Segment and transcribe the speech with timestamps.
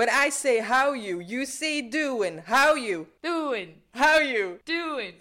[0.00, 2.38] When I say how you, you say doing.
[2.38, 3.06] How you.
[3.20, 3.82] Doing.
[3.90, 4.58] How you.
[4.64, 5.14] Doing.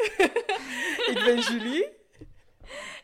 [1.12, 1.88] Ik ben Julie.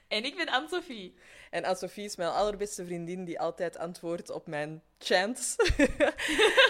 [0.08, 1.16] en ik ben Anne-Sophie.
[1.50, 5.56] En Anne-Sophie is mijn allerbeste vriendin die altijd antwoordt op mijn chants.
[5.78, 5.90] uh,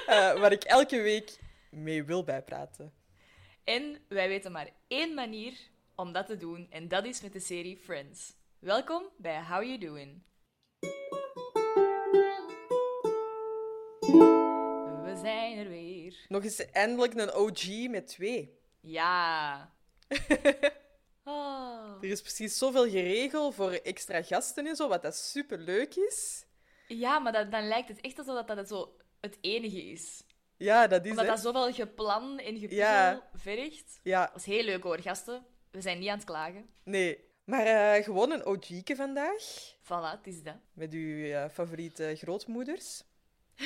[0.41, 1.37] waar ik elke week
[1.69, 2.93] mee wil bijpraten.
[3.63, 5.53] En wij weten maar één manier
[5.95, 6.67] om dat te doen.
[6.69, 8.33] En dat is met de serie Friends.
[8.59, 10.21] Welkom bij How You Doing.
[15.65, 16.25] Er weer.
[16.27, 18.59] Nog eens eindelijk een OG met twee.
[18.81, 19.73] Ja.
[21.23, 21.97] oh.
[22.01, 26.45] Er is precies zoveel geregeld voor extra gasten en zo, wat dat super leuk is.
[26.87, 30.23] Ja, maar dat, dan lijkt het echt alsof dat het zo het enige is.
[30.57, 31.31] Ja, dat is Omdat hè?
[31.31, 33.29] dat zoveel geplan en gepuzzel Ja.
[33.33, 33.99] vergt.
[34.03, 35.45] Ja, Dat is heel leuk hoor, gasten.
[35.71, 36.69] We zijn niet aan het klagen.
[36.83, 37.23] nee.
[37.45, 39.73] Maar eh, gewoon een OG'ke vandaag.
[39.83, 40.55] Voilà, het is dat.
[40.73, 43.03] Met uw eh, favoriete grootmoeders.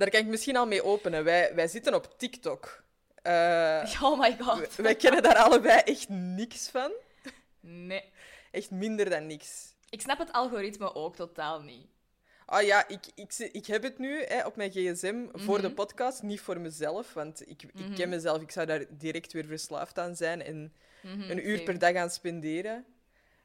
[0.00, 1.24] Daar kan ik misschien al mee openen.
[1.24, 2.82] Wij, wij zitten op TikTok.
[3.22, 4.58] Eh, Oh my god.
[4.58, 6.92] wij- wij kennen daar allebei echt niks van.
[7.60, 8.04] Nee.
[8.50, 9.74] Echt minder dan niks.
[9.90, 11.86] Ik snap het algoritme ook totaal niet.
[12.46, 15.66] Ah ja, ik, ik, ik heb het nu hè, op mijn gsm voor Mhm.
[15.68, 17.12] de podcast, niet voor mezelf.
[17.14, 21.30] Want ik, ik ken mezelf, ik zou daar direct weer verslaafd aan zijn en Mhm,
[21.30, 22.84] een uur per dag aan spenderen.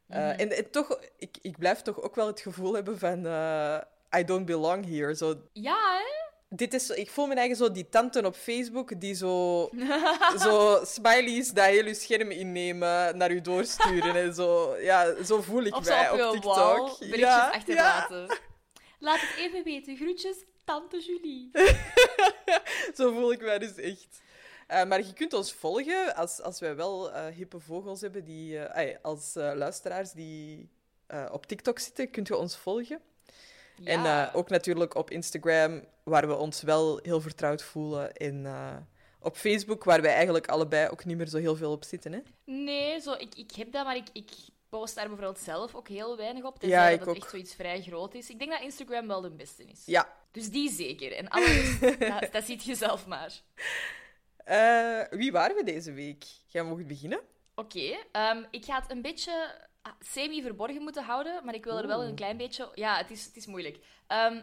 [0.10, 0.40] Uh, Mhm.
[0.40, 3.26] en, en toch, ik, ik blijf toch ook wel het gevoel hebben van...
[3.26, 3.78] eh,
[4.20, 5.16] I don't belong here.
[5.16, 6.25] Zo, Ja, hè?
[6.50, 9.70] Dit is, ik voel me eigen zo die tante op Facebook die zo,
[10.44, 14.16] zo smileys dat heel je scherm innemen naar u doorsturen.
[14.16, 16.98] en zo, ja, zo voel ik Of mij op op TikTok.
[17.00, 18.38] wall ja, achterlaten.
[19.00, 19.98] Laat het even weten.
[19.98, 21.50] Groetjes, tante Julie.
[22.98, 24.24] zo voel ik mij dus echt.
[24.68, 28.60] Eh, maar je kunt ons volgen als, als wij wel eh, hippe vogels hebben, die,
[28.60, 30.70] eh, als luisteraars die
[31.32, 33.02] op TikTok zitten, kunt je ons volgen.
[33.84, 38.14] En eh, ook natuurlijk op Instagram, waar we ons wel heel vertrouwd voelen.
[38.14, 38.76] En eh,
[39.20, 42.12] op Facebook, waar wij eigenlijk allebei ook niet meer zo heel veel op zitten.
[42.12, 42.20] Hè?
[42.46, 44.30] Nee, zo, ik, ik heb dat, maar ik, ik
[44.70, 46.60] post daar bijvoorbeeld zelf ook heel weinig op.
[46.60, 47.16] Tenzij Ja, dat ik het ook.
[47.16, 48.30] echt zoiets vrij groot is.
[48.30, 49.82] Ik denk dat Instagram wel de beste is.
[49.86, 50.14] Ja.
[50.32, 51.12] Dus die zeker.
[51.12, 53.42] En alles, dat, dat ziet je zelf maar.
[54.38, 56.24] Eh, wie waren we deze week?
[56.48, 57.20] Jij mag beginnen.
[57.56, 59.56] Oké, ehm, ik ga het een beetje
[60.00, 62.72] semi-verborgen moeten houden, maar ik wil er wel een klein beetje...
[62.74, 63.80] Ja, het is, het is moeilijk.
[64.08, 64.42] Ehm,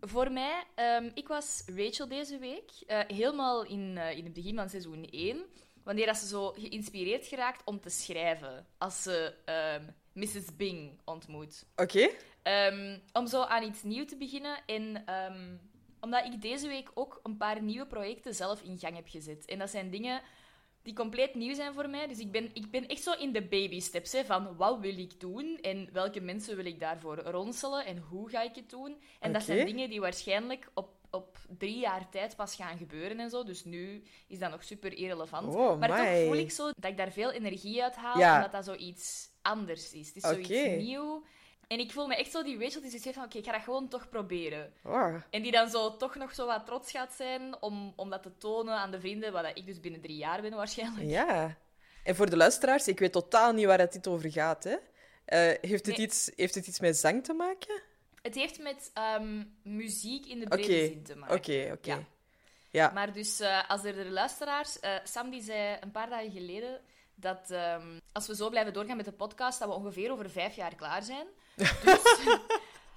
[0.00, 4.54] voor mij, ehm, ik was Rachel deze week, eh, helemaal in, eh, in het begin
[4.54, 5.44] van seizoen 1,
[5.82, 9.82] wanneer dat ze zo geïnspireerd geraakt om te schrijven, als ze ehm,
[10.12, 10.56] Mrs.
[10.56, 11.66] Bing ontmoet.
[11.76, 12.08] Oké.
[12.42, 14.62] Ehm, om zo aan iets nieuws te beginnen.
[14.66, 15.56] En ehm,
[16.00, 19.44] omdat ik deze week ook een paar nieuwe projecten zelf in gang heb gezet.
[19.44, 20.22] En dat zijn dingen
[20.84, 22.06] die compleet nieuw zijn voor mij.
[22.06, 24.98] Dus ik ben, ik ben echt zo in de baby steps hè, van wat wil
[24.98, 28.96] ik doen en welke mensen wil ik daarvoor ronselen en hoe ga ik het doen.
[29.20, 33.30] En dat zijn dingen die waarschijnlijk op, op drie jaar tijd pas gaan gebeuren en
[33.30, 33.44] zo.
[33.44, 35.54] Dus nu is dat nog super irrelevant.
[35.54, 38.36] Oh, maar toch voel ik zo dat ik daar veel energie uit haal, Ja.
[38.36, 40.06] omdat dat zoiets anders is.
[40.06, 41.24] Het is zoiets nieuw.
[41.68, 43.52] En ik voel me echt zo die Rachel die zoiets heeft van, oké, ik ga
[43.52, 44.72] dat gewoon toch proberen.
[44.84, 45.14] Oh.
[45.30, 48.36] En die dan zo toch nog zo wat trots gaat zijn om, om dat te
[48.38, 51.08] tonen aan de vrienden, wat dat ik dus binnen drie jaar ben waarschijnlijk.
[51.08, 51.56] Ja.
[52.04, 54.64] En voor de luisteraars, ik weet totaal niet waar het dit over gaat.
[54.64, 54.76] Hè?
[55.24, 56.06] Eh, heeft, het Nee.
[56.06, 57.82] iets, heeft het iets met zang te maken?
[58.22, 61.36] Het heeft met ehm, muziek in de brede zin te maken.
[61.36, 61.90] Oké, oké.
[61.90, 62.04] Ja.
[62.70, 62.90] Ja.
[62.90, 64.80] Maar dus, eh, als er de luisteraars...
[64.80, 66.80] eh, Sam die zei een paar dagen geleden
[67.14, 70.56] dat ehm, als we zo blijven doorgaan met de podcast, dat we ongeveer over vijf
[70.56, 71.26] jaar klaar zijn.
[71.56, 71.72] Dus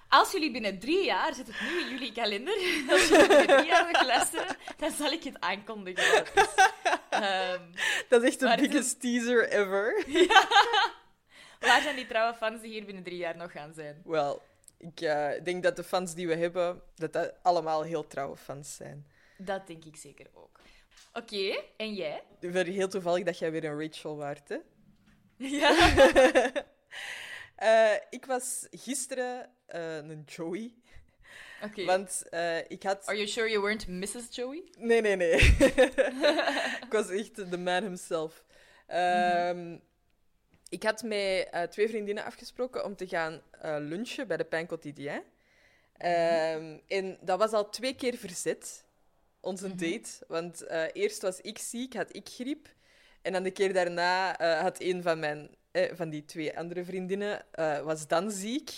[0.09, 2.53] als jullie binnen drie jaar, zet het nu in jullie kalender,
[2.91, 6.23] als jullie binnen drie jaar nog luisteren, dan zal ik het aankondigen.
[6.25, 6.55] is.
[7.09, 7.61] Ehm,
[8.07, 10.05] Dat is echt de biggest teaser ever.
[11.59, 14.01] waar zijn die trouwe fans die hier binnen drie jaar nog gaan zijn?
[14.05, 14.41] Wel,
[14.77, 18.75] ik eh, denk dat de fans die we hebben, dat dat allemaal heel trouwe fans
[18.75, 19.07] zijn.
[19.37, 20.59] Dat denk ik zeker ook.
[21.13, 22.23] Oké, en jij?
[22.39, 24.57] Heel toevallig dat jij weer een Rachel waart, hè?
[25.37, 25.71] Ja.
[27.57, 30.73] Eh, ik was gisteren eh, een Joey.
[31.63, 31.85] Oké.
[31.85, 33.05] Want eh, ik had...
[33.05, 34.35] Are you sure you weren't Mrs.
[34.35, 34.63] Joey?
[34.77, 35.33] Nee, nee, nee.
[36.85, 38.43] ik was echt de man himself.
[38.87, 39.77] Ehm,
[40.69, 43.41] Ik had met twee vriendinnen afgesproken om te gaan
[43.89, 45.23] lunchen bij de Pain Quotidien.
[45.97, 48.83] Ehm, en dat was al twee keer verzet,
[49.39, 49.77] onze Mhm.
[49.77, 50.09] date.
[50.27, 52.67] Want eerst was ik ziek, had ik griep.
[53.21, 57.45] En dan de keer daarna had een van, mijn, eh, van die twee andere vriendinnen
[57.51, 58.71] eh, was dan ziek.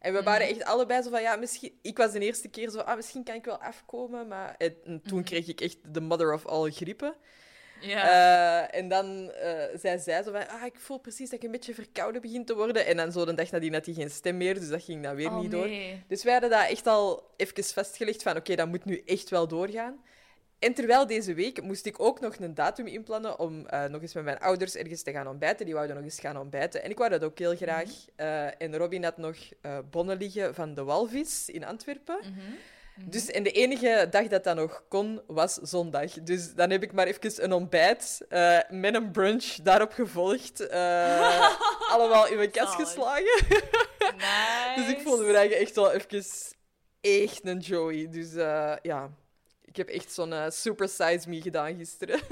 [0.00, 0.54] En we waren Mhm.
[0.58, 1.78] echt allebei zo van, ja, misschien...
[1.82, 4.28] Ik was de eerste keer zo, ah, misschien kan ik wel afkomen.
[4.28, 5.22] Maar en toen Mhm.
[5.22, 7.14] kreeg ik echt de mother of all griepen.
[7.80, 8.02] Ja.
[8.70, 11.50] Eh, en dan eh zei zij zo van, ah, ik voel precies dat ik een
[11.50, 12.86] beetje verkouden begin te worden.
[12.86, 15.14] En dan zo de dag nadien had hij geen stem meer, dus dat ging dan
[15.14, 15.68] weer Oh, niet door.
[16.08, 19.48] Dus wij hadden dat echt al even vastgelegd van, oké, dat moet nu echt wel
[19.48, 20.02] doorgaan.
[20.58, 24.14] En terwijl deze week moest ik ook nog een datum inplannen om eh, nog eens
[24.14, 25.64] met mijn ouders ergens te gaan ontbijten.
[25.64, 26.82] Die wouden nog eens gaan ontbijten.
[26.82, 27.84] En ik wou dat ook heel graag.
[27.84, 28.10] Mhm.
[28.16, 32.18] Eh, en Robin had nog eh, bonnen liggen van de Walvis in Antwerpen.
[32.20, 32.30] Mhm.
[32.30, 33.10] Mhm.
[33.10, 36.12] Dus, en de enige dag dat dat nog kon, was zondag.
[36.12, 38.26] Dus dan heb ik maar even een ontbijt
[38.68, 40.70] met een brunch daarop gevolgd.
[41.92, 43.44] allemaal in mijn kast geslagen.
[43.98, 44.72] Nice.
[44.76, 46.24] Dus ik voelde me eigenlijk echt wel even
[47.00, 48.08] echt een Joey.
[48.10, 48.32] Dus
[48.82, 49.10] ja,
[49.78, 52.20] heb echt zo'n eh, super size me gedaan gisteren.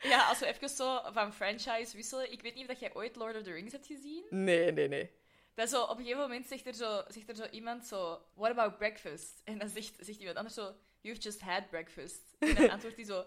[0.00, 2.32] Ja, als we even zo van franchise wisselen.
[2.32, 4.24] Ik weet niet of dat jij ooit Lord of the Rings hebt gezien.
[4.30, 5.10] nee, nee, nee.
[5.54, 8.50] Dat zo, op een gegeven moment zegt er zo, zegt er zo iemand zo, what
[8.50, 9.40] about breakfast?
[9.44, 12.20] En dan zegt, zegt iemand anders zo, you've just had breakfast.
[12.38, 13.24] En dan antwoordt hij zo,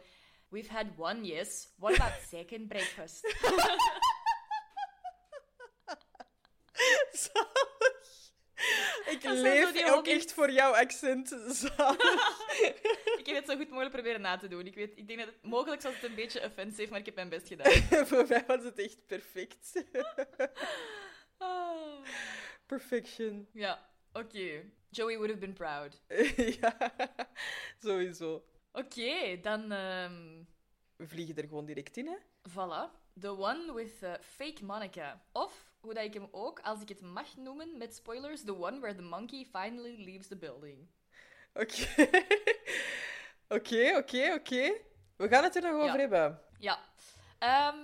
[0.49, 1.69] we've had one, yes.
[1.77, 3.21] What about second breakfast?
[9.05, 11.31] Ik Dat leef ook echt voor jouw accent.
[13.17, 14.65] Ik heb het zo goed mogelijk proberen na te doen.
[14.65, 17.15] Ik, weet, ik denk dat het, mogelijk was het een beetje offensive, maar ik heb
[17.15, 17.71] mijn best gedaan.
[18.07, 19.71] voor mij was het echt perfect.
[21.37, 22.05] Ah.
[22.65, 23.47] Perfection.
[23.53, 24.63] Ja, oké.
[24.89, 26.01] Joey would have been proud.
[26.61, 26.77] ja,
[27.83, 28.43] sowieso.
[28.71, 30.43] Oké, dan, ehm,
[30.95, 32.15] We vliegen er gewoon direct in, hè?
[32.49, 32.91] voilà.
[33.19, 35.21] The one with eh, fake Monica.
[35.31, 38.79] Of, hoe dat ik hem ook, als ik het mag noemen met spoilers, the one
[38.79, 40.87] where the monkey finally leaves the building.
[41.53, 41.87] Oké.
[43.57, 44.73] Oké, oké, oké.
[45.15, 45.97] We gaan het er nog over Ja.
[45.99, 46.41] hebben.
[46.59, 46.79] Ja.
[47.39, 47.77] Ehm,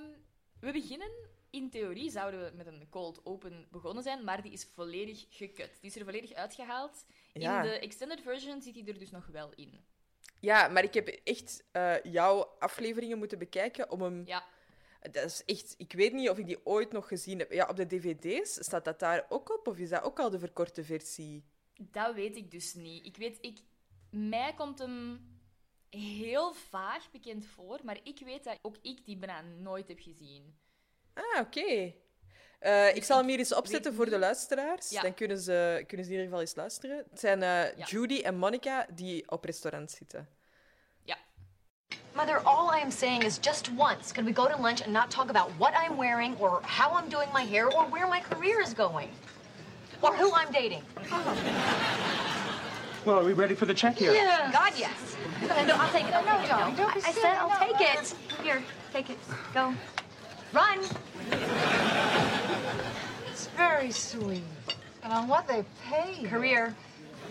[0.59, 1.11] we beginnen.
[1.49, 5.77] In theorie zouden we met een cold open begonnen zijn, maar die is volledig gekut.
[5.81, 7.05] Die is er volledig uitgehaald.
[7.33, 7.61] Ja.
[7.63, 9.85] In de extended version zit hij er dus nog wel in.
[10.39, 14.23] Ja, maar ik heb echt eh, jouw afleveringen moeten bekijken om hem...
[14.25, 14.43] Ja.
[15.01, 15.75] Dat is echt...
[15.77, 17.51] Ik weet niet of ik die ooit nog gezien heb.
[17.51, 19.67] Ja, op de dvd's staat dat daar ook op?
[19.67, 21.43] Of is dat ook al de verkorte versie?
[21.75, 23.05] Dat weet ik dus niet.
[23.05, 23.59] Ik weet, ik,
[24.09, 25.19] mij komt hem
[25.89, 30.57] heel vaag bekend voor, maar ik weet dat ook ik die bijna nooit heb gezien.
[31.13, 31.93] Ah, oké.
[32.59, 34.89] Eh, ik zal hem hier eens opzetten voor de luisteraars.
[34.89, 35.01] Ja.
[35.01, 36.97] Dan kunnen ze, kunnen ze in ieder geval eens luisteren.
[37.09, 37.85] Het zijn eh, Ja.
[37.85, 40.36] Judy en Monica die op restaurant zitten.
[42.17, 42.23] Ja.
[42.23, 45.11] Mother, all I am saying is just once, can we go to lunch and not
[45.11, 48.59] talk about what I'm wearing or how I'm doing my hair or where my career
[48.61, 49.09] is going?
[50.01, 50.81] Or who I'm dating?
[53.05, 54.11] Well, are we ready for the check here?
[54.51, 55.15] God, yes.
[55.41, 56.11] No, I'll take it.
[56.11, 56.75] No, no, no.
[56.75, 58.15] Don't be I said I'll No, take no, it.
[58.43, 58.61] Here,
[58.91, 59.17] take it.
[59.53, 59.73] Go.
[60.51, 60.79] Run.
[63.31, 64.43] It's very sweet.
[65.03, 66.19] And on what they pay.
[66.19, 66.27] you.
[66.27, 66.75] Career.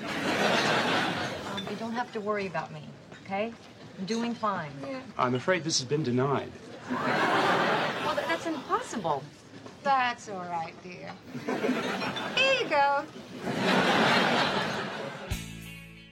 [0.02, 2.80] Um, you don't have to worry about me,
[3.26, 3.52] okay?
[3.98, 4.70] I'm doing fine.
[5.18, 6.50] I'm afraid this has been denied.
[8.04, 9.22] Well, th- that's impossible.
[9.82, 11.12] That's all right, dear.
[12.34, 13.04] Here you go.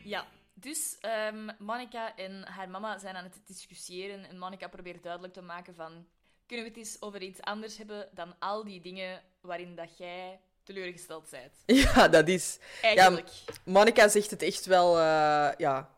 [0.05, 5.33] Ja, dus ehm Monica en haar mama zijn aan het discussiëren en Monica probeert duidelijk
[5.33, 6.07] te maken van
[6.47, 10.41] kunnen we het eens over iets anders hebben dan al die dingen waarin dat jij
[10.63, 11.53] teleurgesteld bent.
[11.95, 12.59] Ja, dat is...
[12.83, 13.29] Eigenlijk.
[13.65, 14.99] Monica zegt het echt wel...
[14.99, 15.91] eh, ja,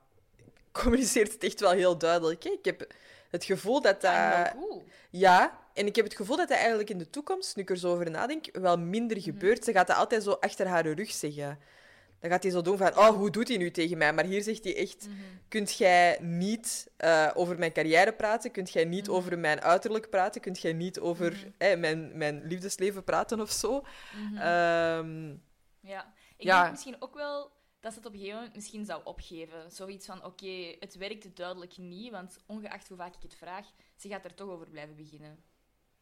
[0.82, 2.42] communiceert het echt wel heel duidelijk.
[2.44, 2.50] Hè?
[2.50, 2.86] Ik heb
[3.30, 4.12] het gevoel dat dat...
[4.12, 4.84] Ah, cool.
[5.10, 7.76] Ja, en ik heb het gevoel dat dat eigenlijk in de toekomst, nu ik er
[7.76, 9.26] zo over nadenk, wel minder Mhm.
[9.26, 9.64] gebeurt.
[9.64, 11.58] Ze gaat dat altijd zo achter haar rug zeggen.
[12.20, 14.12] Dan gaat hij zo doen van, oh, hoe doet hij nu tegen mij?
[14.12, 15.16] Maar hier zegt hij echt, Mhm.
[15.48, 18.50] kunt jij niet eh, over mijn carrière praten?
[18.50, 19.16] Kunt jij niet Mhm.
[19.16, 20.40] over mijn uiterlijk praten?
[20.40, 23.82] Kunt jij niet over eh, mijn, mijn liefdesleven praten of zo?
[24.38, 25.34] Ehm,
[25.80, 26.60] Ja, ik Ja.
[26.60, 27.50] denk misschien ook wel
[27.86, 29.70] dat ze het op een gegeven moment misschien zou opgeven.
[29.72, 33.66] Zoiets van, oké, het werkt duidelijk niet, want ongeacht hoe vaak ik het vraag,
[33.96, 35.44] ze gaat er toch over blijven beginnen.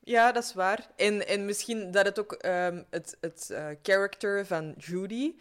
[0.00, 0.90] Ja, dat is waar.
[0.96, 5.34] En, en misschien dat het ook ehm, het, het eh, character van Judy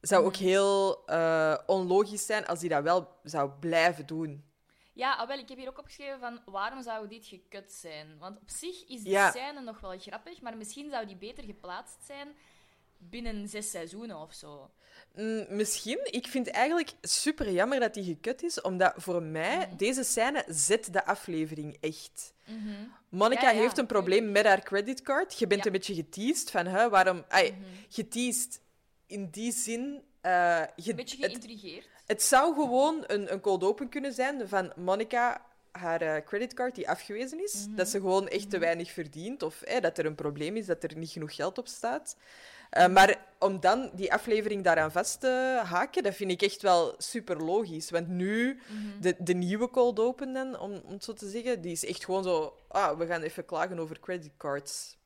[0.00, 0.42] zou ook Mhm.
[0.42, 4.44] heel eh, onlogisch zijn als hij dat wel zou blijven doen.
[4.92, 8.18] Ja, ah, wel, ik heb hier ook opgeschreven van waarom zou dit gekut zijn?
[8.18, 9.30] Want op zich is die Ja.
[9.30, 12.28] scène nog wel grappig, maar misschien zou die beter geplaatst zijn
[13.10, 14.70] binnen zes seizoenen of zo.
[15.14, 15.98] Mm, misschien.
[16.12, 19.76] Ik vind eigenlijk super jammer dat die gekut is, omdat voor mij Mhm.
[19.76, 22.32] deze scène zet de aflevering echt.
[23.08, 25.38] Monica Ja, ja, heeft een probleem met haar creditcard.
[25.38, 25.66] Je bent Ja.
[25.66, 27.24] een beetje geteased van, hè, waarom...
[27.28, 27.60] Ai, Mhm.
[27.88, 28.60] Geteased
[29.06, 30.02] in die zin...
[30.20, 31.88] eh, Een beetje het, geïntrigeerd.
[32.06, 36.88] het zou gewoon een, een cold open kunnen zijn van Monica, haar eh, creditcard die
[36.88, 37.66] afgewezen is.
[37.66, 37.76] Mhm.
[37.76, 39.42] Dat ze gewoon echt te weinig verdient.
[39.42, 42.16] Of eh, dat er een probleem is, dat er niet genoeg geld op staat.
[42.74, 46.94] Eh, maar om dan die aflevering daaraan vast te haken, dat vind ik echt wel
[46.98, 47.90] super logisch.
[47.90, 49.00] Want nu, Mhm.
[49.00, 52.04] de, de nieuwe cold open dan, om, om het zo te zeggen, die is echt
[52.04, 52.56] gewoon zo...
[52.68, 54.96] Ah, we gaan even klagen over creditcards.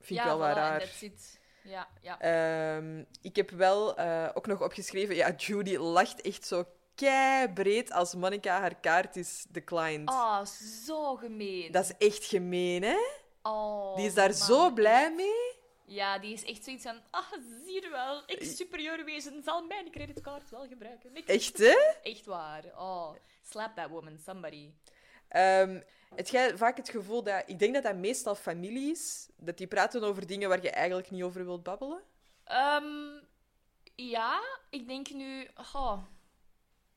[0.00, 0.78] Vind ik wel voilà, raar.
[0.80, 1.38] that's it.
[1.62, 2.20] Ja, ja.
[2.20, 5.14] Ehm, ik heb wel eh, ook nog opgeschreven...
[5.14, 10.08] Ja, Judy lacht echt zo kei breed als Monica haar kaart is declined.
[10.10, 10.44] Oh,
[10.86, 11.72] zo gemeen.
[11.72, 12.96] Dat is echt gemeen, hè?
[13.42, 14.36] Oh, Die is daar man.
[14.38, 15.53] zo blij mee.
[15.86, 17.00] Ja, die is echt zoiets van...
[17.10, 17.32] Ah,
[17.64, 18.22] zie je wel.
[18.26, 21.16] Ik, superieur wezen, zal mijn creditcard wel gebruiken.
[21.16, 21.76] Ik- Echt, hè?
[22.02, 22.64] Echt waar.
[22.76, 24.70] Oh, slap that woman, somebody.
[25.28, 25.80] Ehm,
[26.14, 27.42] het jij vaak het gevoel dat...
[27.46, 29.28] Ik denk dat dat meestal familie is.
[29.36, 32.02] Dat die praten over dingen waar je eigenlijk niet over wilt babbelen.
[32.44, 33.22] Ehm,
[33.94, 35.48] ja, ik denk nu...
[35.54, 36.02] goh,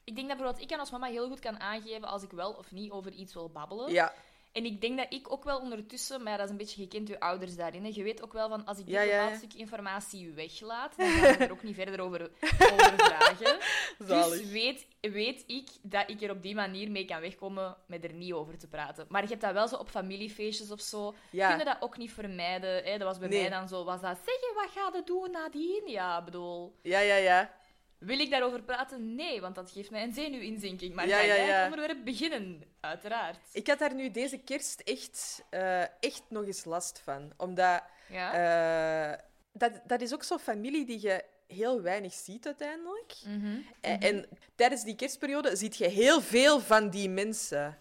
[0.04, 2.52] ik denk dat bijvoorbeeld ik kan als mama heel goed kan aangeven als ik wel
[2.54, 3.92] of niet over iets wil babbelen.
[3.92, 4.14] Ja,
[4.58, 7.10] En ik denk dat ik ook wel ondertussen, maar ja, dat is een beetje gekend
[7.10, 7.84] uw ouders daarin.
[7.84, 7.92] Hè.
[7.94, 11.28] Je weet ook wel van als ik dit Ja, ja, stuk informatie weglaat, dan ga
[11.28, 12.22] ik er ook niet verder over,
[12.72, 13.58] over vragen.
[14.00, 14.40] Zalig.
[14.40, 18.14] Dus weet, weet ik dat ik er op die manier mee kan wegkomen met er
[18.14, 19.06] niet over te praten.
[19.10, 21.16] Maar je hebt dat wel zo op familiefeestjes of zo.
[21.32, 21.48] Ja.
[21.48, 22.84] Kunnen dat ook niet vermijden.
[22.84, 22.98] Hè?
[22.98, 23.42] Dat was bij Nee.
[23.42, 23.84] mij dan zo.
[23.84, 25.84] Was dat, zeg je, wat ga je doen nadien?
[25.86, 26.76] Ja, bedoel...
[26.82, 27.54] ja, ja, ja.
[27.98, 29.16] Wil ik daarover praten?
[29.16, 30.94] Nee, want dat geeft mij een zenuwinzinking.
[30.96, 31.54] Maar Ja, ga ja, jij ja.
[31.54, 32.64] het onderwerp beginnen?
[32.80, 33.40] Uiteraard.
[33.52, 37.32] Ik had daar nu deze kerst echt, eh, echt nog eens last van.
[37.38, 37.84] Omdat...
[38.10, 39.14] Ja?
[39.14, 39.20] eh,
[39.52, 43.16] dat, dat is ook zo'n familie die je heel weinig ziet uiteindelijk.
[43.26, 43.58] Mhm.
[43.82, 44.26] En, en
[44.56, 47.78] tijdens die kerstperiode ziet je heel veel van die mensen.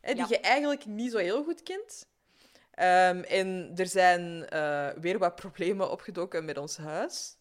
[0.00, 2.06] Hè, die je eigenlijk niet zo heel goed kent.
[2.70, 7.36] Ehm, en er zijn eh, weer wat problemen opgedoken met ons huis.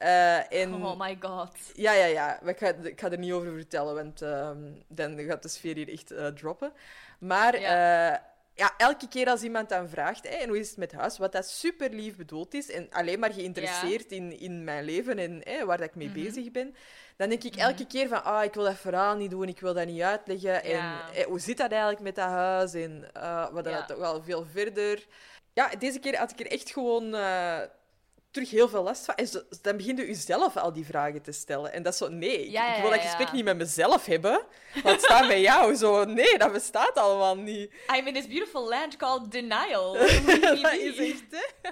[0.00, 1.56] Eh, en, Oh my god.
[1.74, 2.38] Ja, ja, ja.
[2.42, 5.74] Maar ik, ga, ik ga er niet over vertellen, want ehm, dan gaat de sfeer
[5.74, 6.72] hier echt eh, droppen.
[7.18, 8.10] Maar ja.
[8.54, 11.48] ja, elke keer als iemand dan vraagt, en hoe is het met huis, wat dat
[11.48, 15.86] super lief bedoeld is, en alleen maar geïnteresseerd in, in mijn leven en waar dat
[15.86, 16.22] ik mee Mhm.
[16.22, 16.74] bezig ben,
[17.16, 19.74] dan denk ik elke keer van, ah, ik wil dat verhaal niet doen, ik wil
[19.74, 20.64] dat niet uitleggen.
[20.64, 20.82] En
[21.26, 22.72] hoe zit dat eigenlijk met dat huis?
[22.74, 23.10] En
[23.52, 23.84] wat dan Ja.
[23.84, 25.06] toch wel veel verder.
[25.54, 27.14] Ja, deze keer had ik er echt gewoon...
[28.30, 29.14] terug heel veel last van.
[29.14, 31.72] En zo- dan begin je jezelf al die vragen te stellen.
[31.72, 33.34] En dat is zo, nee, ik, Ja, ja, ik wil dat gesprek ja.
[33.34, 34.42] niet met mezelf hebben.
[34.84, 35.74] Laat staan met jou.
[35.76, 37.72] Zo, nee, dat bestaat allemaal niet.
[37.96, 39.92] I'm in this beautiful land called denial.
[40.62, 41.70] dat is echt, hè.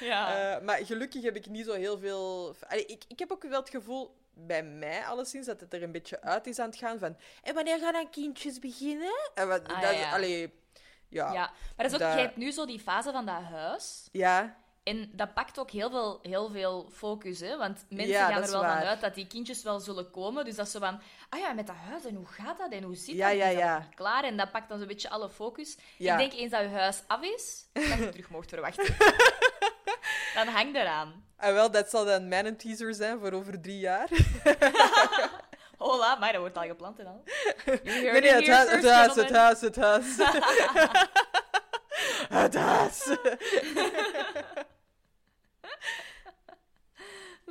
[0.00, 0.54] Ja.
[0.56, 2.54] Eh, maar gelukkig heb ik niet zo heel veel...
[2.68, 5.92] Allee, ik, ik heb ook wel het gevoel, bij mij alleszins, dat het er een
[5.92, 7.16] beetje uit is aan het gaan van...
[7.42, 9.30] En wanneer gaan dan kindjes beginnen?
[9.34, 9.94] En wat, Ah, dat.
[10.12, 10.52] Allee,
[11.08, 11.32] ja.
[11.32, 11.52] ja.
[11.76, 14.08] Maar dat is ook, dat- je hebt nu zo die fase van dat huis.
[14.12, 17.56] Ja, En dat pakt ook heel veel, heel veel focus, hè?
[17.56, 20.44] Want mensen Ja, gaan er wel van uit dat die kindjes wel zullen komen.
[20.44, 22.72] Dus dat zo van, ah ja, met dat huis, en hoe gaat dat?
[22.72, 23.36] En hoe zit Ja, dat?
[23.36, 23.88] ja, is ja.
[23.94, 24.24] klaar?
[24.24, 25.76] En dat pakt dan zo'n beetje alle focus.
[25.98, 28.84] Ik denk, eens dat je huis af is, dat je terug mocht verwachten.
[30.34, 31.24] dan hangt eraan.
[31.36, 34.08] en wel, dat zal dan mijn teaser zijn voor over drie jaar.
[35.78, 37.22] Hola, maar dat wordt al gepland en al.
[37.84, 40.04] Nee, nee, het huis, het huis, het huis, het huis.
[42.28, 43.06] Het huis.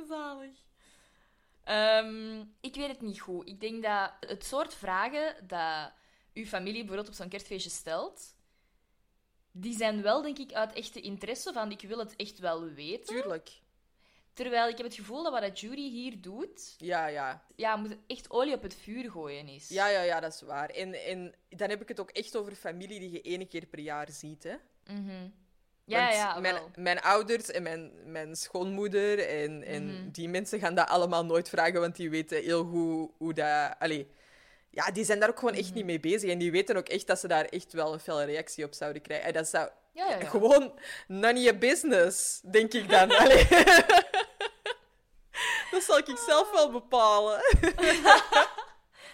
[0.06, 0.62] Zalig.
[1.64, 3.48] Ehm, ik weet het niet goed.
[3.48, 5.92] Ik denk dat het soort vragen dat
[6.34, 8.34] uw familie bijvoorbeeld op zo'n kerstfeestje stelt,
[9.50, 13.14] die zijn wel, denk ik, uit echte interesse van ik wil het echt wel weten.
[13.14, 13.62] Tuurlijk.
[14.32, 17.44] Terwijl ik heb het gevoel dat wat dat Jury hier doet, Ja, ja.
[17.56, 19.68] ja, moet echt olie op het vuur gooien is.
[19.68, 20.70] Ja, ja, ja, dat is waar.
[20.70, 23.78] En, en dan heb ik het ook echt over familie die je één keer per
[23.78, 24.54] jaar ziet, hè.
[24.86, 25.28] Mhm.
[25.86, 30.10] Ja, ja, mijn, mijn ouders en mijn, mijn schoonmoeder en, en Mhm.
[30.10, 33.74] die mensen gaan dat allemaal nooit vragen, want die weten heel goed hoe dat...
[33.78, 34.10] Allee,
[34.70, 35.74] ja, die zijn daar ook gewoon echt Mhm.
[35.74, 36.30] niet mee bezig.
[36.30, 39.02] En die weten ook echt dat ze daar echt wel een felle reactie op zouden
[39.02, 39.26] krijgen.
[39.26, 40.26] En dat zou Ja, ja, ja.
[40.28, 43.08] gewoon none of your business, denk ik dan.
[45.70, 47.40] Dat zal ik zelf wel bepalen.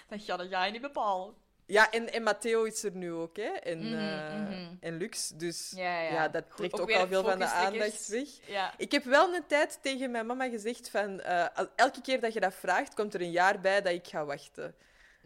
[0.08, 1.34] Dat ga, dat ga je niet bepalen.
[1.70, 3.42] Ja, en, en Matteo is er nu ook, hè.
[3.48, 4.74] En, Mhm, eh, mhm.
[4.80, 5.28] en Lux.
[5.28, 6.12] Dus Ja, ja.
[6.12, 8.28] ja, dat trekt ook al veel van de aandacht weg.
[8.46, 8.74] Ja.
[8.76, 11.20] Ik heb wel een tijd tegen mijn mama gezegd van...
[11.20, 11.46] eh,
[11.76, 14.74] elke keer dat je dat vraagt, komt er een jaar bij dat ik ga wachten.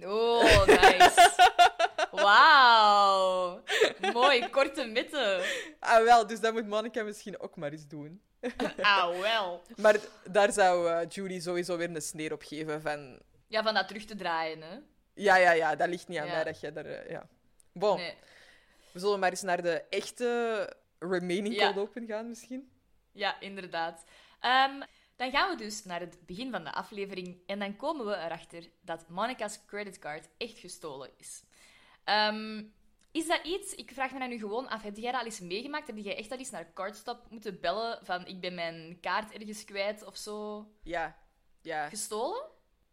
[0.00, 1.40] Oh, nice.
[2.24, 3.62] Wauw.
[4.12, 5.42] Mooi, korte mitten.
[5.80, 8.20] Ah, wel, dus dat moet Monica misschien ook maar eens doen.
[8.80, 9.62] Ah, wel.
[9.76, 9.96] Maar
[10.30, 13.18] daar zou eh, Judy sowieso weer een sneer op geven van...
[13.46, 14.76] Ja, van dat terug te draaien, hè.
[15.14, 16.32] Ja, ja, ja, dat ligt niet aan Ja.
[16.32, 16.84] mij dat jij daar...
[16.86, 17.28] eh, ja.
[17.72, 18.14] Bon, Nee.
[18.92, 22.70] we zullen maar eens naar de echte remaining cold open gaan misschien.
[23.12, 24.04] Ja, inderdaad.
[24.40, 24.82] Ehm,
[25.16, 28.68] dan gaan we dus naar het begin van de aflevering en dan komen we erachter
[28.80, 31.42] dat Monica's creditcard echt gestolen is.
[32.04, 32.62] Ehm,
[33.10, 35.40] Is dat iets, ik vraag me dan nu gewoon af, heb jij dat al eens
[35.40, 35.86] meegemaakt?
[35.86, 39.64] Heb jij echt al eens naar Cardstop moeten bellen van ik ben mijn kaart ergens
[39.64, 40.66] kwijt of zo?
[40.82, 41.16] Ja.
[41.62, 41.88] Ja.
[41.88, 42.42] Gestolen?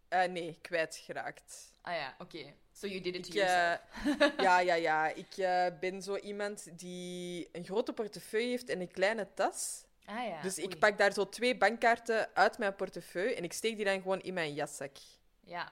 [0.07, 1.70] Eh, nee, kwijtgeraakt.
[1.81, 2.53] Ah ja, oké.
[2.73, 4.33] So you did it to Ik, eh, yourself.
[4.47, 5.07] ja, ja, ja.
[5.23, 9.85] Ik eh, ben zo iemand die een grote portefeuille heeft en een kleine tas.
[10.05, 10.41] Ah ja.
[10.41, 14.01] dus ik pak daar zo twee bankkaarten uit mijn portefeuille en ik steek die dan
[14.01, 14.97] gewoon in mijn jaszak.
[15.39, 15.71] Ja.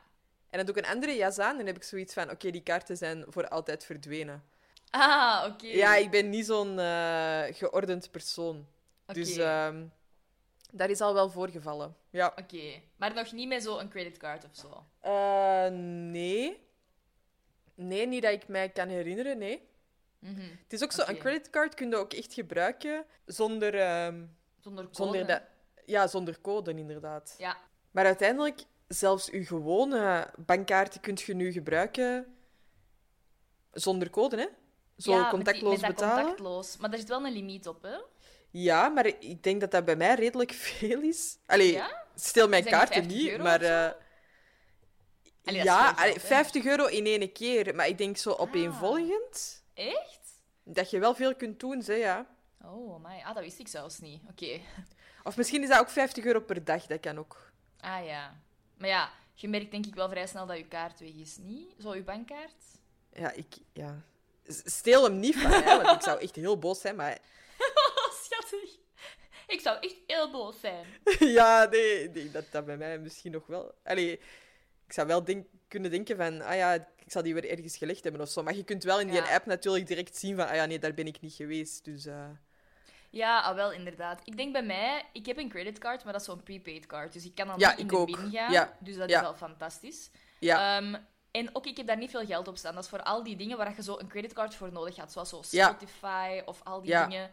[0.50, 2.51] En dan doe ik een andere jas aan en dan heb ik zoiets van: oké,
[2.51, 4.44] die kaarten zijn voor altijd verdwenen.
[4.89, 5.68] Ah, oké.
[5.68, 8.68] Ja, ik ben niet zo'n eh, geordend persoon.
[9.08, 9.13] Oké.
[9.13, 9.86] Dus ehm
[10.71, 11.95] dat is al wel voorgevallen.
[12.09, 12.33] Ja.
[12.35, 12.81] Oké.
[12.95, 14.83] Maar nog niet met zo'n creditcard of zo?
[14.99, 15.67] Eh,
[16.11, 16.67] nee.
[17.75, 19.67] Nee, niet dat ik mij kan herinneren, nee.
[20.19, 20.41] Mhm.
[20.63, 24.25] Het is ook zo, een creditcard kun je ook echt gebruiken zonder, ehm,
[24.59, 24.95] Zonder code.
[24.95, 25.41] zonder, dat,
[25.85, 27.35] ja, zonder code, inderdaad.
[27.38, 27.57] Ja.
[27.91, 32.38] Maar uiteindelijk, zelfs je gewone bankkaarten kun je nu gebruiken
[33.71, 34.45] zonder code, hè?
[34.97, 36.17] Zo Ja, met die- contactloos met dat betalen.
[36.23, 36.77] contactloos.
[36.77, 37.97] Maar daar zit wel een limiet op, hè?
[38.51, 41.38] Ja, maar ik denk dat dat bij mij redelijk veel is.
[41.46, 42.03] Allee, Ja?
[42.15, 43.62] stel mijn kaarten 50 niet, maar...
[43.62, 43.91] eh,
[45.44, 46.20] Allee, ja, allee, hè?
[46.20, 47.75] 50 euro in één keer.
[47.75, 50.20] Maar ik denk zo opeenvolgend Echt?
[50.63, 52.25] dat je wel veel kunt doen, zeg, ja.
[52.63, 53.22] Oh, my.
[53.25, 54.22] Ah, dat wist ik zelfs niet.
[54.29, 54.60] Oké.
[55.24, 57.51] Of misschien is dat ook 50 euro per dag, dat kan ook.
[57.79, 58.39] Ah, ja.
[58.77, 61.74] Maar ja, je merkt denk ik wel vrij snel dat je kaart weg is, niet?
[61.82, 62.63] Zo, je bankkaart?
[63.13, 63.56] Ja, ik...
[63.74, 64.01] Ja.
[64.48, 67.18] Steel hem niet van mij, want ik zou echt heel boos zijn, maar...
[68.29, 68.77] Schattig.
[69.48, 70.86] Ik zou echt heel boos zijn.
[71.39, 73.74] ja, nee, nee, dat, dat bij mij misschien nog wel...
[73.83, 74.12] Allee,
[74.86, 76.41] ik zou wel denk, kunnen denken van...
[76.41, 78.43] Ah ja, ik zal die weer ergens gelegd hebben of zo.
[78.43, 79.33] Maar je kunt wel in die Ja.
[79.36, 80.48] app natuurlijk direct zien van...
[80.48, 82.05] Ah ja, nee, daar ben ik niet geweest, dus...
[82.05, 82.29] eh,
[83.09, 84.21] Ja, ah, wel, inderdaad.
[84.24, 87.13] Ik denk bij mij, ik heb een creditcard, maar dat is zo'n prepaid card.
[87.13, 88.05] Dus ik kan dan Ja, niet in de ook.
[88.05, 88.51] bin gaan.
[88.51, 89.19] Ja, Dus dat ja.
[89.21, 90.09] is al fantastisch.
[90.39, 90.77] ja.
[90.77, 90.95] Ehm,
[91.31, 92.74] en ook, ik heb daar niet veel geld op staan.
[92.74, 95.12] Dat is voor al die dingen waar je zo een creditcard voor nodig had.
[95.12, 95.41] Zoals zo.
[95.41, 97.31] Spotify of al die dingen.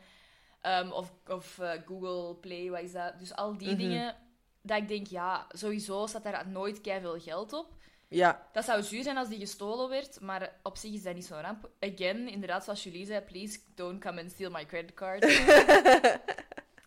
[0.60, 3.18] Ehm, of of eh, Google Play, wat is dat?
[3.18, 3.76] Dus al die Mhm.
[3.76, 4.16] dingen.
[4.62, 7.74] Dat ik denk, ja, sowieso staat daar nooit veel geld op.
[8.08, 8.48] ja.
[8.52, 11.40] Dat zou zuur zijn als die gestolen werd, maar op zich is dat niet zo'n
[11.40, 11.70] ramp.
[11.80, 15.24] Again, inderdaad, zoals Julie zei, please don't come and steal my credit card.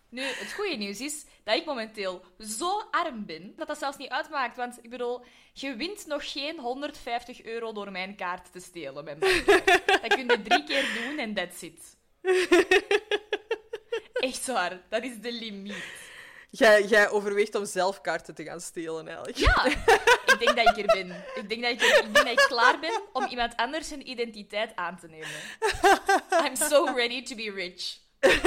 [0.10, 4.10] nu, het goede nieuws is dat ik momenteel zo arm ben, dat dat zelfs niet
[4.10, 4.58] uitmaakt.
[4.58, 5.22] Want ik bedoel,
[5.54, 9.04] je wint nog geen 150 euro door mijn kaart te stelen.
[9.04, 9.20] Mijn
[10.02, 11.98] dat kun je drie keer doen en that's it.
[14.14, 15.84] Echt waar, dat is de limiet.
[16.52, 19.38] Jij, jij overweegt om zelf kaarten te gaan stelen, eigenlijk.
[19.38, 19.66] Ja,
[20.34, 21.24] ik denk dat ik er ben.
[21.36, 24.10] Ik denk dat ik, er- ik, denk dat ik klaar ben om iemand anders zijn
[24.10, 25.30] identiteit aan te nemen.
[26.46, 27.98] I'm so ready to be rich.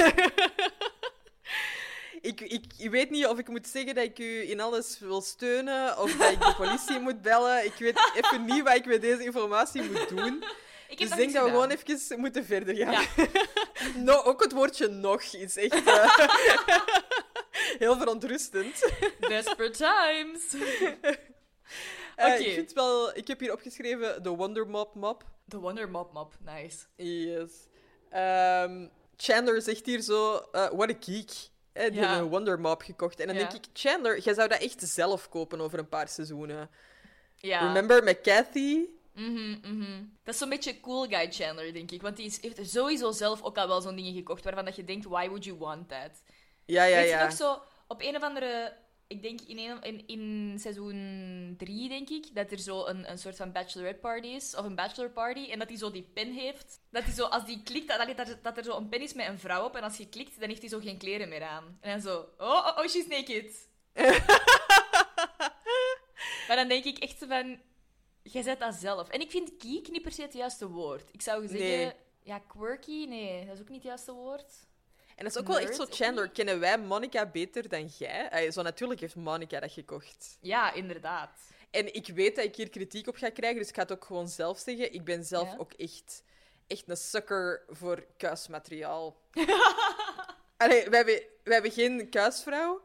[2.21, 5.21] Ik, ik, ik weet niet of ik moet zeggen dat ik u in alles wil
[5.21, 7.65] steunen of dat ik de politie moet bellen.
[7.65, 10.43] Ik weet even niet wat ik met deze informatie moet doen.
[10.99, 12.91] Ik Dus denk dat we gewoon even moeten verder gaan.
[12.91, 13.05] Ja.
[14.05, 16.17] no, ook het woordje nog is echt eh,
[17.83, 18.89] heel verontrustend.
[19.19, 20.41] Desperate times.
[22.15, 22.33] Oké.
[22.33, 25.23] ik, vind wel, ik heb hier opgeschreven de Wonder Mop Mop.
[25.47, 26.77] The Wonder Mop Mop, nice.
[26.95, 27.51] Yes.
[28.09, 31.31] Ehm, Chandler zegt hier zo, eh what a geek.
[31.73, 32.17] Heeft Ja.
[32.17, 33.19] een Wonder Mop gekocht.
[33.19, 33.41] En dan Ja.
[33.41, 36.69] denk ik, Chandler, jij zou dat echt zelf kopen over een paar seizoenen.
[37.35, 37.59] Ja.
[37.67, 38.79] Remember met Kathy?
[39.13, 40.03] Mhm, mhm.
[40.23, 42.01] Dat is zo'n beetje cool guy Chandler, denk ik.
[42.01, 44.83] Want die is, heeft sowieso zelf ook al wel zo'n dingen gekocht waarvan dat je
[44.83, 46.23] denkt, why would you want that?
[46.65, 48.81] Ja, ja, Weet je nog zo, op een of andere...
[49.07, 53.17] Ik denk in, een, in, in seizoen 3, denk ik, dat er zo een, een
[53.17, 56.33] soort van bachelorette party is, of een bachelor party, en dat hij zo die pen
[56.33, 56.79] heeft.
[56.89, 59.27] Dat hij zo, als die klikt, dat, dat, dat er zo een pen is met
[59.27, 61.77] een vrouw op, en als je klikt, dan heeft hij zo geen kleren meer aan.
[61.81, 63.67] En dan zo, oh, oh, oh she's naked.
[66.47, 67.59] maar dan denk ik echt zo van,
[68.23, 69.09] jij zet dat zelf.
[69.09, 71.09] En ik vind geek niet per se het juiste woord.
[71.11, 71.91] Ik zou zeggen, Nee.
[72.23, 74.53] ja, quirky, nee, dat is ook niet het juiste woord.
[75.15, 78.51] En dat is ook wel echt zo, Chandler, kennen wij Monica beter dan jij?
[78.51, 80.37] Zo natuurlijk heeft Monica dat gekocht.
[80.41, 81.39] Ja, inderdaad.
[81.71, 84.05] En ik weet dat ik hier kritiek op ga krijgen, dus ik ga het ook
[84.05, 84.93] gewoon zelf zeggen.
[84.93, 85.57] Ik ben zelf Ja?
[85.57, 86.23] ook echt,
[86.67, 89.17] echt een sucker voor kuismateriaal.
[90.57, 92.81] Allee, wij hebben, wij hebben geen kuisvrouw,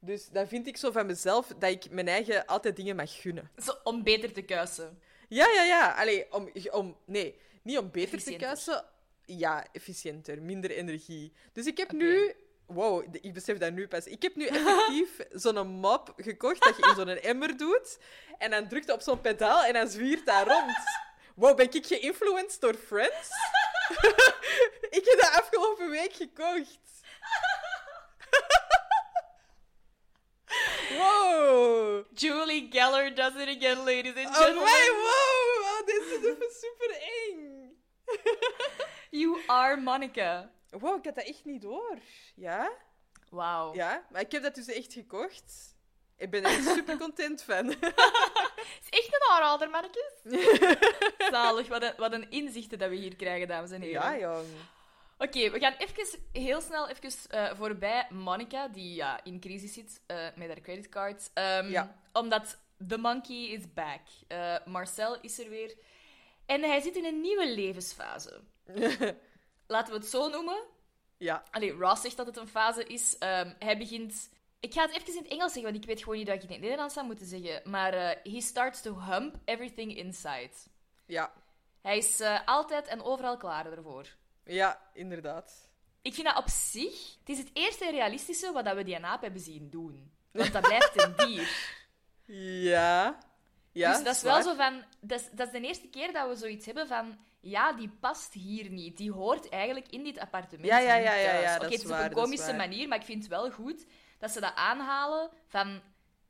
[0.00, 3.50] dus dan vind ik zo van mezelf dat ik mijn eigen altijd dingen mag gunnen.
[3.64, 4.98] Zo, om beter te kuisen.
[5.28, 5.92] Ja, ja, ja.
[5.92, 8.84] Allee, om, om, nee, niet om beter te kuisen.
[9.24, 11.32] Ja, efficiënter, minder energie.
[11.52, 12.34] Dus ik heb nu...
[12.66, 14.06] Wow, ik besef dat nu pas.
[14.06, 17.98] Ik heb nu effectief zo'n mop gekocht dat je in zo'n emmer doet.
[18.38, 20.76] En dan drukt op zo'n pedaal en dan zwiert dat rond.
[21.34, 23.28] Wow, ben ik geïnfluenced door Friends?
[24.98, 26.87] ik heb dat afgelopen week gekocht.
[30.96, 32.04] Wow.
[32.14, 34.64] Julie Geller does it again, ladies and Oh gentlemen.
[34.64, 35.78] my, wow.
[35.80, 37.76] Oh, dit is even super eng.
[39.10, 40.50] You are Monica.
[40.70, 41.98] Wow, ik had dat echt niet door.
[42.34, 42.70] Ja?
[43.30, 43.74] Wauw.
[43.74, 45.76] Ja, maar ik heb dat dus echt gekocht.
[46.16, 47.68] Ik ben er echt super content van.
[48.82, 50.12] is echt een aanrader, mannetjes.
[51.30, 54.02] Zalig, wat een, wat een inzichten dat we hier krijgen, dames en heren.
[54.02, 54.46] ja, jong.
[55.18, 60.00] Oké, we gaan even, heel snel even eh, voorbij Monica, die ja, in crisis zit
[60.06, 61.30] eh, met haar creditcard.
[61.34, 61.96] Ehm, Ja.
[62.12, 64.00] Omdat the monkey is back.
[64.28, 65.74] Eh, Marcel is er weer.
[66.46, 68.40] En hij zit in een nieuwe levensfase.
[69.66, 70.62] Laten we het zo noemen.
[71.16, 71.42] Ja.
[71.50, 73.18] Allee, Ross zegt dat het een fase is.
[73.18, 74.30] Ehm, hij begint...
[74.60, 76.40] Ik ga het even in het Engels zeggen, want ik weet gewoon niet dat ik
[76.40, 77.70] het in het Nederlands zou moeten zeggen.
[77.70, 80.50] Maar he starts to hump everything inside.
[81.06, 81.32] Ja.
[81.82, 84.16] Hij is altijd en overal klaar ervoor.
[84.48, 85.70] Ja, inderdaad.
[86.02, 87.16] Ik vind dat op zich...
[87.18, 90.12] Het is het eerste realistische wat dat we die aap hebben zien doen.
[90.32, 91.48] Want dat blijft een dier.
[92.62, 93.18] Ja.
[93.72, 94.56] Ja, dus dat is wel zwaar.
[94.56, 94.84] zo van...
[95.00, 97.18] Dat is, dat is de eerste keer dat we zoiets hebben van...
[97.40, 98.96] Ja, die past hier niet.
[98.96, 101.78] Die hoort eigenlijk in dit appartement Ja, ja, ja, ja, ja, Oké, dat het is
[101.78, 102.56] is op waar, een komische waar.
[102.56, 103.86] manier, maar ik vind het wel goed
[104.18, 105.80] dat ze dat aanhalen van...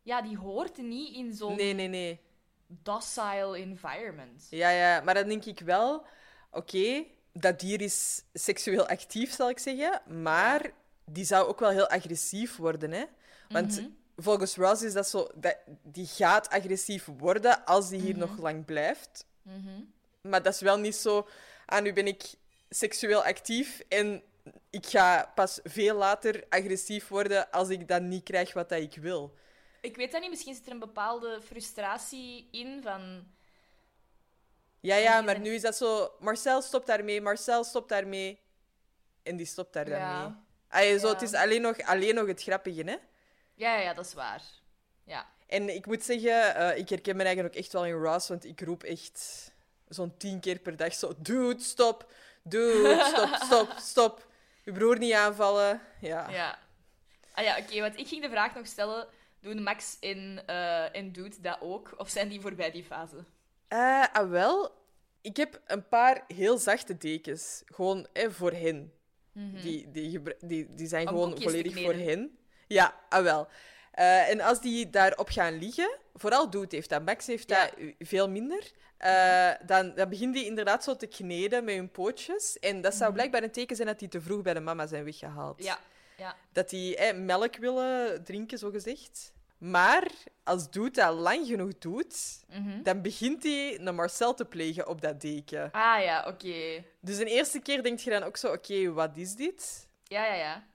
[0.03, 2.21] Ja, die hoort niet in zo'n Nee, nee, nee.
[2.67, 4.47] docile environment.
[4.51, 6.07] Ja, ja, maar dan denk ik wel,
[6.51, 7.05] oké,
[7.41, 10.71] dat dier is seksueel actief, zal ik zeggen, maar
[11.05, 13.05] die zou ook wel heel agressief worden, hè?
[13.49, 13.89] Want Mhm.
[14.17, 18.19] volgens Ross is dat zo, dat, die gaat agressief worden als die hier Mhm.
[18.19, 19.27] nog lang blijft.
[20.21, 21.29] Maar dat is wel niet zo,
[21.67, 22.23] ah, nu ben ik
[22.71, 24.23] seksueel actief en
[24.71, 28.95] ik ga pas veel later agressief worden als ik dan niet krijg wat dat ik
[28.97, 29.35] wil.
[29.81, 33.27] Ik weet dat niet, misschien zit er een bepaalde frustratie in van...
[34.81, 36.13] Ja, ja, maar nu is dat zo...
[36.19, 38.41] Marcel stopt daarmee, Marcel stopt daarmee.
[39.23, 40.23] En die stopt daar dan Ja.
[40.29, 40.37] mee.
[40.69, 41.13] Allee, zo, Ja.
[41.13, 42.97] Het is alleen nog, alleen nog het grappige, hè?
[43.55, 44.43] Ja, ja, ja, dat is waar.
[45.05, 45.27] Ja.
[45.47, 48.45] En ik moet zeggen, eh, ik herken me eigenlijk ook echt wel in Ross, want
[48.45, 49.51] ik roep echt
[49.89, 51.13] zo'n tien keer per dag zo...
[51.19, 52.13] Dude, stop!
[52.43, 54.27] Dude, stop, stop, stop!
[54.63, 55.81] Je broer niet aanvallen.
[56.01, 56.29] Ja.
[56.31, 56.59] Ja.
[57.33, 59.09] Ah ja, oké, want ik ging de vraag nog stellen:
[59.41, 61.95] doen Max en, eh en Dude dat ook?
[61.97, 63.25] Of zijn die voorbij die fase?
[63.69, 64.71] Eh, ah, wel,
[65.21, 67.63] ik heb een paar heel zachte dekens.
[67.67, 68.93] Gewoon hè, voor hen.
[69.63, 71.15] die, die, gebru- die, die zijn Mhm.
[71.15, 72.39] Om gewoon volledig voor hen.
[72.67, 73.49] Ja, ah, wel.
[73.93, 77.65] Eh, en als die daarop gaan liggen, vooral Doet heeft dat, Max heeft Ja.
[77.65, 81.91] dat eh, veel minder, eh, dan, dan begint die inderdaad zo te kneden met hun
[81.91, 82.59] pootjes.
[82.59, 85.05] En dat zou blijkbaar een teken zijn dat die te vroeg bij de mama zijn
[85.05, 85.57] weggehaald.
[85.59, 85.67] Mhm.
[85.67, 85.79] Ja,
[86.17, 86.37] ja.
[86.53, 89.33] Dat die eh, melk willen drinken, zogezegd.
[89.59, 90.07] Maar
[90.45, 92.83] als Doet dat lang genoeg doet, Mhm.
[92.83, 95.71] dan begint hij een Marcel te plegen op dat deken.
[95.73, 96.85] Ah ja, oké.
[97.01, 99.89] Dus de eerste keer denk je dan ook zo, oké, wat is dit?
[100.05, 100.67] Ja, ja, ja.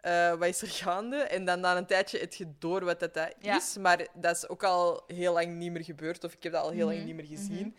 [0.00, 1.16] Eh, wat is er gaande?
[1.16, 3.56] En dan na een tijdje heb je door wat dat, dat Ja.
[3.56, 3.76] is.
[3.76, 6.24] Maar dat is ook al heel lang niet meer gebeurd.
[6.24, 7.76] Of ik heb dat al heel Mhm, lang niet meer gezien.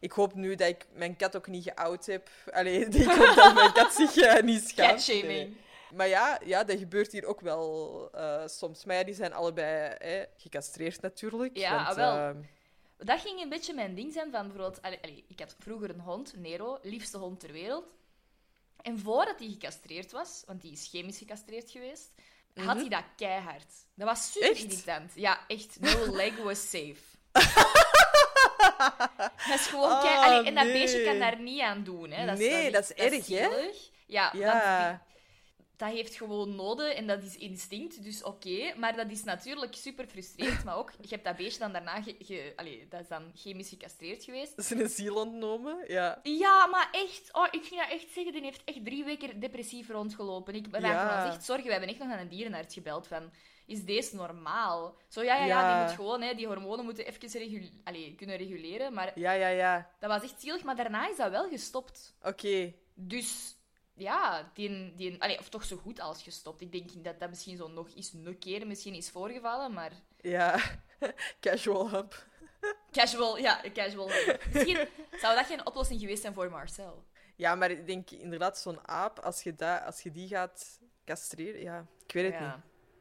[0.00, 2.28] Ik hoop nu dat ik mijn kat ook niet geout heb.
[2.52, 4.90] Allee, ik hoop dat mijn kat zich eh, niet schaamt.
[4.90, 5.26] Catshaming.
[5.26, 5.56] Nee.
[5.94, 8.84] Maar ja, ja, dat gebeurt hier ook wel eh, soms.
[8.84, 11.56] Maar ja, die zijn allebei eh, gecastreerd natuurlijk.
[11.56, 12.16] Ja, want, wel.
[12.16, 12.30] eh,
[12.96, 14.82] Dat ging een beetje mijn ding zijn van bijvoorbeeld...
[14.82, 17.84] Allee, allee, ik had vroeger een hond, Nero, liefste hond ter wereld.
[18.82, 22.10] En voordat hij gecastreerd was, want die is chemisch gecastreerd geweest,
[22.54, 23.72] had hij dat keihard.
[23.94, 24.58] Dat was super Mhm.
[24.58, 24.70] Echt?
[24.72, 25.12] irritant.
[25.14, 25.80] Ja, echt.
[25.80, 26.96] No leg was safe.
[29.48, 30.24] dat is gewoon Ah.
[30.24, 30.72] Allee, en dat nee.
[30.72, 32.10] beestje kan daar niet aan doen.
[32.10, 32.26] Hè.
[32.26, 33.48] Dat Nee, is, dat is erg, hè?
[34.06, 34.88] Ja, Ja.
[34.90, 34.98] die-
[35.78, 38.74] dat heeft gewoon noden en dat is instinct, dus oké.
[38.76, 40.64] Maar dat is natuurlijk super frustrerend.
[40.64, 42.02] Maar ook, je hebt dat beestje dan daarna...
[42.02, 44.56] Ge, ge- allee, dat is dan chemisch gecastreerd geweest.
[44.56, 45.84] dat is een ziel ontnomen.
[45.86, 46.20] Ja.
[46.22, 49.88] Ja, maar echt, oh, ik ging dat echt zeggen, die heeft echt drie weken depressief
[49.88, 50.54] rondgelopen.
[50.54, 51.26] Ik ben Ja.
[51.26, 51.64] echt zorgen.
[51.64, 53.30] We hebben echt nog naar een dierenarts gebeld van,
[53.66, 54.96] is deze normaal?
[55.08, 55.74] Zo, ja, ja, ja, Ja.
[55.78, 58.92] die moet gewoon, hè, die hormonen moeten even allee, kunnen reguleren.
[58.92, 59.90] Maar Ja, ja, ja.
[59.98, 62.16] dat was echt zielig, maar daarna is dat wel gestopt.
[62.22, 62.72] Oké.
[62.94, 63.56] Dus
[63.98, 66.60] ja, die, die, allee, of toch zo goed als gestopt.
[66.60, 70.60] Ik denk dat dat misschien zo nog eens een keer misschien is voorgevallen, maar Ja.
[71.40, 72.26] Casual hump.
[72.92, 74.10] casual, ja, casual.
[74.52, 74.88] Misschien
[75.20, 77.04] zou dat geen oplossing geweest zijn voor Marcel.
[77.36, 81.60] Ja, maar ik denk inderdaad, zo'n aap, als je, dat, als je die gaat castreren,
[81.60, 82.50] ja, ik weet het niet.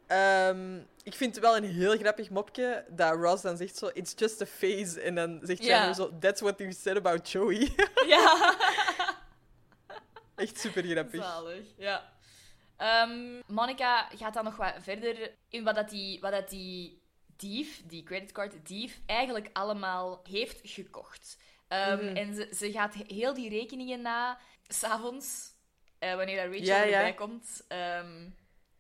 [0.07, 4.13] Ehm, ik vind het wel een heel grappig mopje dat Ross dan zegt zo, it's
[4.15, 5.01] just a phase.
[5.01, 5.75] En dan zegt Ja.
[5.75, 7.75] Chandler zo, that's what you said about Joey.
[8.07, 8.55] ja.
[10.37, 11.23] Echt super grappig.
[11.23, 12.13] Zalig, ja.
[12.77, 17.01] Ehm, Monica gaat dan nog wat verder in wat, dat die, wat dat die
[17.37, 21.37] dief, die creditcard dief, eigenlijk allemaal heeft gekocht.
[21.67, 22.15] Ehm, Mhm.
[22.15, 25.53] En ze, ze gaat he- heel die rekeningen na, s'avonds,
[25.99, 26.97] eh wanneer Rachel Ja, ja.
[26.97, 27.65] erbij komt.
[27.67, 28.29] Ehm,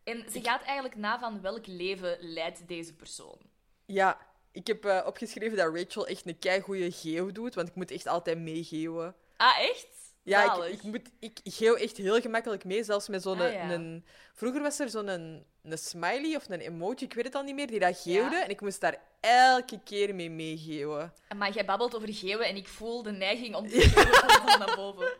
[0.03, 3.37] en ze gaat eigenlijk na van welk leven leidt deze persoon.
[3.85, 4.17] Ja,
[4.51, 8.07] ik heb eh, opgeschreven dat Rachel echt een keigoede geo doet, want ik moet echt
[8.07, 9.15] altijd meegeeuwen.
[9.37, 9.87] Ah, echt?
[10.27, 11.39] Ja, ik, ik, moet, ik
[11.75, 13.41] echt heel gemakkelijk mee, zelfs met zo'n...
[13.41, 13.71] Ah, ja.
[13.71, 17.43] een, vroeger was er zo'n een, een smiley of een emoji, ik weet het al
[17.43, 18.35] niet meer, die dat geeuwde.
[18.35, 18.43] Ja.
[18.43, 21.13] En ik moest daar elke keer mee meegeeuwen.
[21.35, 24.75] Maar jij babbelt over geeuwen en ik voel de neiging om te geeuwen van naar
[24.75, 25.13] boven.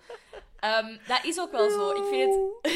[0.60, 1.92] Ehm, dat is ook wel zo.
[1.92, 2.74] Ik vind het...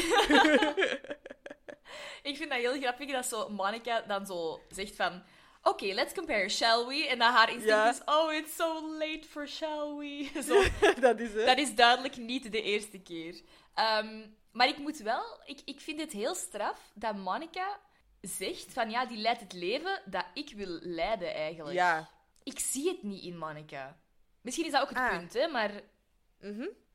[2.30, 5.22] ik vind dat heel grappig dat zo Monica dan zo zegt van...
[5.62, 7.06] Oké, let's compare, shall we?
[7.08, 7.90] En dan haar instinct Ja.
[7.90, 8.00] is...
[8.04, 10.30] Oh, it's so late for shall we?
[10.48, 10.62] Zo.
[11.00, 11.46] dat is het.
[11.46, 13.40] Dat is duidelijk niet de eerste keer.
[13.74, 15.40] Ehm, maar ik moet wel...
[15.44, 17.78] Ik, ik vind het heel straf dat Monica
[18.20, 18.90] zegt van...
[18.90, 21.74] Ja, die leidt het leven dat ik wil leiden, eigenlijk.
[21.76, 22.08] Ja.
[22.42, 23.96] Ik zie het niet in Monica.
[24.40, 25.08] Misschien is dat ook het Ah.
[25.08, 25.70] punt, hè, maar...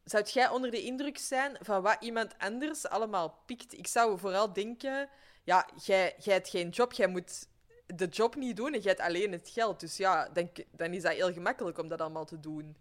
[0.03, 3.77] Zou jij onder de indruk zijn van wat iemand anders allemaal pikt?
[3.77, 5.09] Ik zou vooral denken...
[5.43, 7.47] Ja, jij, jij hebt geen job, jij moet
[7.95, 9.79] de job niet doen en jij hebt alleen het geld.
[9.79, 12.75] Dus ja, dan, dan is dat heel gemakkelijk om dat allemaal te doen.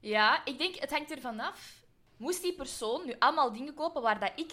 [0.00, 1.82] Ja, ik denk, het hangt ervan af.
[2.16, 4.52] Moest die persoon nu allemaal dingen kopen waar dat ik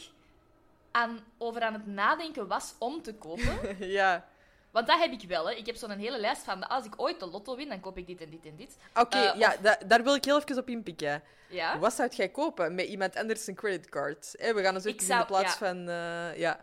[0.91, 3.75] aan, over aan het nadenken was om te kopen?
[3.99, 4.25] ja.
[4.71, 5.53] Want dat heb ik wel, hè.
[5.55, 8.07] Ik heb zo'n hele lijst van, als ik ooit de lotto win, dan koop ik
[8.07, 8.77] dit en dit en dit.
[8.95, 11.23] Oké, Eh, ja, da- daar wil ik heel even op inpikken.
[11.49, 11.79] Ja?
[11.79, 14.31] Wat zou jij kopen met iemand anders een creditcard?
[14.37, 15.67] We gaan dus zou- in de plaats ja.
[15.67, 15.87] van...
[15.89, 16.59] eh, ja.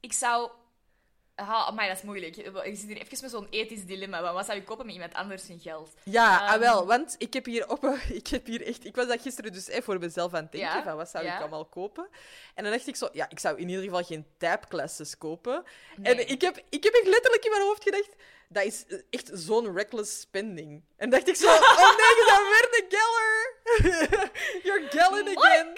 [0.00, 0.50] Ik zou...
[1.48, 2.36] Ah, maar dat is moeilijk.
[2.36, 4.22] Ik zit hier even met zo'n ethisch dilemma.
[4.22, 5.94] Want wat zou ik kopen met iemand anders zijn geld?
[6.02, 7.84] Ja, ah, wel, want ik heb hier op...
[8.22, 8.84] Ik heb hier echt...
[8.84, 11.24] Ik was dat gisteren dus eh, voor mezelf aan het denken, Ja, van wat zou
[11.24, 11.34] ja.
[11.34, 12.08] ik allemaal kopen?
[12.54, 15.64] En dan dacht ik zo, ja, ik zou in ieder geval geen typeclasses kopen.
[15.96, 16.14] Nee.
[16.14, 18.10] En ik heb, ik heb echt letterlijk in mijn hoofd gedacht,
[18.48, 20.82] dat is eh, echt zo'n reckless spending.
[20.96, 21.46] En dacht ik zo,
[21.80, 23.50] oh nee, je bent weer de geller!
[24.64, 25.72] You're gelling again!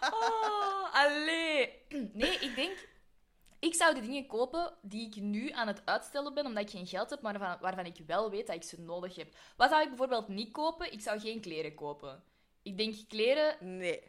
[0.00, 1.72] Oh, allee.
[2.12, 2.88] Nee, ik denk...
[3.60, 6.86] Ik zou de dingen kopen die ik nu aan het uitstellen ben, omdat ik geen
[6.86, 9.34] geld heb, maar waarvan, waarvan ik wel weet dat ik ze nodig heb.
[9.56, 10.92] Wat zou ik bijvoorbeeld niet kopen?
[10.92, 12.22] Ik zou geen kleren kopen.
[12.62, 14.02] Ik denk, kleren, Nee.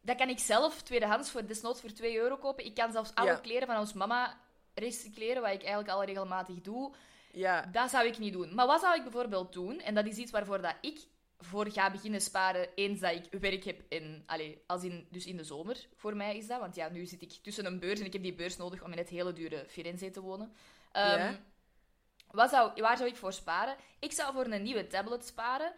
[0.00, 2.64] dat kan ik zelf tweedehands voor desnoods voor 2 euro kopen.
[2.64, 3.38] Ik kan zelfs oude Ja.
[3.38, 4.40] kleren van ons mama
[4.74, 6.94] recycleren, wat ik eigenlijk al regelmatig doe.
[7.32, 7.62] Ja.
[7.72, 8.54] Dat zou ik niet doen.
[8.54, 9.80] Maar wat zou ik bijvoorbeeld doen?
[9.80, 11.00] En dat is iets waarvoor dat ik
[11.44, 14.22] voor ga beginnen sparen eens dat ik werk heb in...
[14.26, 16.60] Allee, als in, dus in de zomer, voor mij is dat.
[16.60, 18.92] Want ja, nu zit ik tussen een beurs en ik heb die beurs nodig om
[18.92, 20.52] in het hele dure Firenze te wonen.
[20.92, 21.40] Ehm, Ja.
[22.30, 23.76] wat zou, waar zou ik voor sparen?
[24.00, 25.72] Ik zou voor een nieuwe tablet sparen.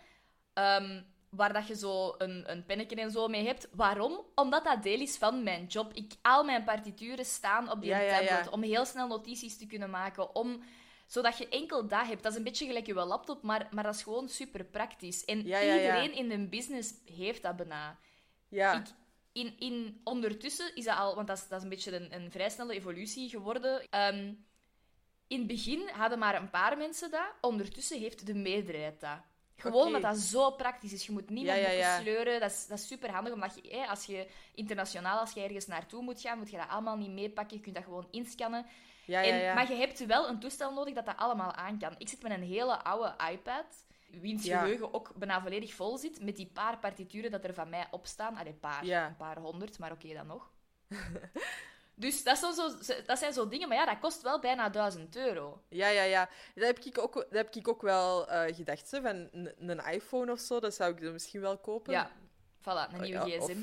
[0.52, 3.68] ehm, waar dat je zo een, een pennetje en zo mee hebt.
[3.72, 4.20] Waarom?
[4.34, 5.92] Omdat dat deel is van mijn job.
[5.92, 8.26] Ik, al mijn partituren staan op die Ja, ja, ja.
[8.26, 8.48] tablet.
[8.48, 10.34] Om heel snel notities te kunnen maken.
[10.34, 10.62] Om
[11.06, 12.22] zodat je enkel dat hebt.
[12.22, 15.24] Dat is een beetje gelijk je laptop, maar, maar dat is gewoon super praktisch.
[15.24, 15.80] En Ja, ja, ja.
[15.80, 17.98] iedereen in de business heeft dat bijna.
[18.48, 18.74] Ja.
[18.74, 18.86] Ik,
[19.32, 22.30] in, in, ondertussen is dat al, want dat is, dat is een beetje een, een
[22.30, 23.86] vrij snelle evolutie geworden.
[23.90, 24.32] Ehm,
[25.26, 27.32] in het begin hadden maar een paar mensen dat.
[27.40, 29.18] Ondertussen heeft de meerderheid dat.
[29.56, 31.06] Gewoon omdat dat zo praktisch is.
[31.06, 32.40] Je moet niet Ja, met ja, sleuren.
[32.40, 35.66] Dat is, dat is super handig, omdat je, hè, als je internationaal, als je ergens
[35.66, 37.56] naartoe moet gaan, moet je dat allemaal niet meepakken.
[37.56, 38.66] Je kunt dat gewoon inscannen.
[39.06, 39.54] Ja, ja, En.
[39.54, 41.94] Maar je hebt wel een toestel nodig dat dat allemaal aan kan.
[41.98, 46.36] Ik zit met een hele oude iPad, wiens geheugen ook bijna volledig vol zit, met
[46.36, 48.36] die paar partituren dat er van mij op staan.
[48.36, 50.50] Allee, paar, een paar honderd, maar oké, dan nog.
[51.94, 52.54] dus dat, is
[52.86, 55.62] zo, dat zijn zo dingen, maar ja, dat kost wel bijna 1000 euro.
[55.68, 56.28] Ja, ja, ja.
[56.54, 58.90] Dat heb ik ook, dat heb ik ook wel eh, gedacht.
[58.90, 61.92] Hè, van een, een iPhone of zo, dat zou ik dan misschien wel kopen.
[61.92, 62.10] Ja,
[62.60, 63.60] voilà, een nieuwe Oh, ja, of- gsm.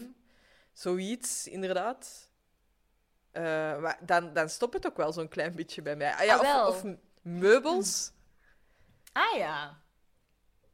[0.74, 2.32] Zoiets, inderdaad.
[3.34, 3.44] Eh,
[3.80, 6.14] maar dan, dan stopt het ook wel zo'n klein beetje bij mij.
[6.14, 6.84] Ah, ja, Ah, of,
[7.22, 8.12] meubels.
[9.14, 9.82] Ah ja.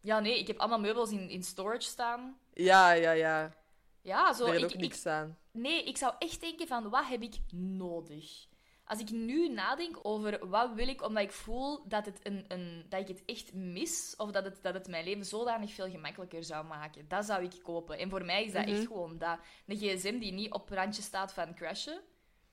[0.01, 2.37] Ja, nee, ik heb allemaal meubels in, in storage staan.
[2.53, 3.53] Ja, ja, ja.
[4.01, 4.45] Ja, zo.
[4.51, 5.37] Ik, ook ik, niks aan.
[5.51, 8.47] Nee, ik zou echt denken van, wat heb ik nodig?
[8.85, 12.85] Als ik nu nadenk over wat wil ik, omdat ik voel dat, het een, een,
[12.89, 16.43] dat ik het echt mis, of dat het, dat het mijn leven zodanig veel gemakkelijker
[16.43, 17.97] zou maken, dat zou ik kopen.
[17.97, 18.75] En voor mij is dat Mhm.
[18.75, 19.37] echt gewoon dat.
[19.67, 22.01] Een gsm die niet op randje staat van crashen,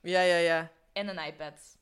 [0.01, 0.71] Ja, ja, ja.
[0.93, 1.77] en een iPad.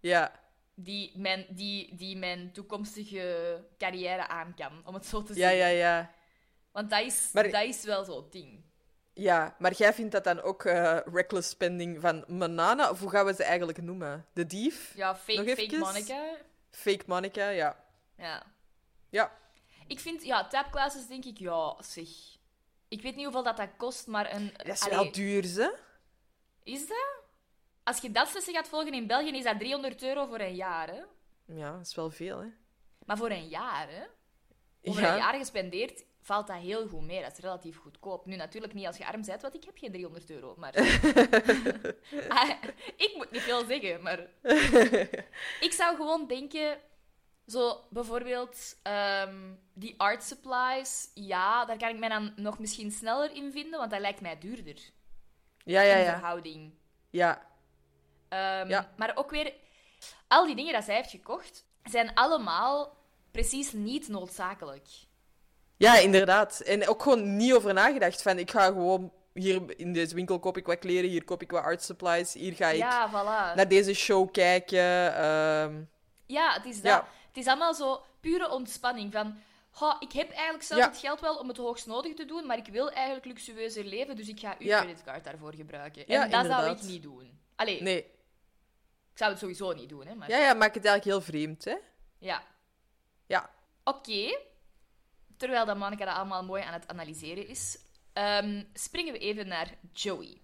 [0.00, 0.32] Ja,
[0.74, 5.58] Die mijn, die, die mijn toekomstige carrière aan kan, om het zo te ja, zeggen.
[5.58, 6.10] ja, ja.
[6.72, 8.64] Want dat is, Maar- dat is wel zo'n ding.
[9.12, 12.90] Ja, maar jij vindt dat dan ook eh, reckless spending van Manana?
[12.90, 14.26] Of hoe gaan we ze eigenlijk noemen?
[14.32, 14.92] De dief?
[14.96, 15.78] Ja, fake, fake?
[15.78, 16.36] Monica.
[16.70, 17.84] Fake Monica, ja.
[18.16, 18.42] Ja.
[19.10, 19.32] Ja,
[19.86, 22.08] Ik vind, ja, tapclasses denk ik, ja, zeg.
[22.88, 24.52] Ik weet niet hoeveel dat, dat kost, maar een...
[24.56, 25.70] dat is allee, wel duur, hè?
[26.62, 27.15] Is dat?
[27.86, 30.88] Als je dat lessen gaat volgen in België, is dat 300 euro voor een jaar,
[30.88, 31.02] hè?
[31.54, 32.46] Ja, dat is wel veel, hè?
[33.04, 34.02] Maar voor een jaar, hè?
[34.82, 35.12] Over Ja.
[35.12, 37.22] een jaar gespendeerd valt dat heel goed mee.
[37.22, 38.26] Dat is relatief goedkoop.
[38.26, 40.54] Nu, natuurlijk niet als je arm bent, want ik heb geen 300 euro.
[40.56, 40.74] Maar...
[42.28, 42.50] Ah,
[42.96, 44.18] ik moet niet veel zeggen, maar...
[45.66, 46.78] ik zou gewoon denken...
[47.46, 53.32] Zo, bijvoorbeeld, ehm, die art supplies, ja, daar kan ik mij dan nog misschien sneller
[53.32, 54.78] in vinden, want dat lijkt mij duurder.
[55.64, 56.12] Ja, ja, in ja.
[56.12, 56.74] verhouding.
[57.10, 57.45] Ja,
[58.36, 58.90] Ehm, Ja.
[58.96, 59.52] Maar ook weer,
[60.28, 62.96] al die dingen dat zij heeft gekocht, zijn allemaal
[63.30, 64.86] precies niet noodzakelijk.
[65.76, 66.60] ja, inderdaad.
[66.60, 69.12] En ook gewoon niet over nagedacht van, ik ga gewoon...
[69.32, 72.52] Hier in deze winkel koop ik wat kleren, hier koop ik wat art supplies, hier
[72.54, 73.54] ga ik Ja, voilà.
[73.56, 75.14] naar deze show kijken.
[75.16, 75.82] ehm,
[76.26, 76.84] Ja, het is dat.
[76.92, 77.08] Ja.
[77.28, 79.38] Het is allemaal zo pure ontspanning van...
[79.70, 80.88] "Goh, ik heb eigenlijk zelf Ja.
[80.88, 84.16] het geld wel om het hoogst nodig te doen, maar ik wil eigenlijk luxueuzer leven,
[84.16, 86.04] dus ik ga uw creditcard daarvoor gebruiken.
[86.06, 86.90] Ja, en dat zou ik inderdaad.
[86.90, 87.38] niet doen.
[87.56, 88.06] Allee, nee.
[89.16, 90.14] Ik zou het sowieso niet doen, hè.
[90.14, 90.30] Maar...
[90.30, 91.76] Ja, ja, maakt het eigenlijk heel vreemd, hè?
[92.18, 92.42] Ja.
[93.26, 93.50] Ja.
[93.84, 94.38] Oké.
[95.36, 97.78] Terwijl dat Monica dat allemaal mooi aan het analyseren is,
[98.12, 100.40] ehm, springen we even naar Joey.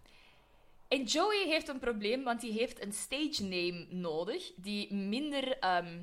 [0.88, 6.02] En Joey heeft een probleem, want die heeft een stage name nodig die minder ehm,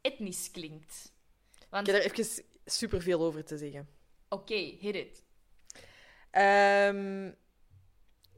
[0.00, 1.12] etnisch klinkt.
[1.70, 3.88] Want, Ik heb er even superveel over te zeggen.
[4.28, 5.22] oké, hit it.
[6.30, 7.32] Ehm,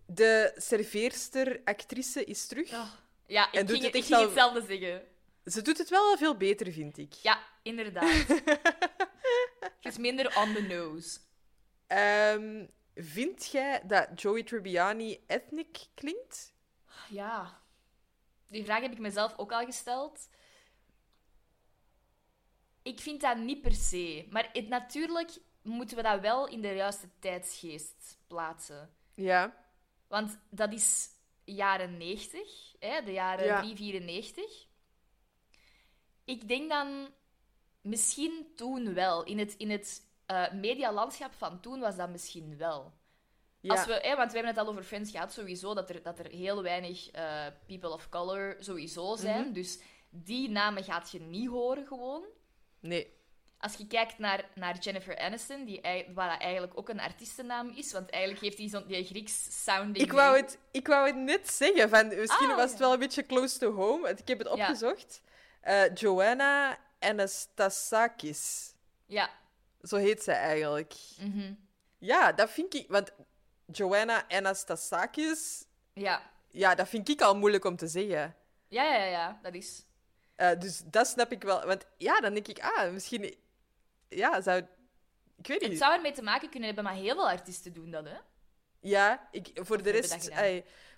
[0.07, 2.71] de serveerster, actrice, is terug.
[3.29, 5.03] Ja, ik En ging, het ik echt ging al- hetzelfde zeggen.
[5.45, 7.13] Ze doet het wel veel beter, vind ik.
[7.13, 8.27] Ja, inderdaad.
[9.81, 11.19] Het is minder on the nose.
[11.87, 16.53] Ehm, vind jij dat Joey Tribbiani ethnic klinkt?
[17.09, 17.63] Ja.
[18.47, 20.29] Die vraag heb ik mezelf ook al gesteld.
[22.83, 24.27] Ik vind dat niet per se.
[24.31, 28.95] Maar het, natuurlijk moeten we dat wel in de juiste tijdsgeest plaatsen.
[29.15, 29.57] Ja.
[30.07, 31.09] Want dat is
[31.55, 33.61] jaren 90, hè, de jaren Ja.
[33.61, 34.67] 394.
[36.25, 37.09] Ik denk dan
[37.81, 39.25] misschien toen wel.
[39.25, 42.93] In het, in het eh, medialandschap van toen was dat misschien wel.
[43.61, 43.75] ja.
[43.75, 46.19] Als we, hè, want we hebben het al over Friends gehad, sowieso, dat er, dat
[46.19, 49.45] er heel weinig eh, people of color sowieso zijn.
[49.45, 49.53] Mhm.
[49.53, 49.81] Dus
[50.11, 52.25] die namen gaat je niet horen gewoon.
[52.81, 53.17] Nee.
[53.61, 55.81] Als je kijkt naar, naar Jennifer Aniston, die,
[56.15, 60.37] dat eigenlijk ook een artiestennaam is, want eigenlijk heeft hij zo'n die Grieks-sounding Ik wou,
[60.37, 61.89] het, ik wou het net zeggen.
[61.89, 64.09] Van, misschien Ah, was het wel een beetje close to home.
[64.11, 65.21] Ik heb het opgezocht.
[65.61, 68.73] Eh, Joanna Anastasakis.
[69.07, 69.31] Ja.
[69.83, 70.95] Zo heet zij eigenlijk.
[71.21, 71.53] mhm.
[71.99, 72.85] Ja, dat vind ik...
[72.89, 73.13] Want
[73.67, 75.65] Joanna Anastasakis...
[75.93, 76.31] Ja.
[76.51, 78.37] Ja, dat vind ik al moeilijk om te zeggen.
[78.69, 79.85] Ja, ja, ja, ja, dat is...
[80.37, 81.67] Eh, dus dat snap ik wel.
[81.67, 82.59] Want ja, dan denk ik...
[82.59, 83.35] Ah, misschien...
[84.09, 84.63] Ja, zou...
[85.37, 85.79] Ik weet Het niet.
[85.79, 88.17] zou ermee te maken kunnen hebben, maar heel veel artiesten doen dat, hè?
[88.81, 90.31] Ja, ik, voor, de rest,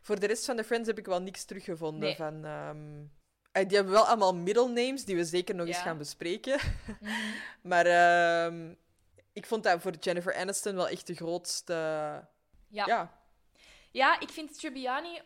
[0.00, 2.00] voor de rest van de Friends heb ik wel niks teruggevonden.
[2.00, 2.16] Nee.
[2.16, 6.58] Van, ehm, die hebben wel allemaal middle names die we zeker nog eens gaan bespreken.
[6.86, 7.10] Mhm.
[7.70, 8.74] maar ehm,
[9.32, 11.72] ik vond dat voor Jennifer Aniston wel echt de grootste.
[12.68, 12.86] Ja.
[12.86, 13.18] Ja.
[13.90, 15.20] Ja, ik vind Tribbiani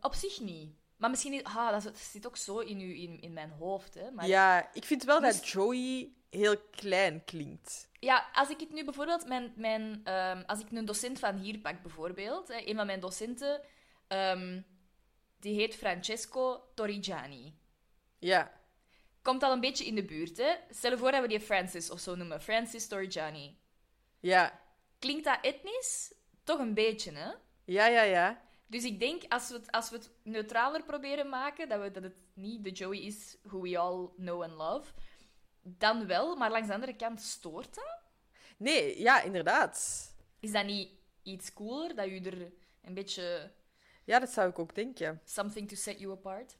[0.00, 0.74] op zich niet.
[0.96, 1.32] Maar misschien...
[1.32, 4.10] is- Ah, dat, zit ook zo in, u, in, in mijn hoofd, hè.
[4.10, 7.88] Maar ja, ik vind wel dat Joey heel klein klinkt.
[8.00, 11.58] Ja, als ik het nu bijvoorbeeld, mijn, mijn, ehm, als ik een docent van hier
[11.58, 13.60] pak bijvoorbeeld, hè, een van mijn docenten,
[14.08, 14.60] ehm,
[15.40, 17.58] die heet Francesco Torrigiani.
[18.18, 18.52] Ja,
[19.22, 20.54] Komt al een beetje in de buurt, hè?
[20.70, 22.42] Stel je voor dat we die Francis of zo noemen.
[22.42, 23.58] Francis Torrigiani.
[24.20, 24.60] ja,
[24.98, 26.14] Klinkt dat etnisch?
[26.44, 27.30] Toch een beetje, hè?
[27.64, 28.42] ja, ja, ja.
[28.66, 32.02] Dus ik denk, als we het, als we het neutraler proberen maken, dat, we, dat
[32.02, 34.92] het niet de Joey is who we all know and love,
[35.68, 36.36] dan wel.
[36.36, 37.98] Maar langs de andere kant stoort dat?
[38.56, 40.06] Nee, ja, inderdaad.
[40.40, 40.88] Is dat niet
[41.22, 42.52] iets cooler, dat je er
[42.82, 43.50] een beetje
[44.04, 45.20] Ja, dat zou ik ook denken.
[45.24, 46.56] something to set you apart?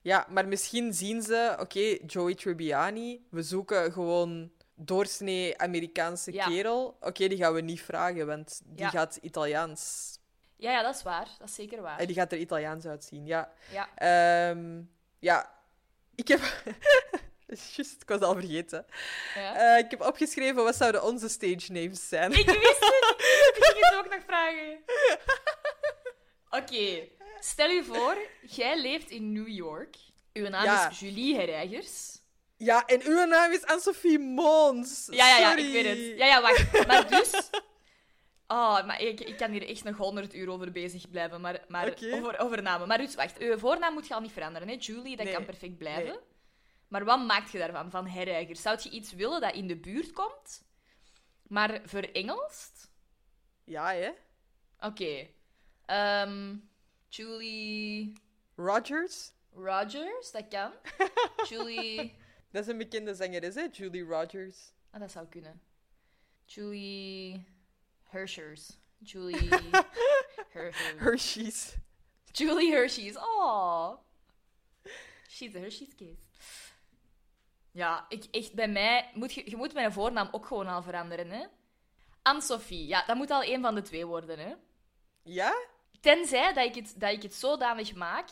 [0.00, 6.46] Ja, maar misschien zien ze, oké, Joey Tribbiani, we zoeken gewoon doorsnee Amerikaanse Ja.
[6.46, 6.96] kerel.
[7.00, 8.88] Oké, die gaan we niet vragen, want die Ja.
[8.90, 10.10] gaat Italiaans.
[10.56, 11.28] Ja, ja, dat is waar.
[11.38, 11.98] Dat is zeker waar.
[11.98, 13.52] En die gaat er Italiaans uitzien, ja.
[13.72, 13.88] Ja.
[13.94, 14.82] Ehm,
[15.18, 15.54] ja,
[16.14, 16.40] ik heb...
[17.76, 18.86] Juist, ik was al vergeten.
[19.34, 19.54] ja.
[19.76, 22.32] Eh, ik heb opgeschreven, wat zouden onze stage names zijn?
[22.32, 23.14] Ik wist het!
[23.56, 24.78] Ik ging het ook nog vragen.
[26.50, 27.08] Oké,
[27.40, 29.96] stel je voor, jij leeft in New York.
[30.32, 30.90] Uw naam Ja.
[30.90, 32.10] is Julie Herreigers.
[32.56, 35.06] Ja, en uw naam is Anne-Sophie Mons.
[35.10, 35.66] Ja, ja, ja, Sorry.
[35.66, 36.18] ik weet het.
[36.18, 36.86] Ja, ja, wacht.
[36.86, 37.30] Maar dus...
[38.46, 41.94] Oh, maar ik, ik kan hier echt nog honderd uur over bezig blijven, maar, maar
[42.12, 42.88] over, over namen.
[42.88, 43.38] Maar dus, wacht.
[43.38, 44.76] Uw voornaam moet je al niet veranderen, hè?
[44.78, 45.34] Julie, dat Nee.
[45.34, 46.04] kan perfect blijven.
[46.04, 46.18] Nee.
[46.92, 48.62] Maar wat maakt je daarvan, van herreigers?
[48.62, 50.64] Zou je iets willen dat in de buurt komt,
[51.42, 52.90] maar verengelst?
[53.64, 54.10] Ja, hè?
[54.80, 55.28] Oké.
[55.84, 56.56] Ehm,
[57.08, 58.12] Julie
[58.56, 59.32] Rogers.
[59.52, 60.72] Rogers, dat kan.
[61.48, 62.14] Julie...
[62.50, 63.66] Dat is een bekende zangeres, hè?
[63.72, 64.72] Julie Rogers.
[64.90, 65.62] Ah, dat zou kunnen.
[66.44, 67.44] Julie
[68.02, 68.78] Hershers.
[68.98, 69.48] Julie
[70.54, 70.98] Hershers.
[70.98, 71.76] Hershey's.
[72.32, 73.16] Julie Hershey's.
[73.16, 73.98] Oh.
[75.28, 76.31] She's a Hershey's kiss.
[77.72, 79.10] Ja, ik, echt, bij mij...
[79.14, 81.46] Moet je, je moet mijn voornaam ook gewoon al veranderen, hè.
[82.22, 82.86] Anne-Sophie.
[82.86, 84.54] Ja, dat moet al een van de twee worden, hè.
[85.22, 85.54] Ja?
[86.00, 88.28] Tenzij dat ik het, dat ik het zodanig maak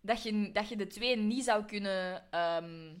[0.00, 2.30] dat je, dat je de twee niet zou kunnen...
[2.30, 2.94] ehm,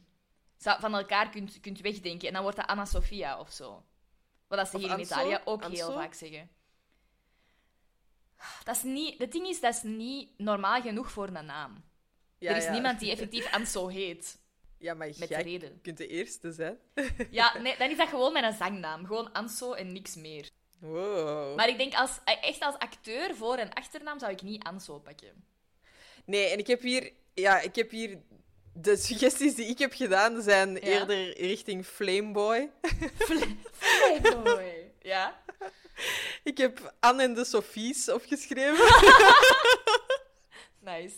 [0.56, 2.28] zou- van elkaar kunt, kunt wegdenken.
[2.28, 3.84] En dan wordt dat Anna-Sophia of zo.
[4.46, 5.14] Wat dat ze Of hier in Anso?
[5.14, 5.86] Italië ook Anso?
[5.86, 6.50] heel vaak zeggen.
[8.64, 9.18] Dat is niet...
[9.18, 11.84] Het ding is, dat is niet normaal genoeg voor een naam.
[12.38, 12.72] ja er is ja.
[12.72, 14.44] niemand die effectief Anso heet.
[14.78, 15.80] Ja, maar Met jij reden.
[15.82, 16.78] kunt de eerste zijn.
[17.30, 19.06] Ja, nee, dan is dat gewoon mijn zangnaam.
[19.06, 20.48] Gewoon Anso en niks meer.
[20.78, 21.56] Wow.
[21.56, 25.44] Maar ik denk, als, echt als acteur voor een achternaam zou ik niet Anso pakken.
[26.24, 27.12] Nee, en ik heb hier...
[27.34, 28.18] Ja, ik heb hier...
[28.78, 32.70] De suggesties die ik heb gedaan zijn eerder richting Flameboy.
[33.98, 34.72] Playboy.
[35.02, 35.42] Ja?
[36.42, 38.84] Ik heb Anne en de Sophies opgeschreven.
[40.80, 41.16] Nice.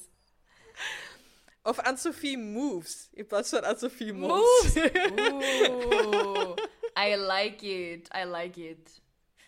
[1.68, 4.76] Of Anne-Sophie Moves, in plaats van Anne-Sophie Moves.
[5.12, 6.56] Oeh.
[6.96, 8.08] I like it.
[8.14, 9.00] I like it.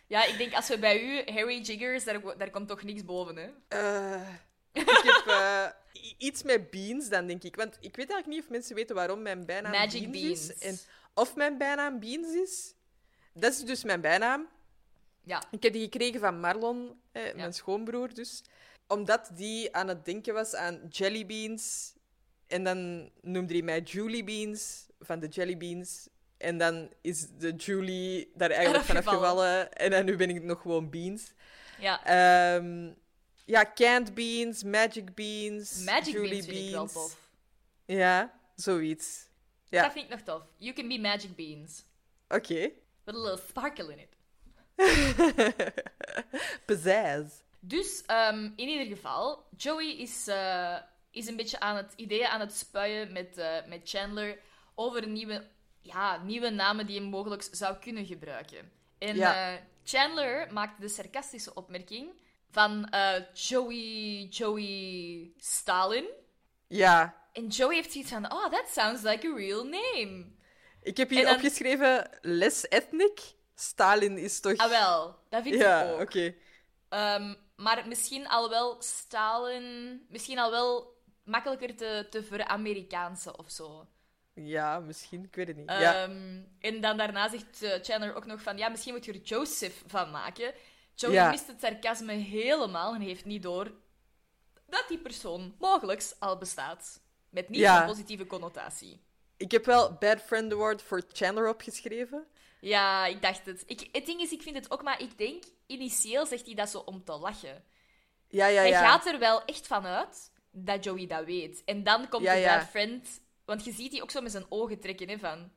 [0.07, 3.37] Ja, ik denk als we bij u Harry Jiggers, daar, daar komt toch niks boven,
[3.37, 3.49] hè?
[3.69, 4.29] Eh,
[4.73, 5.67] ik heb eh,
[6.19, 7.57] iets met beans, dan denk ik.
[7.57, 10.59] Want ik weet eigenlijk niet of mensen weten waarom mijn bijnaam Magic beans, is.
[10.59, 10.79] En
[11.15, 12.75] of mijn bijnaam Beans is.
[13.33, 14.49] Dat is dus mijn bijnaam.
[15.23, 15.43] Ja.
[15.51, 18.43] Ik heb die gekregen van Marlon, eh, mijn schoonbroer dus.
[18.87, 21.93] Omdat die aan het denken was aan jelly beans.
[22.51, 26.09] En dan noemde hij mij Julie Beans, van de jelly beans.
[26.37, 29.73] En dan is de Julie daar eigenlijk vanaf gevallen.
[29.73, 31.33] En dan nu ben ik nog gewoon Beans.
[31.81, 32.05] Ja.
[32.05, 32.93] Ehm,
[33.45, 37.19] ja, canned beans, magic beans, Magic Julie Beans vind ik wel tof.
[37.87, 39.29] Ja, zoiets.
[39.69, 39.83] Ja.
[39.83, 40.43] Dat vind ik nog tof.
[40.57, 41.85] You can be Magic Beans.
[42.29, 42.71] Oké.
[43.05, 44.17] With a little sparkle in it.
[46.67, 47.35] Pizzazz.
[47.61, 50.77] Dus ehm, in ieder geval, Joey is, eh,
[51.11, 54.39] is een beetje aan het ideeën aan het spuien met, eh, met Chandler
[54.75, 55.49] over nieuwe,
[55.81, 58.73] ja, nieuwe namen die hij mogelijk zou kunnen gebruiken.
[58.99, 59.53] En Ja.
[59.55, 62.11] eh, Chandler maakt de sarcastische opmerking
[62.51, 66.05] van eh, Joey, Joey Stalin.
[66.67, 67.19] Ja.
[67.33, 70.25] En Joey heeft zoiets van, oh, that sounds like a real name.
[70.83, 73.21] Ik heb hier dan- opgeschreven less ethnic.
[73.55, 74.57] Stalin is toch...
[74.57, 76.01] Ah, wel, dat vind ik ja, ook.
[76.01, 76.35] oké.
[76.89, 80.01] Ehm, maar misschien al wel Stalin...
[80.09, 80.99] Misschien al wel
[81.31, 83.87] makkelijker te, te ver-Amerikaanse of zo.
[84.35, 85.25] Ja, misschien.
[85.25, 85.71] Ik weet het niet.
[85.71, 86.03] ja.
[86.03, 88.57] Ehm, En dan daarna zegt eh, Chandler ook nog van...
[88.59, 90.55] Ja, misschien moet je er Joseph van maken.
[90.95, 91.31] Joey Ja.
[91.31, 93.73] mist het sarcasme helemaal en heeft niet door
[94.67, 97.01] dat die persoon mogelijk al bestaat.
[97.31, 97.81] Met niet Ja.
[97.81, 99.03] een positieve connotatie.
[99.37, 102.27] Ik heb wel Bad Friend Award voor Chandler opgeschreven.
[102.61, 103.63] Ja, ik dacht het.
[103.67, 106.69] Ik, het ding is, ik vind het ook, maar ik denk, initieel zegt hij dat
[106.71, 107.65] zo om te lachen.
[108.29, 108.89] Ja, ja, Hij ja.
[108.89, 111.63] gaat er wel echt van uit dat Joey dat weet.
[111.65, 112.67] En dan komt Ja, de ja.
[112.67, 113.21] friend...
[113.45, 115.51] Want je ziet die ook zo met zijn ogen trekken, hè, van...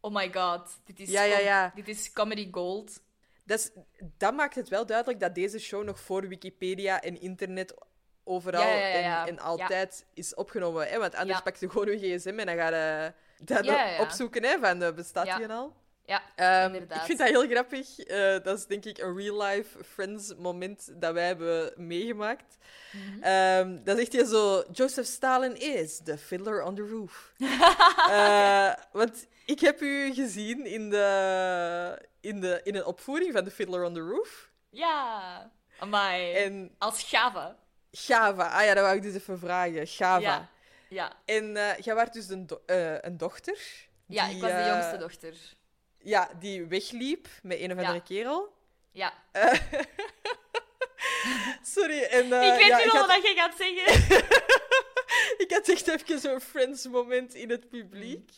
[0.00, 1.72] Oh my god, dit is, Ja, ja.
[1.74, 3.00] Dit is comedy gold.
[3.44, 3.70] Dat, is,
[4.18, 7.74] dat maakt het wel duidelijk dat deze show nog voor Wikipedia en internet
[8.24, 8.62] overal.
[8.62, 10.88] En, en altijd is opgenomen.
[10.88, 10.98] Hè?
[10.98, 14.44] Want anders pak je gewoon je gsm en dan ga je dat opzoeken.
[14.44, 14.58] Hè?
[14.58, 15.76] Van, eh, bestaat die al?
[16.06, 16.98] Ja, Ehm, inderdaad.
[16.98, 17.98] ik vind dat heel grappig.
[17.98, 22.56] Eh, dat is denk ik een real-life Friends moment dat wij hebben meegemaakt.
[23.20, 27.32] Ehm, dan zegt hij zo: Joseph Stalin is the fiddler on the roof.
[28.10, 33.50] Eh, want ik heb u gezien in, de, in, de, in een opvoering van The
[33.50, 34.50] Fiddler on the Roof.
[34.70, 35.50] Ja.
[35.78, 36.32] Amai.
[36.34, 37.54] En Als gave.
[37.90, 39.82] Java, ah ja, dat wou ik dus even vragen.
[39.84, 40.18] Java.
[40.20, 40.48] Ja.
[40.88, 41.12] Ja.
[41.24, 42.62] En eh jij was dus een, do-
[43.00, 43.58] een dochter.
[44.06, 45.34] Ja, die, ik was de jongste dochter.
[46.04, 48.00] Ja, die wegliep met een of andere Ja.
[48.00, 48.52] kerel.
[48.92, 49.12] Ja.
[51.62, 52.32] Sorry, en...
[52.32, 54.04] eh, ik weet ja, al had, wat je gaat zeggen.
[55.44, 58.30] ik had echt even zo'n Friends-moment in het publiek.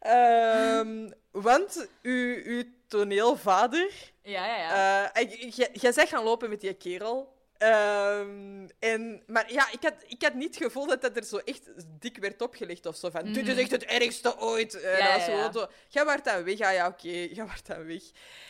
[0.00, 3.90] Ehm, want uw, uw toneelvader...
[4.22, 5.12] ja, ja, ja.
[5.12, 7.31] eh, jij- jij zegt gaan lopen met die kerel.
[7.62, 11.36] Ehm, en, maar ja, ik had, ik had niet het gevoel dat dat er zo
[11.36, 11.62] echt
[12.00, 13.10] dik werd opgelegd of zo.
[13.10, 14.72] Van, dit is echt het ergste ooit.
[14.72, 14.86] Mhm.
[14.86, 16.60] Ja, dat ja, zo, jij waart dan weg.
[16.60, 18.02] Ah ja, oké, jij waart dan weg.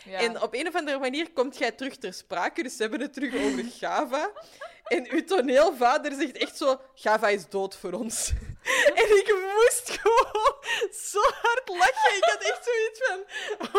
[0.04, 0.18] ja.
[0.18, 2.62] En op een of andere manier komt jij terug ter sprake.
[2.62, 4.30] Dus ze hebben het terug over Java.
[4.82, 6.80] En uw toneelvader zegt echt zo...
[6.94, 8.32] Java is dood voor ons.
[9.00, 10.56] En ik moest gewoon
[10.92, 12.16] zo hard lachen.
[12.16, 13.24] Ik had echt zoiets van...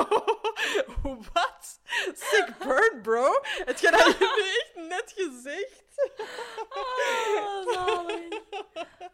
[0.04, 1.80] Oh, wat?
[2.14, 3.40] Sick burn, bro.
[3.44, 5.82] Het gaat dat je nu echt net gezegd.
[6.70, 7.04] Oh.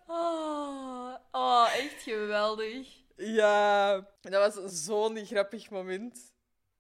[0.08, 2.88] Oh, oh, echt geweldig.
[3.16, 6.34] Ja, dat was zo'n grappig moment.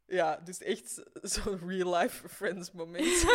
[0.05, 3.25] Ja, dus echt zo'n real-life friends moment.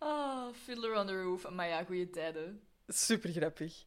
[0.00, 1.50] Oh, Fiddler on the Roof.
[1.50, 2.67] Maar ja, goede tijden.
[2.88, 3.84] Super grappig.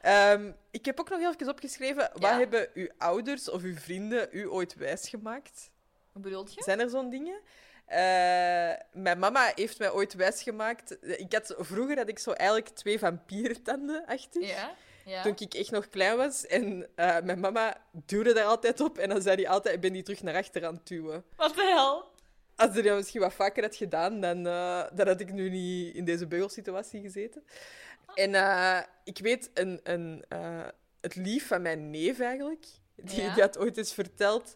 [0.00, 4.48] Ehm, ik heb ook nog even opgeschreven, wat hebben uw ouders of uw vrienden u
[4.48, 5.70] ooit wijsgemaakt?
[6.12, 6.62] Hoe bedoelt je?
[6.62, 7.40] Zijn er zo'n dingen?
[7.88, 10.96] Eh, mijn mama heeft mij ooit wijsgemaakt.
[11.20, 14.42] Ik had, vroeger had ik zo eigenlijk twee vampiertanden achter.
[14.42, 14.74] Ja.
[15.04, 15.22] ja.
[15.22, 16.46] Toen ik echt nog klein was.
[16.46, 18.98] En eh, mijn mama duwde daar altijd op.
[18.98, 21.24] En dan zei hij altijd, ik ben die terug naar achter aan het duwen.
[21.36, 22.16] Wat de hel?
[22.56, 25.94] Als hij dat misschien wat vaker had gedaan, dan, eh, dan had ik nu niet
[25.94, 27.44] in deze beugelsituatie gezeten.
[28.14, 30.66] En eh, ik weet een, een, eh,
[31.00, 32.66] het lief van mijn neef eigenlijk.
[32.96, 33.32] Die, Ja?
[33.34, 34.54] die had ooit eens verteld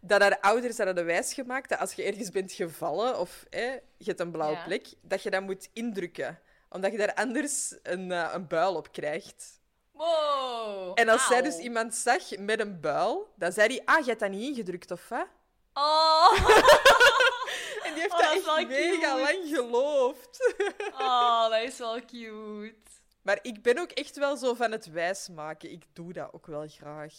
[0.00, 4.04] dat haar ouders haar hadden wijsgemaakt dat als je ergens bent gevallen of hè, je
[4.04, 4.64] hebt een blauwe Ja.
[4.64, 6.40] plek, dat je dat moet indrukken.
[6.68, 9.60] Omdat je daar anders een, eh, een buil op krijgt.
[9.92, 10.92] Wow.
[10.94, 14.20] En als zij dus iemand zag met een buil, dan zei hij, ah, je hebt
[14.20, 15.26] dat niet ingedrukt, of wat?
[15.74, 16.32] Oh.
[17.84, 19.20] En die heeft Oh, dat, dat echt mega cute.
[19.22, 20.54] lang geloofd.
[21.00, 22.74] oh, dat is wel cute.
[23.22, 25.70] Maar ik ben ook echt wel zo van het wijsmaken.
[25.72, 27.14] Ik doe dat ook wel graag.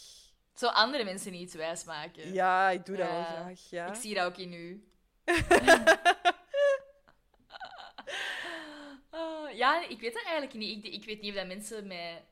[0.56, 2.34] Zo andere mensen niet wijsmaken.
[2.34, 3.88] Ja, ik doe dat wel graag, ja.
[3.88, 4.84] Ik zie dat ook in u.
[9.10, 10.86] Ah, ja, ik weet het eigenlijk niet.
[10.86, 12.26] Ik, ik weet niet of dat mensen mij...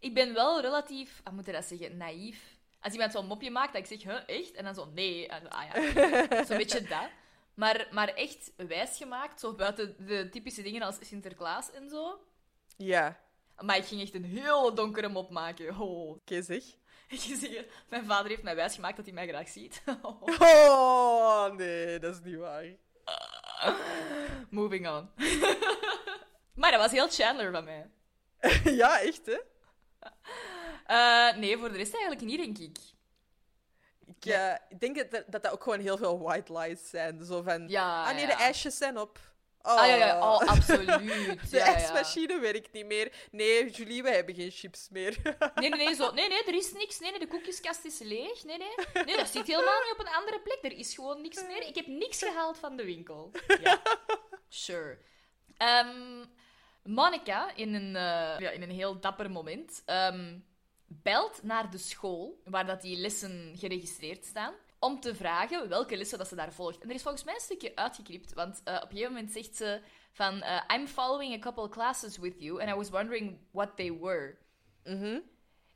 [0.00, 2.56] Ik ben wel relatief, hoe moet je dat zeggen, naïef.
[2.80, 4.52] Als iemand zo'n mopje maakt, dat ik zeg, huh, echt?
[4.52, 5.28] En dan zo, nee.
[5.28, 7.08] En, ah ja, zo'n beetje dat.
[7.58, 12.20] Maar, maar echt wijsgemaakt, zo buiten de typische dingen als Sinterklaas en zo.
[12.76, 13.20] Ja,
[13.60, 15.80] Maar ik ging echt een hele donkere mop maken.
[15.80, 16.10] Oh.
[16.10, 16.64] oké zeg.
[17.08, 19.82] Ik mijn vader heeft mij wijsgemaakt dat hij mij graag ziet.
[20.38, 22.64] Oh, nee, dat is niet waar.
[24.50, 25.10] Moving on.
[26.60, 27.90] maar dat was heel Chandler van mij.
[28.64, 29.38] ja, echt, hè?
[30.86, 32.78] Eh, nee, voor de rest eigenlijk niet, denk ik.
[34.16, 37.24] Ik, eh, ik denk dat, dat dat ook gewoon heel veel white lies zijn.
[37.24, 39.18] Zo van, Ja, ah nee, de ijsjes zijn op.
[39.62, 39.74] Oh.
[39.74, 40.86] Ah ja, ja, oh, absoluut.
[41.50, 43.12] De ijsmachine werkt niet meer.
[43.30, 45.16] Nee, Julie, we hebben geen chips meer.
[45.54, 46.12] Nee, nee, nee, zo.
[46.12, 46.98] Nee, nee, er is niks.
[46.98, 48.44] Nee, nee, de koekjeskast is leeg.
[48.44, 49.04] Nee, nee.
[49.04, 50.58] Nee, dat zit helemaal niet op een andere plek.
[50.62, 51.66] Er is gewoon niks meer.
[51.66, 53.30] Ik heb niks gehaald van de winkel.
[53.60, 53.82] Ja.
[54.48, 54.98] Sure.
[55.56, 56.24] Ehm,
[56.82, 60.38] Monica, in een, eh, ja, in een heel dapper moment, ehm,
[60.88, 64.54] belt naar de school waar dat die lessen geregistreerd staan.
[64.80, 66.82] Om te vragen welke lessen dat ze daar volgt.
[66.82, 69.56] En er is volgens mij een stukje uitgeknipt, want eh, op een gegeven moment zegt
[69.56, 69.80] ze
[70.12, 70.42] van...
[70.42, 74.36] eh, I'm following a couple classes with you, and I was wondering what they were.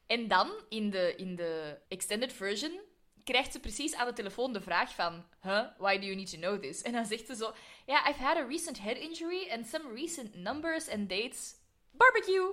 [0.07, 2.81] En dan, in de, in de extended version,
[3.25, 5.25] krijgt ze precies aan de telefoon de vraag van...
[5.41, 6.83] Huh, why do you need to know this?
[6.83, 7.53] En dan zegt ze zo...
[7.87, 11.55] Yeah, I've had a recent head injury and some recent numbers and dates.
[11.91, 12.53] Barbecue!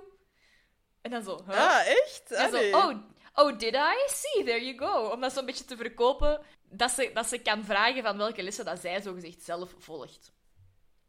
[1.00, 1.44] En dan zo...
[1.46, 1.56] Huh?
[1.56, 2.30] Ah, echt?
[2.30, 2.94] En zo, oh,
[3.34, 3.94] oh, did I?
[4.06, 5.08] See, there you go.
[5.08, 8.64] Om dat zo'n beetje te verkopen, dat ze, dat ze kan vragen van welke lessen
[8.64, 10.32] dat zij zogezegd zelf volgt.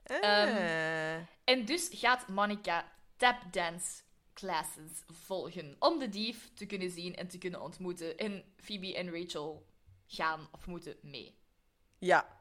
[0.06, 1.16] Ah.
[1.44, 4.02] En dus gaat Monica tapdance
[4.34, 8.18] classes volgen om de dief te kunnen zien en te kunnen ontmoeten.
[8.18, 9.66] En Phoebe en Rachel
[10.08, 11.38] gaan of moeten mee.
[12.00, 12.39] Ja.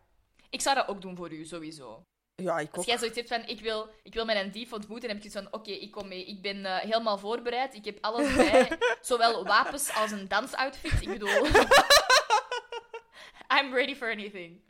[0.51, 2.05] Ik zou dat ook doen voor u, sowieso.
[2.43, 2.85] Ja, ik Als ook.
[2.85, 5.31] jij zoiets hebt van, ik wil, ik wil met een dief ontmoeten, dan heb je
[5.31, 6.25] zoiets van, oké, ik kom mee.
[6.27, 7.75] Ik ben eh, helemaal voorbereid.
[7.75, 8.79] Ik heb alles bij.
[9.01, 11.03] Zowel wapens als een dansoutfit.
[11.03, 11.47] Ik bedoel...
[13.59, 14.61] I'm ready for anything.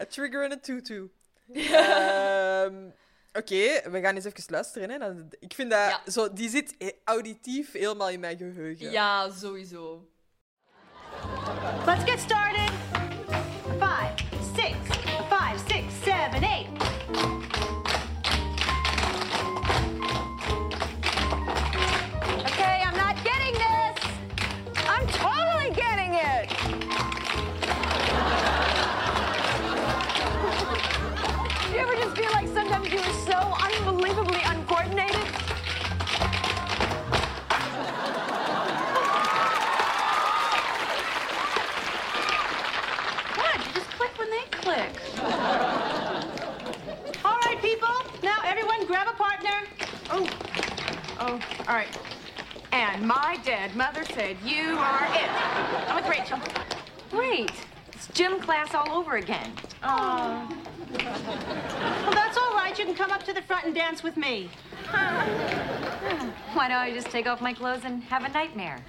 [0.00, 1.10] A trigger en een tutu.
[1.54, 2.90] Ehm,
[3.32, 4.90] Oké, we gaan eens even luisteren.
[4.90, 5.10] Hè.
[5.40, 5.88] Ik vind dat...
[6.04, 6.10] Ja.
[6.10, 8.90] Zo, die zit auditief helemaal in mijn geheugen.
[8.90, 10.08] Ja, sowieso.
[11.86, 12.70] Let's get started.
[13.78, 14.14] Five,
[14.54, 14.95] six,
[51.68, 51.98] all right.
[52.72, 55.30] And my dead mother said, You are it.
[55.88, 56.38] I'm with Rachel.
[57.12, 57.50] Wait,
[57.92, 59.52] it's gym class all over again.
[59.82, 60.48] Oh.
[60.92, 62.74] Well, that's all right.
[62.78, 64.48] You can come up to the front and dance with me.
[66.52, 68.84] Why don't I just take off my clothes and have a nightmare?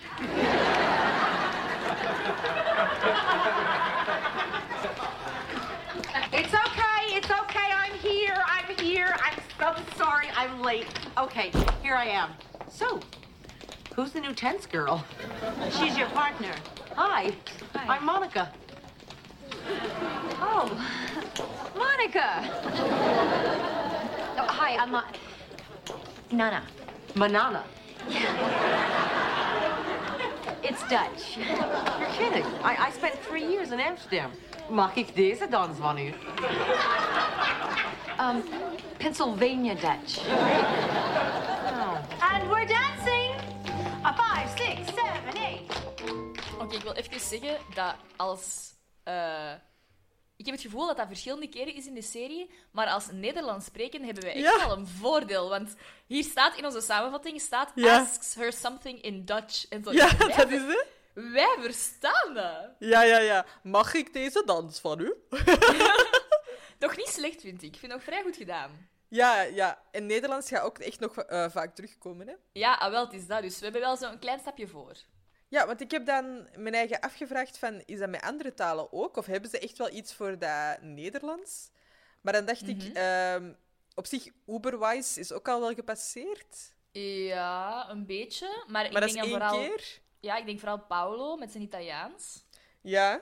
[6.34, 7.15] It's okay.
[7.15, 7.71] It's okay.
[7.73, 8.38] I'm here.
[8.45, 9.15] I'm here.
[9.23, 10.28] I'm so sorry.
[10.36, 10.88] I'm late.
[11.17, 11.51] Okay,
[11.82, 12.30] here I am.
[12.70, 12.99] So,
[13.95, 15.03] who's the new tense girl?
[15.80, 16.53] She's your partner.
[16.95, 17.34] Hi.
[17.74, 17.95] Hi.
[17.95, 18.51] I'm Monica.
[20.39, 20.70] Oh,
[21.76, 22.43] Monica.
[24.39, 25.03] Oh, hi, I'm uh,
[26.32, 26.63] Nana.
[27.15, 27.63] Manana.
[30.63, 31.38] It's Dutch.
[31.38, 32.43] You're kidding.
[32.61, 34.32] I, I spent three years in Amsterdam.
[34.70, 36.13] Mag ik deze dans van u?
[38.22, 38.43] Um,
[38.97, 40.28] Pennsylvania Dutch.
[42.20, 43.36] And we're dancing.
[44.05, 45.61] A five, six, seven, eight.
[46.59, 48.74] Oké, ik wil even zeggen dat als...
[49.03, 49.51] eh,
[50.36, 53.65] ik heb het gevoel dat dat verschillende keren is in de serie, maar als Nederlands
[53.65, 54.68] spreken hebben wij echt Ja.
[54.68, 55.49] wel een voordeel.
[55.49, 55.76] Want
[56.07, 57.99] hier staat in onze samenvatting, staat Ja.
[57.99, 59.68] asks her something in Dutch.
[59.70, 59.91] En zo.
[59.91, 60.86] Ja, dat is het.
[61.18, 62.70] Wij verstaan dat.
[62.80, 63.45] Ja, ja, ja.
[63.63, 65.13] Mag ik deze dans van u?
[66.80, 67.74] Toch niet slecht, vind ik.
[67.74, 68.89] Ik vind het nog vrij goed gedaan.
[69.07, 69.82] Ja, ja.
[69.91, 72.34] En Nederlands gaat ook echt nog eh, vaak terugkomen, hè?
[72.51, 73.41] Ja, ah, wel, het is dat.
[73.41, 74.95] Dus we hebben wel zo'n klein stapje voor.
[75.47, 79.18] Ja, want ik heb dan mijn eigen afgevraagd van, is dat met andere talen ook?
[79.18, 81.70] Of hebben ze echt wel iets voor dat Nederlands?
[82.22, 83.53] Maar dan dacht ik, ehm,
[83.95, 86.74] op zich, Uberwise is ook al wel gepasseerd.
[86.91, 88.63] Ja, een beetje.
[88.68, 89.59] Maar, ik dat denk is dan één vooral...
[89.59, 89.99] keer.
[90.20, 92.43] Ja, ik denk vooral Paolo met zijn Italiaans.
[92.82, 93.22] Ja,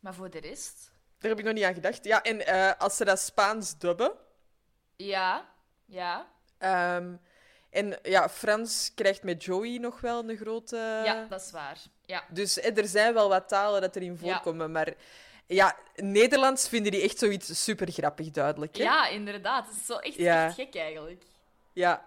[0.00, 0.92] Maar voor de rest...
[1.18, 2.04] daar heb ik nog niet aan gedacht.
[2.04, 4.12] Ja, en eh, als ze dat Spaans dubben...
[4.96, 5.48] Ja,
[5.86, 6.26] ja.
[6.58, 7.14] ehm,
[7.70, 10.76] en ja, Frans krijgt met Joey nog wel een grote...
[11.04, 11.78] Ja, dat is waar.
[12.04, 12.24] Ja.
[12.30, 14.32] Dus eh, er zijn wel wat talen dat erin Ja.
[14.32, 14.94] voorkomen, maar...
[15.46, 18.76] Ja, Nederlands vinden die echt zoiets super grappig duidelijk.
[18.76, 18.82] Hè?
[18.82, 19.66] ja, inderdaad.
[19.66, 20.46] Het is zo echt, Ja.
[20.46, 21.22] echt gek eigenlijk.
[21.72, 22.04] ja.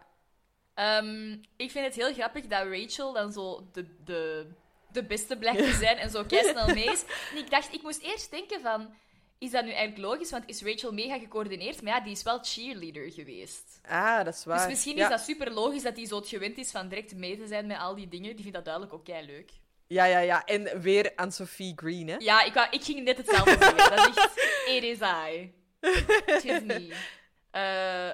[0.74, 4.48] Ehm, ik vind het heel grappig dat Rachel dan zo de, de,
[4.92, 7.04] de beste blijkt te zijn en zo kei snel mee is.
[7.32, 8.94] En ik dacht, ik moest eerst denken van...
[9.38, 10.32] Is dat nu eigenlijk logisch?
[10.32, 11.82] Want is Rachel mega gecoördineerd?
[11.82, 13.80] Maar ja, die is wel cheerleader geweest.
[13.88, 14.58] Ah, dat is waar.
[14.58, 15.04] Dus misschien ja.
[15.04, 17.68] is dat super logisch dat hij zo het gewend is van direct mee te zijn
[17.68, 18.30] met al die dingen.
[18.30, 19.52] Die vindt dat duidelijk ook kei leuk.
[19.88, 20.46] Ja, ja, ja.
[20.46, 22.16] En weer aan Sophie Green, hè?
[22.18, 23.96] Ja, ik, wou, ik ging net hetzelfde zeggen.
[23.96, 24.66] Dat is echt...
[24.68, 25.54] It is I.
[26.26, 26.94] It is me.
[27.52, 28.10] Eh,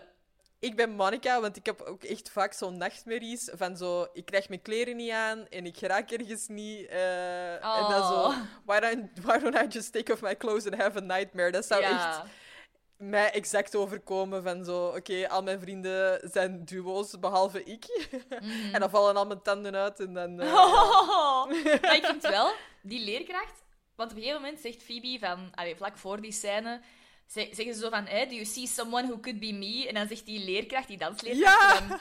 [0.60, 4.08] Ik ben Monica, want ik heb ook echt vaak zo'n nachtmerries van zo...
[4.14, 6.88] Ik krijg mijn kleren niet aan en ik geraak ergens niet.
[6.88, 8.14] eh, En dan zo...
[8.14, 8.38] Oh.
[8.66, 11.51] Why don't, why don't I just take off my clothes and have a nightmare?
[11.51, 11.89] Dat zou ja.
[12.08, 12.22] echt
[12.97, 14.88] mij exact overkomen van zo...
[14.88, 18.10] Oké, al mijn vrienden zijn duo's, behalve ik.
[18.30, 18.74] Mhm.
[18.74, 20.39] en dan vallen al mijn tanden uit en dan...
[20.39, 20.53] eh,
[21.82, 22.51] maar ik vind wel,
[22.82, 23.66] die leerkracht...
[23.95, 25.51] Want op een gegeven moment zegt Phoebe van...
[25.55, 26.82] Allee, vlak voor die scène...
[27.28, 29.86] ze- Zeggen ze zo van, hey, do you see someone who could be me?
[29.88, 31.88] En dan zegt die leerkracht, die dansleerkracht, Ja!
[31.88, 31.99] van,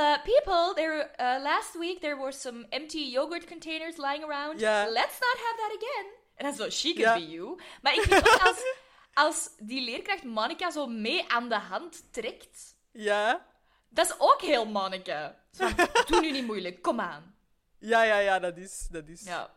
[0.00, 4.60] "Uh, people, there, uh, last week there were some empty yogurt containers lying around.
[4.92, 6.06] Let's not have that again.
[6.34, 7.60] En dan zo, she could be you.
[7.82, 8.62] Maar ik vind ook als,
[9.26, 12.76] als die leerkracht Monica zo mee aan de hand trekt...
[12.92, 13.46] Ja?
[13.88, 15.36] Dat is ook heel Monica.
[15.52, 17.34] Zo van, Doe nu niet moeilijk, kom aan.
[17.78, 18.86] Ja, ja, ja, dat is...
[18.90, 19.22] Dat is.
[19.24, 19.54] Ja.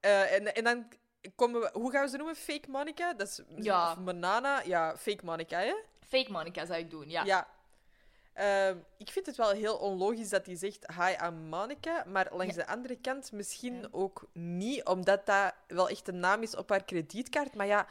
[0.00, 0.88] Eh, en, en dan
[1.34, 1.70] komen we...
[1.72, 2.36] Hoe gaan we ze noemen?
[2.36, 3.14] Fake Monica?
[3.14, 3.42] Dat is...
[3.56, 3.90] Ja.
[3.90, 4.62] Of Manana?
[4.64, 5.74] Ja, fake Monica, hè?
[6.08, 7.24] Fake Monica zou ik doen, ja.
[7.24, 7.48] Ja.
[8.32, 12.54] Ehm, ik vind het wel heel onlogisch dat hij zegt hi, I'm Monica, maar langs
[12.54, 16.84] de andere kant misschien ook niet, omdat dat wel echt een naam is op haar
[16.84, 17.54] kredietkaart.
[17.54, 17.86] Maar ja,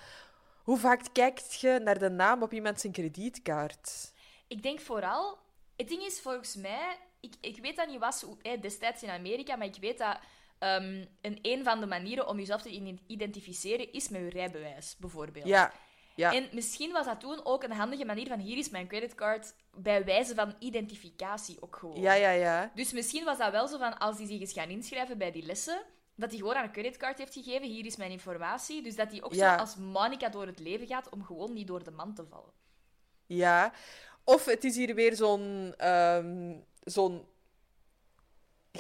[0.63, 4.13] hoe vaak kijkt je naar de naam op iemand zijn kredietkaart?
[4.47, 5.37] Ik denk vooral...
[5.75, 6.97] Het ding is, volgens mij...
[7.19, 8.25] Ik, ik weet dat niet was
[8.59, 10.17] destijds in Amerika, maar ik weet dat
[10.65, 15.47] ehm, een, een van de manieren om jezelf te identificeren is met je rijbewijs, bijvoorbeeld.
[15.47, 15.71] Ja,
[16.15, 16.33] ja.
[16.33, 20.05] En misschien was dat toen ook een handige manier van hier is mijn creditcard bij
[20.05, 22.01] wijze van identificatie ook gewoon.
[22.01, 22.71] ja, ja, ja.
[22.75, 25.45] Dus misschien was dat wel zo van, als hij zich is gaan inschrijven bij die
[25.45, 25.81] lessen,
[26.15, 28.81] dat hij gewoon aan een creditcard heeft gegeven, hier is mijn informatie.
[28.81, 29.53] Dus dat hij ook Ja.
[29.53, 32.51] zo als Monica door het leven gaat, om gewoon niet door de man te vallen.
[33.25, 33.73] Ja.
[34.23, 35.73] Of het is hier weer zo'n...
[35.77, 36.53] ehm,
[36.83, 37.25] zo'n...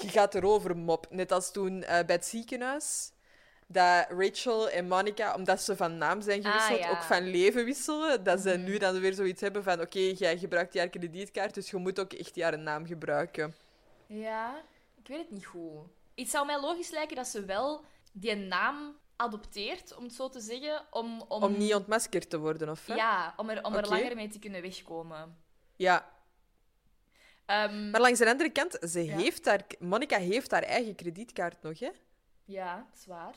[0.01, 1.07] Je gaat erover mop.
[1.09, 3.11] Net als toen eh, bij het ziekenhuis.
[3.67, 6.87] Dat Rachel en Monica, omdat ze van naam zijn gewisseld, Ah, ja.
[6.87, 6.95] Mhm.
[6.95, 8.23] ook van leven wisselen.
[8.23, 9.81] Dat ze nu dan weer zoiets hebben van...
[9.81, 13.55] Oké, jij gebruikt die haar kredietkaart, dus je moet ook echt haar naam gebruiken.
[14.05, 14.63] Ja,
[15.01, 15.79] ik weet het niet goed.
[16.15, 20.39] Het zou mij logisch lijken dat ze wel die naam adopteert, om het zo te
[20.39, 21.21] zeggen, om...
[21.27, 22.97] Om, Om niet ontmaskerd te worden, of wat?
[22.97, 25.37] Ja, om er, om er langer mee te kunnen wegkomen.
[25.75, 26.13] Ja.
[27.45, 29.17] Ehm, Maar langs de andere kant, ze Ja.
[29.17, 29.61] heeft haar...
[29.79, 31.89] Monica heeft haar eigen kredietkaart nog, hè?
[32.45, 33.35] Ja, zwaar.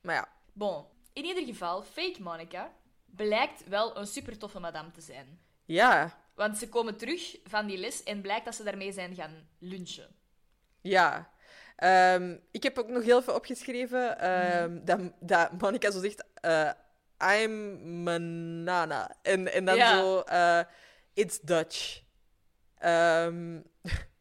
[0.00, 0.28] Maar ja.
[0.52, 2.72] Bon, in ieder geval, fake Monica
[3.06, 5.38] blijkt wel een super toffe madame te zijn.
[5.64, 6.18] Ja.
[6.34, 10.08] Want ze komen terug van die les en blijkt dat ze daarmee zijn gaan lunchen.
[10.80, 11.30] Ja.
[11.76, 16.24] Ehm, ik heb ook nog heel veel opgeschreven ehm, dat, dat Monica zo zegt...
[16.40, 16.70] eh,
[17.34, 19.16] I'm Manana.
[19.22, 19.98] En, en dan Ja.
[19.98, 20.20] zo...
[20.20, 20.60] eh,
[21.14, 22.02] It's Dutch.
[22.78, 23.60] Ehm,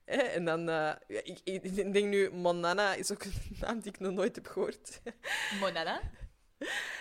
[0.05, 0.69] eh, en dan...
[0.69, 2.29] eh, ik, ik denk nu...
[2.31, 5.01] Monana is ook een naam die ik nog nooit heb gehoord.
[5.61, 6.01] Monana?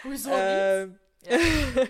[0.03, 0.39] Hoezo niet?
[0.39, 1.87] Ehm,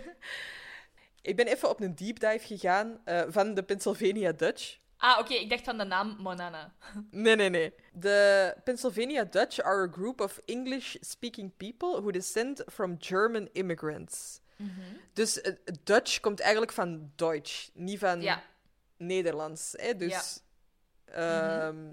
[1.23, 4.79] ik ben even op een deep dive gegaan eh, van de Pennsylvania Dutch.
[4.97, 6.75] Ah, oké, ik dacht van de naam Monana.
[7.11, 7.75] Nee, nee, nee.
[8.01, 14.41] The Pennsylvania Dutch are a group of English-speaking people who descend from German immigrants.
[15.12, 15.53] Dus eh,
[15.83, 18.43] Dutch komt eigenlijk van Deutsch, niet van Ja.
[18.97, 19.74] Nederlands.
[19.76, 19.97] Hè?
[19.97, 20.40] Dus,
[21.07, 21.68] Ja.
[21.68, 21.92] ehm,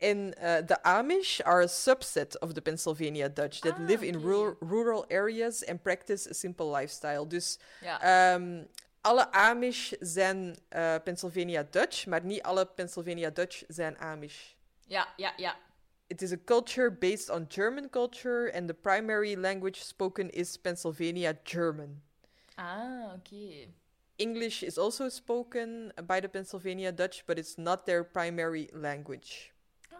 [0.00, 4.18] En eh, de Amish are a subset of the Pennsylvania Dutch that Ah, live in
[4.18, 7.26] rural, rural areas and practice a simple lifestyle.
[7.26, 8.00] Dus Ja.
[8.00, 8.64] ehm,
[9.00, 14.52] alle Amish zijn eh, Pennsylvania Dutch, maar niet alle Pennsylvania Dutch zijn Amish.
[14.86, 15.56] ja, ja, ja.
[16.06, 21.38] It is a culture based on German culture, and the primary language spoken is Pennsylvania
[21.42, 22.02] German.
[22.54, 23.68] Ah, oké.
[24.20, 29.50] English is also spoken by the Pennsylvania Dutch, but it's not their primary language.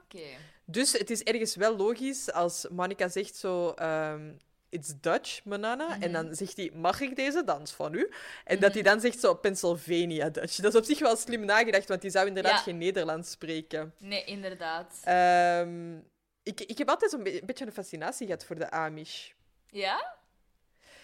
[0.05, 0.23] Oké.
[0.65, 3.71] Dus het is ergens wel logisch als Monica zegt zo.
[3.71, 4.33] ehm,
[4.73, 6.01] It's Dutch, Manana.
[6.01, 8.11] En dan zegt hij: Mag ik deze dans van u?
[8.45, 10.57] En dat hij dan zegt zo: Pennsylvania Dutch.
[10.57, 12.59] Dat is op zich wel slim nagedacht, want die zou inderdaad Ja.
[12.59, 13.95] geen Nederlands spreken.
[13.99, 15.01] Nee, inderdaad.
[15.05, 15.97] Ehm,
[16.43, 19.31] ik, ik heb altijd be- beetje een fascinatie gehad voor de Amish.
[19.71, 20.17] Ja?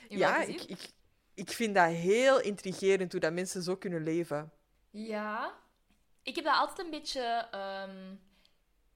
[0.09, 0.63] In ja, ik,
[1.37, 4.53] ik vind dat heel intrigerend hoe dat mensen zo kunnen leven.
[4.91, 5.53] Ja.
[6.23, 7.47] Ik heb dat altijd een beetje...
[7.51, 8.07] ehm,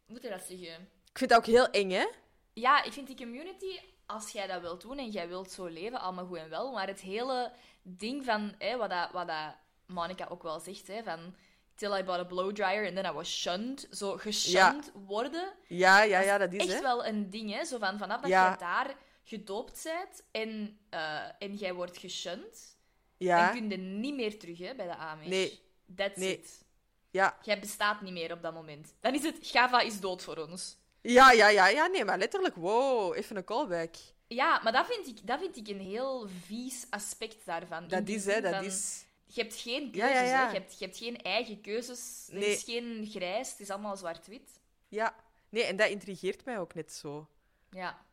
[0.05, 0.88] hoe moet je dat zeggen?
[1.12, 2.07] Ik vind dat ook heel eng, hè?
[2.53, 6.01] Ja, ik vind die community, als jij dat wilt doen en jij wilt zo leven,
[6.01, 6.72] allemaal goed en wel.
[6.72, 9.55] Maar het hele ding van, hè, wat, dat, wat dat
[9.86, 11.34] Monica ook wel zegt, hè, van
[11.74, 13.86] till I bought a blowdryer and then I was shunned.
[13.91, 15.53] Zo geshunned worden.
[15.66, 16.80] Ja, ja, ja, dat is echt hè.
[16.80, 17.64] wel een ding, hè.
[17.64, 18.49] Zo van, vanaf dat Ja.
[18.49, 18.95] jij daar
[19.30, 22.76] gedoopt bent en, eh, en jij wordt geshunned,
[23.16, 25.28] Ja, dan kun je niet meer terug, hè, bij de Amish.
[25.28, 25.60] Nee.
[25.96, 26.38] That's Nee.
[26.38, 26.64] it.
[27.10, 27.38] ja.
[27.42, 28.94] Jij bestaat niet meer op dat moment.
[29.00, 30.76] Dan is het, Java is dood voor ons.
[31.00, 33.94] Ja, ja, ja, ja, nee, maar letterlijk, wow, even een callback.
[34.26, 37.88] Ja, maar dat vind ik, dat vind ik een heel vies aspect daarvan.
[37.88, 39.04] Dat is, hè, dat van, is.
[39.26, 40.44] Je hebt geen keuzes, ja, ja.
[40.46, 40.52] Hè?
[40.52, 42.28] Je, hebt, je hebt geen eigen keuzes.
[42.32, 42.52] Er Nee.
[42.52, 44.50] is geen grijs, het is allemaal zwart-wit.
[44.88, 45.14] Ja,
[45.48, 47.28] nee, en dat intrigeert mij ook net zo.
[47.70, 48.04] Ja.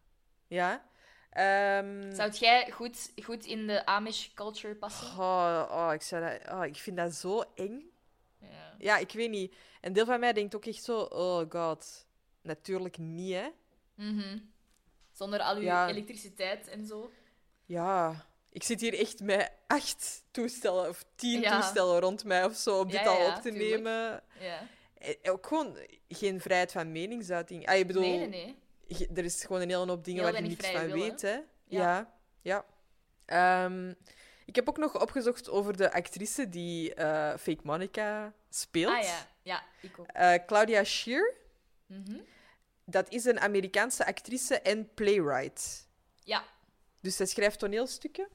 [0.47, 0.85] Ja.
[1.37, 5.07] Ehm, Zou jij goed, goed in de Amish culture passen?
[5.07, 7.91] oh, oh, ik, zou dat, oh, ik vind dat zo eng.
[8.39, 8.75] Ja.
[8.77, 9.55] Ja, ik weet niet.
[9.81, 12.05] Een deel van mij denkt ook echt zo, oh god,
[12.41, 13.47] natuurlijk niet, hè.
[13.95, 14.37] Mhm.
[15.11, 15.87] Zonder al uw Ja.
[15.87, 17.11] elektriciteit en zo.
[17.65, 21.59] Ja, ik zit hier echt met acht toestellen of tien Ja.
[21.59, 23.69] toestellen rond mij of zo om Ja, dit ja, al ja, op te tuurlijk.
[23.71, 24.23] nemen.
[24.39, 24.67] Ja.
[24.97, 25.77] Eh, Ook gewoon
[26.09, 27.67] geen vrijheid van meningsuiting.
[27.67, 28.55] Ah, ik bedoel, Nee, nee, nee.
[29.15, 31.33] Er is gewoon een hele hoop dingen Heel waar je niks van wil, weet, hè.
[31.33, 31.43] Ja.
[31.67, 32.65] Ja, ja.
[33.25, 33.93] Ehm,
[34.45, 38.93] ik heb ook nog opgezocht over de actrice die eh, Fake Monica speelt.
[38.93, 40.07] Ah ja, ja, ik ook.
[40.07, 41.33] Eh, Claudia Schiffer.
[41.85, 42.17] Mhm.
[42.85, 45.87] Dat is een Amerikaanse actrice en playwright.
[46.23, 46.43] Ja.
[47.01, 48.27] Dus zij schrijft toneelstukken.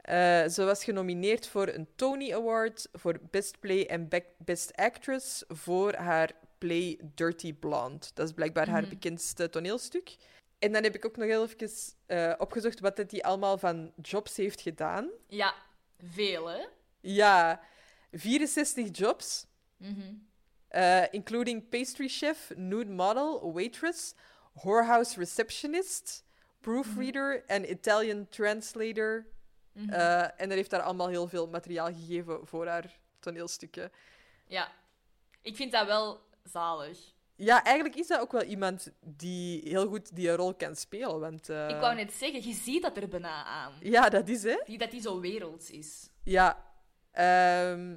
[0.00, 5.44] Eh, ze was genomineerd voor een Tony Award voor Best Play en Be- Best Actress
[5.48, 6.30] voor haar
[6.60, 8.06] play Dirty Blonde.
[8.14, 10.16] Dat is blijkbaar haar bekendste toneelstuk.
[10.58, 11.70] En dan heb ik ook nog heel even
[12.06, 15.10] eh, opgezocht wat dat die allemaal van jobs heeft gedaan.
[15.28, 15.54] Ja,
[15.98, 16.64] veel, hè?
[17.00, 17.60] Ja,
[18.12, 19.46] 64 jobs,
[19.76, 20.12] Mhm.
[20.68, 24.14] eh, including pastry chef, nude model, waitress,
[24.52, 26.24] whorehouse receptionist,
[26.60, 29.26] proofreader en Italian translator.
[29.88, 33.92] Eh, en er heeft daar allemaal heel veel materiaal gegeven voor haar toneelstukken.
[34.46, 34.72] Ja.
[35.42, 36.98] Ik vind dat wel zalig.
[37.36, 41.20] Ja, eigenlijk is dat ook wel iemand die heel goed die rol kan spelen.
[41.20, 43.72] Want, eh, Ik wou net zeggen, je ziet dat er bijna aan.
[43.80, 44.60] Ja, dat is hè.
[44.64, 46.08] Die, dat die zo werelds is.
[46.24, 46.64] Ja.
[47.12, 47.96] Ehm,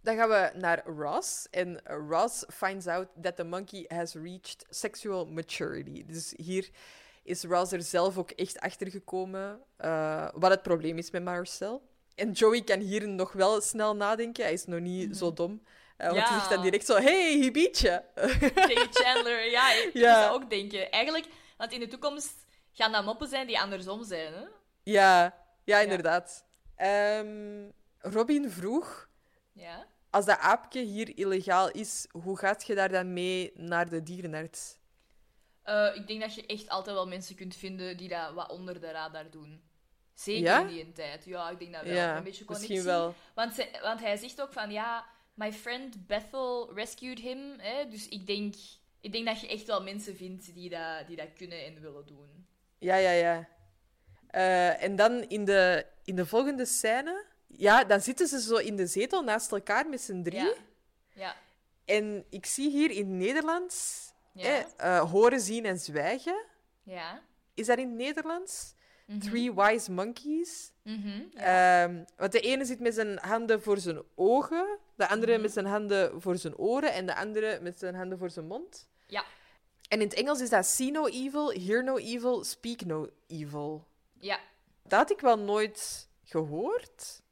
[0.00, 1.46] dan gaan we naar Ross.
[1.50, 6.04] En Ross finds out that the monkey has reached sexual maturity.
[6.06, 6.68] Dus hier
[7.22, 11.82] is Ross er zelf ook echt achter gekomen eh, wat het probleem is met Marcel.
[12.14, 14.44] En Joey kan hier nog wel snel nadenken.
[14.44, 15.62] Hij is nog niet zo dom.
[15.96, 16.26] Eh, want Ja.
[16.38, 18.02] zegt dan direct zo: Hey, hij biedt je.
[18.54, 20.22] Tegen Chandler, ja, ik Ja.
[20.22, 20.90] zou ook denken.
[20.90, 21.26] Eigenlijk,
[21.56, 24.44] want in de toekomst gaan dat moppen zijn die andersom zijn, hè?
[24.82, 25.34] ja,
[25.64, 26.44] ja, inderdaad.
[26.76, 29.08] Ehm, Robin vroeg
[29.52, 29.86] Ja.
[30.10, 34.80] als dat aapje hier illegaal is, hoe gaat je daar dan mee naar de dierenarts?
[35.62, 38.80] Eh, ik denk dat je echt altijd wel mensen kunt vinden die dat wat onder
[38.80, 39.62] de radar doen.
[40.14, 40.60] Zeker Ja?
[40.60, 41.24] in die tijd.
[41.24, 41.94] Ja, ik denk dat wel.
[41.94, 42.74] Ja, een beetje connectie.
[42.74, 43.14] misschien wel.
[43.34, 45.06] Want, ze- want hij zegt ook van, ja,
[45.42, 47.38] my friend Bethel rescued him.
[47.58, 47.88] Hè?
[47.88, 48.54] Dus ik denk,
[49.00, 52.06] ik denk dat je echt wel mensen vindt die dat, die dat kunnen en willen
[52.06, 52.46] doen.
[52.78, 53.48] Ja, ja, ja.
[54.26, 58.76] Eh, en dan in de, in de volgende scène, ja, dan zitten ze zo in
[58.76, 60.40] de zetel naast elkaar met z'n drie.
[60.42, 60.54] Ja.
[61.14, 61.36] Ja.
[61.84, 64.66] En ik zie hier in Nederlands Ja.
[64.76, 66.44] eh, horen, zien en zwijgen.
[66.82, 67.22] Ja.
[67.54, 68.74] Is dat in het Nederlands?
[69.18, 70.70] Three wise monkeys.
[70.82, 71.22] Mhm.
[71.34, 75.66] Ehm, want de ene zit met zijn handen voor zijn ogen, De andere met zijn
[75.66, 78.88] handen voor zijn oren en de andere met zijn handen voor zijn mond.
[79.06, 79.24] Ja.
[79.88, 83.86] En in het Engels is dat see no evil, hear no evil, speak no evil.
[84.18, 84.38] Ja.
[84.82, 87.22] Dat had ik wel nooit gehoord.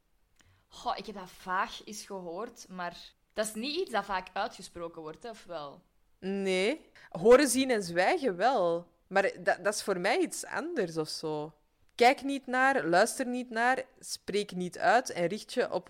[0.68, 2.96] Goh, ik heb dat vaag eens gehoord, maar
[3.32, 5.82] dat is niet iets dat vaak uitgesproken wordt, of wel?
[6.18, 6.80] Nee.
[7.08, 8.86] Horen, zien en zwijgen wel.
[9.06, 11.52] Maar dat, dat is voor mij iets anders of zo.
[12.00, 15.88] Kijk niet naar, luister niet naar, spreek niet uit en richt je, op,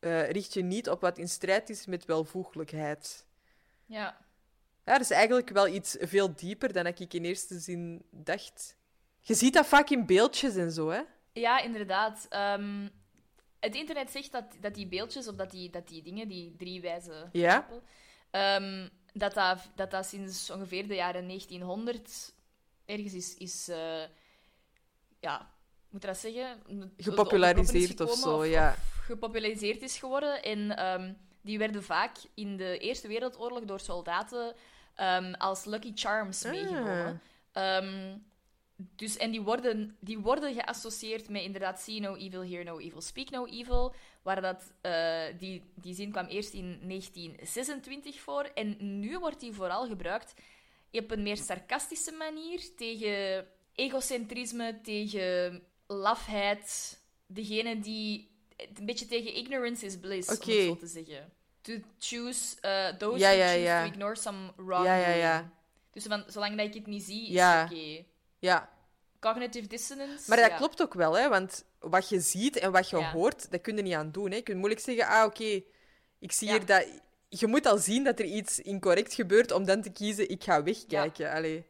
[0.00, 3.26] eh, richt je niet op wat in strijd is met welvoeglijkheid.
[3.86, 4.16] Ja.
[4.84, 8.76] Ja, dat is eigenlijk wel iets veel dieper dan ik in eerste zin dacht.
[9.20, 11.00] Je ziet dat vaak in beeldjes en zo, hè?
[11.32, 12.26] Ja, inderdaad.
[12.28, 12.88] Ehm,
[13.60, 16.80] het internet zegt dat, dat die beeldjes, of dat die, dat die dingen, die drie
[16.80, 17.68] wijze Ja.
[18.30, 22.32] ehm, dat, dat, dat dat sinds ongeveer de jaren 1900
[22.84, 24.02] ergens is, is eh,
[25.20, 25.50] ja,
[25.88, 26.62] moet dat zeggen?
[26.96, 28.70] Gepopulariseerd of zo, ja.
[28.70, 30.42] Of gepopulariseerd is geworden.
[30.42, 34.54] En ehm, die werden vaak in de Eerste Wereldoorlog door soldaten
[34.94, 36.50] ehm, als Lucky Charms Ah.
[36.50, 37.20] meegenomen.
[37.52, 38.16] Ehm,
[38.96, 43.00] dus, en die worden, die worden geassocieerd met inderdaad see no evil, hear no evil,
[43.00, 43.94] speak no evil.
[44.22, 48.42] Waar dat, eh, die, die zin kwam eerst in 1926 voor.
[48.54, 50.34] En nu wordt die vooral gebruikt
[50.92, 56.98] op een meer sarcastische manier tegen egocentrisme, tegen lafheid.
[57.26, 58.28] Degene die...
[58.76, 60.52] Een beetje tegen ignorance is bliss, om Oké.
[60.52, 61.32] het zo te zeggen.
[61.60, 62.56] To choose...
[62.60, 63.82] eh those Ja, who ja, choose ja.
[63.84, 65.52] to ignore some wrong Ja, ja, ja.
[65.90, 67.62] Dus van, zolang dat ik het niet zie, is Ja.
[67.62, 68.04] het oké.
[68.38, 68.70] Ja.
[69.20, 70.24] Cognitive dissonance.
[70.28, 70.56] Maar dat ja.
[70.56, 71.28] klopt ook wel, hè?
[71.28, 73.12] Want wat je ziet en wat je Ja.
[73.12, 74.30] hoort, dat kun je niet aan doen.
[74.30, 74.36] Hè?
[74.36, 75.62] Je kunt moeilijk zeggen, ah, oké,
[76.18, 76.56] ik zie Ja.
[76.56, 76.86] hier dat...
[77.28, 80.62] Je moet al zien dat er iets incorrect gebeurt om dan te kiezen, ik ga
[80.62, 81.32] wegkijken.
[81.32, 81.64] Allee.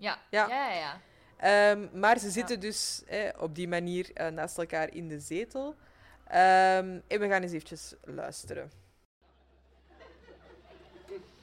[0.00, 0.48] Ja, Ja.
[0.48, 0.74] ja, ja.
[0.74, 1.00] ja.
[1.36, 5.74] Ehm, maar ze zitten dus hè, op die manier eh, naast elkaar in de zetel.
[6.26, 8.70] Ehm, en we gaan eens eventjes luisteren.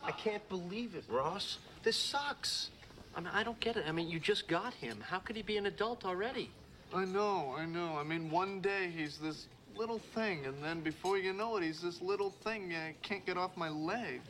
[0.08, 1.60] I can't believe it, Ross.
[1.82, 2.72] This sucks.
[3.18, 3.86] I mean, I don't get it.
[3.88, 5.02] I mean, you just got him.
[5.02, 6.50] How could he be an adult already?
[6.94, 8.00] I know, I know.
[8.00, 11.82] I mean, one day he's this little thing, and then before you know it, he's
[11.82, 14.22] this little thing I can't get off my leg.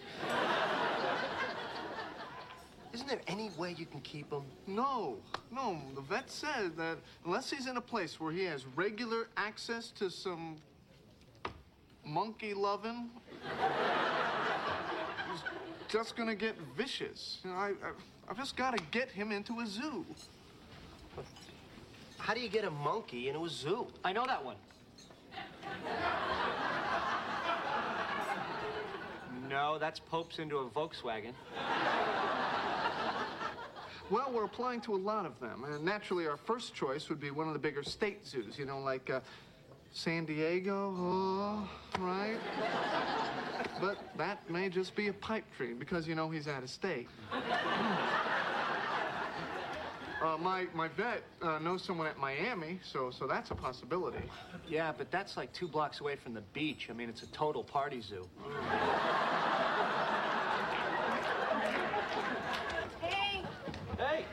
[2.94, 4.44] Isn't there any way you can keep him?
[4.66, 5.18] No,
[5.52, 5.80] no.
[5.96, 10.10] The vet said that unless he's in a place where he has regular access to
[10.10, 10.58] some
[12.06, 13.10] monkey loving,
[15.32, 15.44] he's
[15.90, 17.40] just gonna get vicious.
[17.44, 17.92] You know, I, I,
[18.30, 20.06] I've just got to get him into a zoo.
[22.18, 23.88] How do you get a monkey into a zoo?
[24.04, 24.58] I know that one.
[29.50, 31.34] No, that's Pope's into a Volkswagen.
[34.10, 37.30] Well, we're applying to a lot of them, and naturally, our first choice would be
[37.30, 38.58] one of the bigger state zoos.
[38.58, 39.20] You know, like uh,
[39.92, 42.38] San Diego, oh, right?
[43.82, 47.08] but that may just be a pipe dream because you know he's out of state.
[50.24, 54.24] Uh, my my vet uh, knows someone at Miami, so so that's a possibility.
[54.68, 56.88] Yeah, but that's like two blocks away from the beach.
[56.90, 58.28] I mean, it's a total party zoo.
[63.02, 63.44] Hey,
[64.00, 64.26] Hey!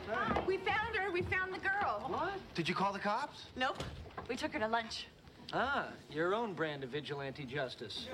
[0.47, 1.04] we found her.
[1.15, 2.03] We found the girl.
[2.09, 2.33] What?
[2.57, 3.45] Did you call the cops?
[3.55, 3.81] Nope.
[4.29, 5.07] We took her to lunch.
[5.53, 8.09] Ah, your own brand of vigilante justice.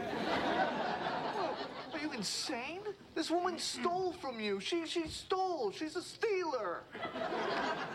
[1.95, 2.81] Are you insane?
[3.15, 4.61] This woman stole from you.
[4.61, 5.73] She she stole.
[5.73, 6.83] She's a stealer.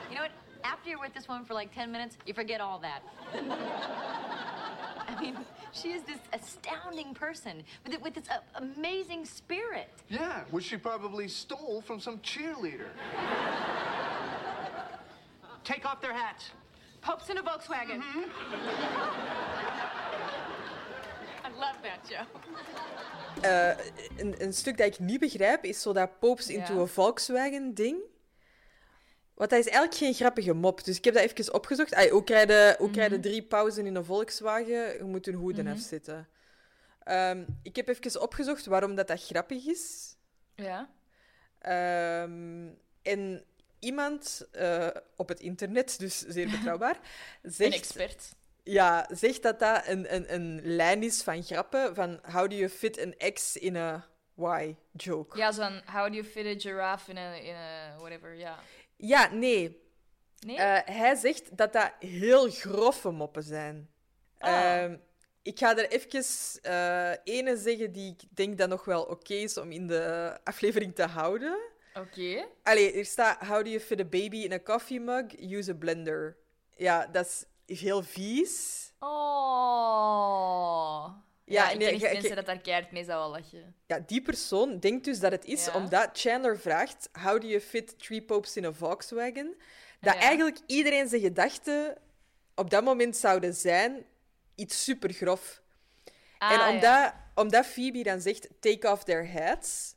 [0.09, 0.31] You know what?
[0.63, 3.03] After you're with this woman for like 10 minutes, you forget all that.
[5.07, 5.37] I mean,
[5.71, 9.89] she is this astounding person with, with this uh, amazing spirit.
[10.09, 12.87] Yeah, which she probably stole from some cheerleader.
[15.65, 16.51] Take off their hats.
[17.01, 18.01] Pope's in a Volkswagen.
[21.45, 22.25] I love that, Joe.
[24.17, 27.97] Een, een stuk dat ik niet begrijp is zo dat Popes into a Volkswagen ding.
[29.33, 30.83] Want dat is eigenlijk geen grappige mop.
[30.83, 31.93] Dus ik heb dat even opgezocht.
[31.93, 34.97] Ay, hoe krijg je, hoe krijg je drie pauzen in een Volkswagen?
[34.97, 36.27] Je moet een hoeden afzetten.
[37.03, 40.15] Ehm, ik heb even opgezocht waarom dat, dat grappig is.
[40.55, 40.89] Ja.
[41.59, 42.67] Ehm,
[43.01, 43.45] en
[43.85, 46.99] iemand eh, op het internet, dus zeer betrouwbaar,
[47.41, 48.33] Een zegt, expert.
[48.63, 51.95] ja, zegt dat dat een, een, een lijn is van grappen.
[51.95, 54.07] Van how do you fit an X in a
[54.37, 55.37] Y joke?
[55.37, 58.59] Ja, zo'n how do you fit a giraffe in a, in a whatever, ja.
[58.95, 59.83] Ja, nee.
[60.39, 60.57] Nee?
[60.57, 63.89] Eh, hij zegt dat dat heel grove moppen zijn.
[64.37, 64.83] Ah.
[64.83, 64.97] Ehm,
[65.41, 66.23] ik ga er even
[66.61, 70.95] eh ene zeggen die ik denk dat nog wel oké is om in de aflevering
[70.95, 71.57] te houden.
[71.99, 72.47] Oké.
[72.63, 75.25] Allee, er staat: How do you fit a baby in a coffee mug?
[75.39, 76.37] Use a blender.
[76.75, 78.83] Ja, dat is heel vies.
[78.99, 79.09] Oh.
[81.47, 83.75] Ja, Ja, ik nee, ken echt ja, mensen ik- dat daar keihard mee zouden lachen.
[83.87, 85.73] Ja, die persoon denkt dus dat het is Ja.
[85.73, 89.55] omdat Chandler vraagt: How do you fit three popes in a Volkswagen?
[89.99, 90.19] Dat Ja.
[90.19, 91.97] eigenlijk iedereen zijn gedachten
[92.55, 94.05] op dat moment zouden zijn
[94.55, 95.61] iets super grof.
[96.37, 99.94] Ah, en omdat, omdat Phoebe dan zegt: Take off their hats.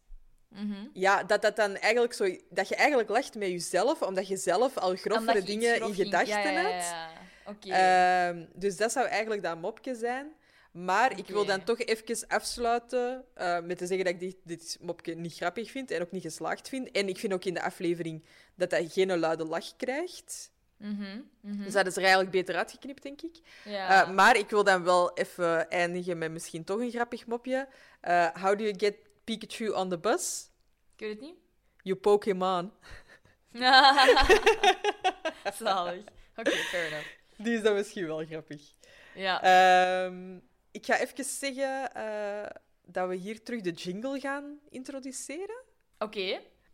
[0.48, 0.86] Mhm.
[0.92, 4.76] Ja, dat, dat, dan eigenlijk zo, dat je eigenlijk lacht met jezelf, omdat je zelf
[4.76, 5.02] al iets
[5.44, 7.10] dingen grof in gedachten ja, ja, ja, ja.
[7.46, 7.68] Oké.
[7.68, 10.32] Ehm, dus dat zou eigenlijk dat mopje zijn.
[10.70, 14.78] Maar ik wil dan toch even afsluiten eh, met te zeggen dat ik dit, dit
[14.80, 16.90] mopje niet grappig vind en ook niet geslaagd vind.
[16.90, 18.24] En ik vind ook in de aflevering
[18.54, 20.50] dat dat geen luide lach krijgt.
[20.76, 21.62] Mhm, mhm.
[21.62, 23.40] Dus dat is er eigenlijk beter uitgeknipt, denk ik.
[23.64, 24.02] Ja.
[24.02, 27.68] Eh, maar ik wil dan wel even eindigen met misschien toch een grappig mopje.
[28.00, 28.94] Eh, how do you get
[29.28, 30.50] Pikachu on the bus?
[30.96, 31.34] Ik weet het niet.
[31.82, 32.72] You poke him on.
[35.58, 36.04] Zalig.
[36.36, 37.06] Oké, fair enough.
[37.36, 38.62] Die is dan misschien wel grappig.
[39.14, 39.42] Ja.
[39.42, 40.36] Ehm,
[40.70, 42.46] ik ga even zeggen eh,
[42.82, 45.62] dat we hier terug de jingle gaan introduceren.
[45.98, 46.20] Oké.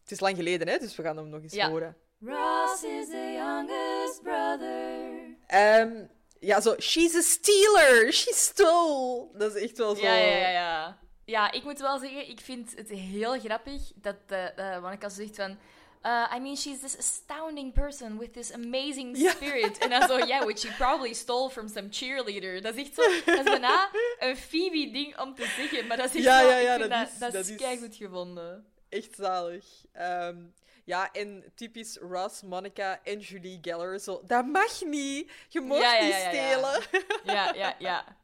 [0.01, 1.69] Het is lang geleden, hè, dus we gaan hem nog eens Ja.
[1.71, 1.97] horen.
[2.21, 5.37] Ross is the youngest brother.
[5.47, 6.05] Ehm,
[6.41, 9.29] ja, zo, she's a stealer, she stole.
[9.39, 10.03] Dat is echt wel zo.
[10.03, 11.53] Ja, ja, ja, ja.
[11.53, 14.17] Ik moet wel zeggen, ik vind het heel grappig dat
[14.57, 15.59] uh, Monica zegt van...
[16.07, 19.79] Uh, I mean, she's this astounding person with this amazing spirit.
[19.79, 22.61] En dan zo, yeah, which she probably stole from some cheerleader.
[22.61, 23.03] Dat is echt zo...
[23.25, 26.79] Dat is bijna een Phoebe-ding om te zeggen, maar dat is echt Ja, ja, ja,
[26.79, 28.67] dat dat, is- dat, dat is, keigoed gevonden.
[28.89, 29.65] Echt zalig.
[29.93, 30.37] Ehm,
[30.85, 34.01] ja, en typisch Ross, Monica en Julie Geller.
[34.01, 35.31] Zo, dat mag niet.
[35.49, 36.83] Je mag Ja, ja, niet stelen.
[37.25, 38.05] Ja, ja, ja.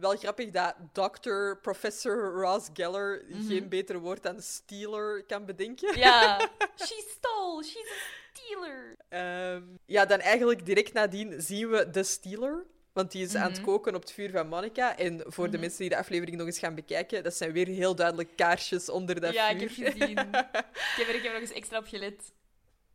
[0.00, 1.56] Wel grappig dat Dr.
[1.62, 3.46] Professor Ross Geller Mhm.
[3.46, 5.98] geen beter woord dan stealer kan bedenken.
[5.98, 6.38] Ja.
[6.86, 7.64] She stole.
[7.64, 7.94] She's a
[8.32, 8.96] stealer.
[9.08, 12.66] Ehm, ja, dan eigenlijk direct nadien zien we de stealer.
[12.92, 13.52] Want die is aan Mhm.
[13.52, 14.96] het koken op het vuur van Monica.
[14.98, 17.94] En voor de mensen die de aflevering nog eens gaan bekijken, dat zijn weer heel
[17.94, 19.54] duidelijk kaarsjes onder dat Ja, vuur.
[19.54, 20.18] ik heb gezien.
[20.18, 22.32] Ik heb er, ik heb er nog eens extra op gelet.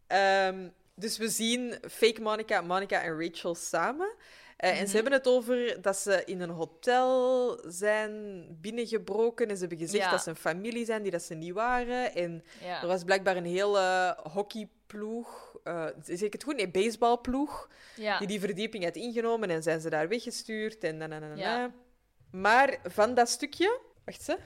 [0.08, 4.14] Ehm, dus we zien fake Monica, Monica en Rachel samen.
[4.56, 4.86] Eh, En Mhm.
[4.88, 9.48] ze hebben het over dat ze in een hotel zijn binnengebroken.
[9.48, 10.12] En ze hebben gezegd Ja.
[10.12, 12.16] dat ze een familie zijn die dat ze niet waren.
[12.16, 12.82] En Ja.
[12.82, 15.54] er was blijkbaar een hele hockeyploeg.
[15.64, 16.56] eh zeg ik het goed?
[16.56, 17.70] Nee, baseballploeg.
[17.96, 18.18] Ja.
[18.18, 20.84] Die die verdieping had ingenomen en zijn ze daar weggestuurd.
[20.84, 21.72] En na, na, na, na.
[22.32, 23.80] Maar van dat stukje...
[24.06, 24.38] Wacht, ze.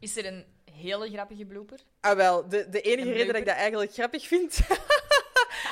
[0.00, 1.78] Is er een hele grappige blooper?
[2.00, 2.48] Ah, wel.
[2.48, 4.58] De, de enige reden dat ik dat eigenlijk grappig vind,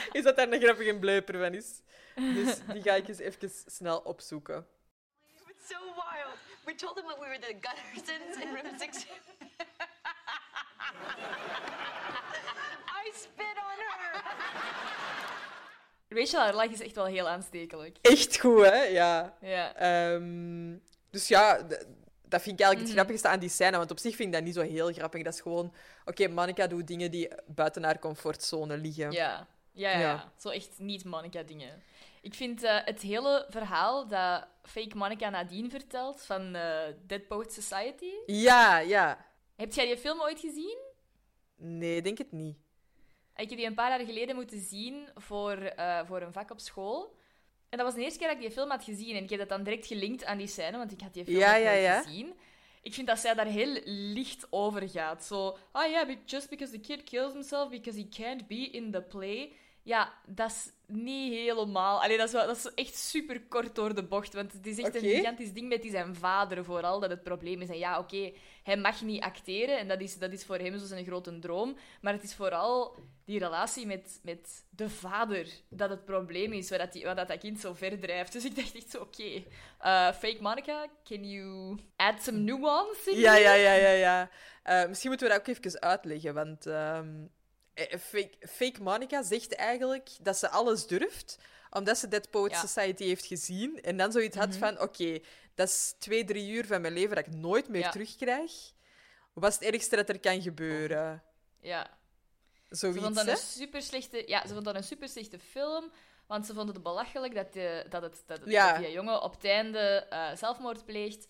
[0.13, 1.81] is dat daar een grappige bleuper van is.
[2.15, 4.67] Dus die ga ik eens even snel opzoeken.
[5.69, 6.37] So wild.
[6.65, 9.07] We told them that we were the Guttersons in room six.
[13.05, 14.23] I spit on her.
[16.09, 17.97] Rachel, haar lach is echt wel heel aanstekelijk.
[18.01, 18.83] Echt goed, hè?
[18.83, 19.37] Ja.
[19.41, 19.75] Ja.
[19.75, 20.77] Ehm,
[21.11, 21.57] dus ja,
[22.23, 22.93] dat vind ik eigenlijk het Mhm.
[22.93, 23.77] grappigste aan die scène.
[23.77, 25.23] Want op zich vind ik dat niet zo heel grappig.
[25.23, 25.75] Dat is gewoon...
[26.05, 29.13] Oké, Monica doet dingen die buiten haar comfortzone liggen.
[29.13, 29.47] Ja.
[29.75, 30.07] Ja, ja, ja.
[30.07, 30.33] Ja.
[30.39, 31.83] Zo echt niet Monica-dingen.
[32.23, 37.53] Ik vind eh, het hele verhaal dat fake Monica nadien vertelt van eh Dead Poet
[37.53, 38.11] Society...
[38.27, 39.27] Ja, ja.
[39.57, 40.79] Heb jij die film ooit gezien?
[41.57, 42.57] Nee, denk het niet.
[43.37, 46.61] Ik heb die een paar jaar geleden moeten zien voor, eh, voor een vak op
[46.61, 47.17] school.
[47.69, 49.17] En dat was de eerste keer dat ik die film had gezien.
[49.17, 51.39] En ik heb dat dan direct gelinkt aan die scène, want ik had die film
[51.39, 52.03] Ja, ja, ja.
[52.03, 52.35] gezien.
[52.83, 55.25] Ik vind dat zij daar heel licht over gaat.
[55.25, 58.91] Zo, ah ja, be- just because the kid kills himself because he can't be in
[58.93, 59.53] the play.
[59.85, 62.03] Ja, dat is niet helemaal...
[62.03, 64.35] Allee, dat is, wel, dat is echt super kort door de bocht.
[64.35, 67.61] Want het is echt een gigantisch ding met die zijn vader vooral, dat het probleem
[67.61, 67.69] is.
[67.69, 68.33] En ja, oké,
[68.63, 71.77] hij mag niet acteren en dat is, dat is voor hem zo zijn grote droom.
[72.01, 76.79] Maar het is vooral die relatie met, met de vader dat het probleem is, waar
[76.79, 78.33] dat, die, waar dat, dat kind zo ver drijft.
[78.33, 79.43] Dus ik dacht echt zo, oké,
[79.79, 84.31] eh, fake Monica, can you add some nuance in Ja, ja, ja, ja, ja.
[84.63, 87.25] Eh, misschien moeten we dat ook even uitleggen, want ehm, eh,
[88.01, 91.39] fake, fake Monica zegt eigenlijk dat ze alles durft,
[91.71, 92.61] omdat ze Dead Poets Ja.
[92.67, 94.59] Society heeft gezien en dan zoiets had Mhm.
[94.59, 95.19] van, oké,
[95.55, 97.91] dat is twee, drie uur van mijn leven dat ik nooit meer Ja.
[97.91, 98.53] terugkrijg.
[99.33, 101.23] Wat is het ergste dat er kan gebeuren?
[101.61, 101.91] Ja.
[102.69, 103.31] Ze Zoiets, vond dat hè?
[103.31, 105.93] een super slechte, ja, ze vond dat een super slechte film.
[106.27, 108.73] Want ze vonden het belachelijk dat, de, dat, het, dat, het- Ja.
[108.73, 109.79] dat die jongen op het einde
[110.11, 111.27] eh, zelfmoord pleegt.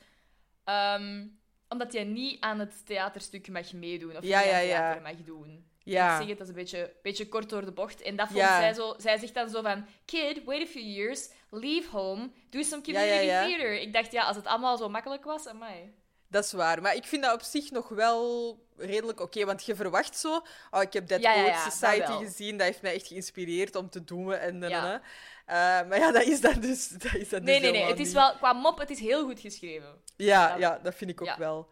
[0.64, 1.26] Ehm,
[1.68, 4.16] omdat hij niet aan het theaterstuk mag meedoen.
[4.16, 4.76] Of Ja, niet aan ja, het ja.
[4.92, 5.70] theater mag doen.
[5.84, 6.12] Ja.
[6.12, 8.02] Ik zeg het, dat is een beetje, beetje kort door de bocht.
[8.02, 8.58] En dat vond Ja.
[8.58, 8.94] zij zo...
[8.96, 9.86] Zij zegt dan zo van...
[10.04, 11.28] Kid, wait a few years.
[11.50, 12.30] Leave home.
[12.50, 13.46] Do some ja, community ja.
[13.46, 13.80] theater.
[13.80, 15.94] Ik dacht, ja, als het allemaal zo makkelijk was, amai.
[16.28, 16.82] Dat is waar.
[16.82, 19.44] Maar ik vind dat op zich nog wel redelijk oké.
[19.44, 20.42] want je verwacht zo...
[20.70, 22.56] Oh, ik heb Dead Poets dat Society gezien.
[22.56, 24.34] Dat heeft mij echt geïnspireerd om te doen.
[24.34, 25.02] En, en,
[25.46, 27.60] eh, maar ja, dat is dan dus, dat is dan Nee, dus nee, nee.
[27.70, 30.02] helemaal Het is wel, qua mop, het is heel goed geschreven.
[30.16, 30.78] Ja, Ja.
[30.82, 31.68] dat vind ik ook wel.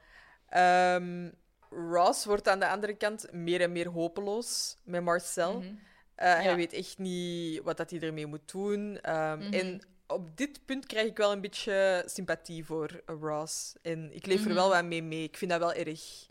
[0.49, 1.31] Ehm,
[1.75, 5.59] Ross wordt aan de andere kant meer en meer hopeloos met Marcel.
[5.59, 5.75] Mhm.
[6.15, 6.55] Eh, Hij Ja.
[6.57, 8.99] weet echt niet wat dat hij ermee moet doen.
[9.01, 9.53] Ehm, Mhm.
[9.53, 13.75] En op dit punt krijg ik wel een beetje sympathie voor Ross.
[13.83, 14.55] En ik leef er Mhm.
[14.55, 15.23] wel wat mee mee.
[15.25, 16.27] Ik vind dat wel erg.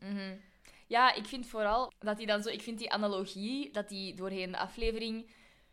[0.87, 2.49] Ja, ik vind vooral dat hij dan zo...
[2.49, 5.31] Ik vind die analogie dat die doorheen de aflevering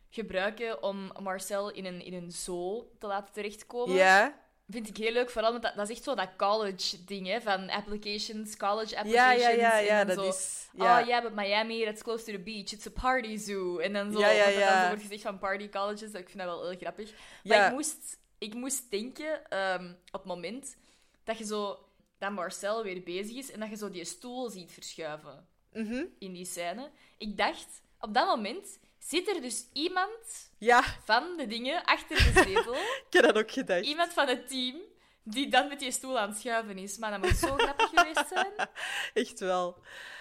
[0.09, 3.95] gebruiken om Marcel in een, in een zoo te laten terechtkomen.
[3.95, 4.39] Ja,
[4.69, 7.69] Vind ik heel leuk, vooral omdat dat, dat is echt zo dat college-ding, hè, van
[7.69, 9.41] applications, college ja, applications.
[9.43, 10.67] ja, ja, en ja dan dat zo, is...
[10.73, 10.99] Ja.
[11.01, 12.71] Oh, yeah, but Miami, that's close to the beach.
[12.71, 13.77] It's a party zoo.
[13.77, 14.81] En dan zo, Ja, ja, dat dat dan ja.
[14.81, 16.11] zo wordt gezegd van party colleges.
[16.11, 17.11] Ik vind dat wel heel grappig.
[17.43, 17.67] Maar Ja.
[17.67, 20.75] ik, moest, ik moest denken, ehm, op het moment
[21.23, 21.83] dat je zo...
[22.17, 26.03] Dat Marcel weer bezig is en dat je zo die stoel ziet verschuiven Mhm.
[26.19, 26.89] in die scène.
[27.17, 32.41] Ik dacht, op dat moment zit er dus iemand ja, van de dingen achter de
[32.43, 32.73] zetel.
[33.07, 33.85] ik heb dat ook gedacht.
[33.85, 34.75] iemand van het team
[35.23, 36.97] die dan met die stoel aan het schuiven is.
[36.97, 38.69] Maar dat moet zo grappig geweest zijn.
[39.13, 39.77] Echt wel.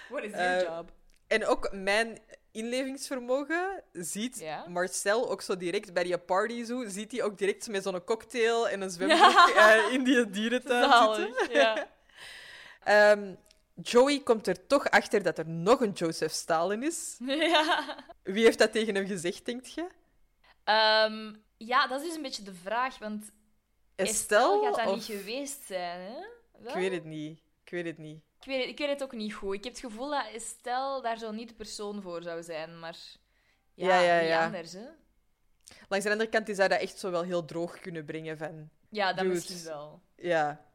[0.09, 0.91] What is your Eh, job?
[1.26, 2.18] En ook mijn
[2.53, 4.64] inlevingsvermogen ziet Ja.
[4.68, 8.68] Marcel ook zo direct bij die party zo, ziet hij ook direct met zo'n cocktail
[8.68, 11.57] en een zwembroek eh, in die dierentuin zitten.
[11.57, 11.89] Ja.
[12.85, 13.35] Ehm,
[13.83, 17.16] Joey komt er toch achter dat er nog een Joseph Stalin is.
[17.26, 17.97] ja.
[18.22, 19.87] Wie heeft dat tegen hem gezegd, denk je?
[20.64, 23.31] Ehm, ja, dat is dus een beetje de vraag, want
[23.95, 24.64] Estelle?
[24.64, 24.95] gaat dat of...
[24.95, 26.20] niet geweest zijn, hè?
[26.59, 26.72] Wel?
[26.72, 27.39] Ik weet het niet.
[27.64, 28.22] Ik weet het niet.
[28.41, 29.55] Ik weet, het- ik weet het ook niet goed.
[29.55, 32.97] Ik heb het gevoel dat Estelle daar zo niet de persoon voor zou zijn, maar
[33.74, 34.45] ja, Ja, ja, wie ja.
[34.45, 34.87] anders, hè?
[35.89, 38.68] Langs de andere kant die zou dat echt zo wel heel droog kunnen brengen van...
[38.91, 39.35] Ja, dat Dude.
[39.35, 40.01] misschien wel.
[40.16, 40.66] Ja.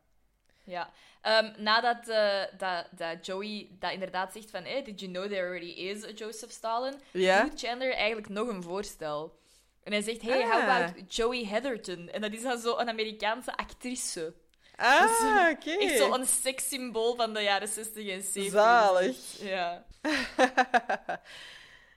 [0.64, 0.90] Ja.
[1.24, 5.46] Ehm, nadat eh, dat, dat Joey dat inderdaad zegt van hey, did you know there
[5.48, 6.94] already is a Joseph Stalin?
[7.12, 7.44] Ja?
[7.44, 9.40] Doet Chandler eigenlijk nog een voorstel.
[9.84, 10.64] En hij zegt, hey, how Ah.
[10.70, 12.10] about Joey Heatherton?
[12.10, 14.34] En dat is dan zo een Amerikaanse actrice.
[14.76, 15.72] Ah, oké.
[15.72, 18.52] Echt zo'n sekssymbool van de jaren 60 en 70.
[18.52, 19.18] Zalig.
[19.40, 19.86] Ja.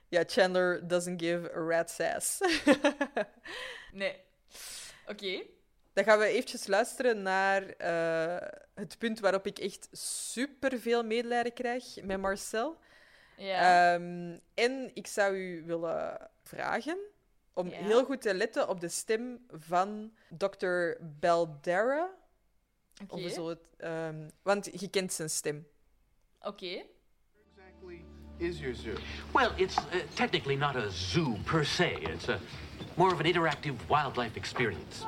[0.09, 2.39] ja, Chandler doesn't give a rat's ass.
[3.91, 4.15] Nee.
[5.07, 5.41] Oké.
[5.97, 11.53] Dan gaan we eventjes luisteren naar eh, het punt waarop ik echt super veel medelijden
[11.53, 12.77] krijg met Marcel.
[13.37, 13.93] Ja.
[13.93, 16.97] Ehm, en ik zou u willen vragen
[17.53, 17.75] om Ja.
[17.77, 20.91] heel goed te letten op de stem van Dr.
[21.19, 22.09] Beldera.
[23.03, 23.13] Oké.
[23.13, 25.67] Of zullen het, ehm, want je kent zijn stem.
[26.41, 26.83] Oké.
[27.47, 28.05] Exactly
[28.37, 28.95] is your zoo?
[29.33, 31.89] Well, it's uh, technically not a zoo per se.
[32.01, 32.39] It's a,
[32.97, 35.05] more of an interactive wildlife experience.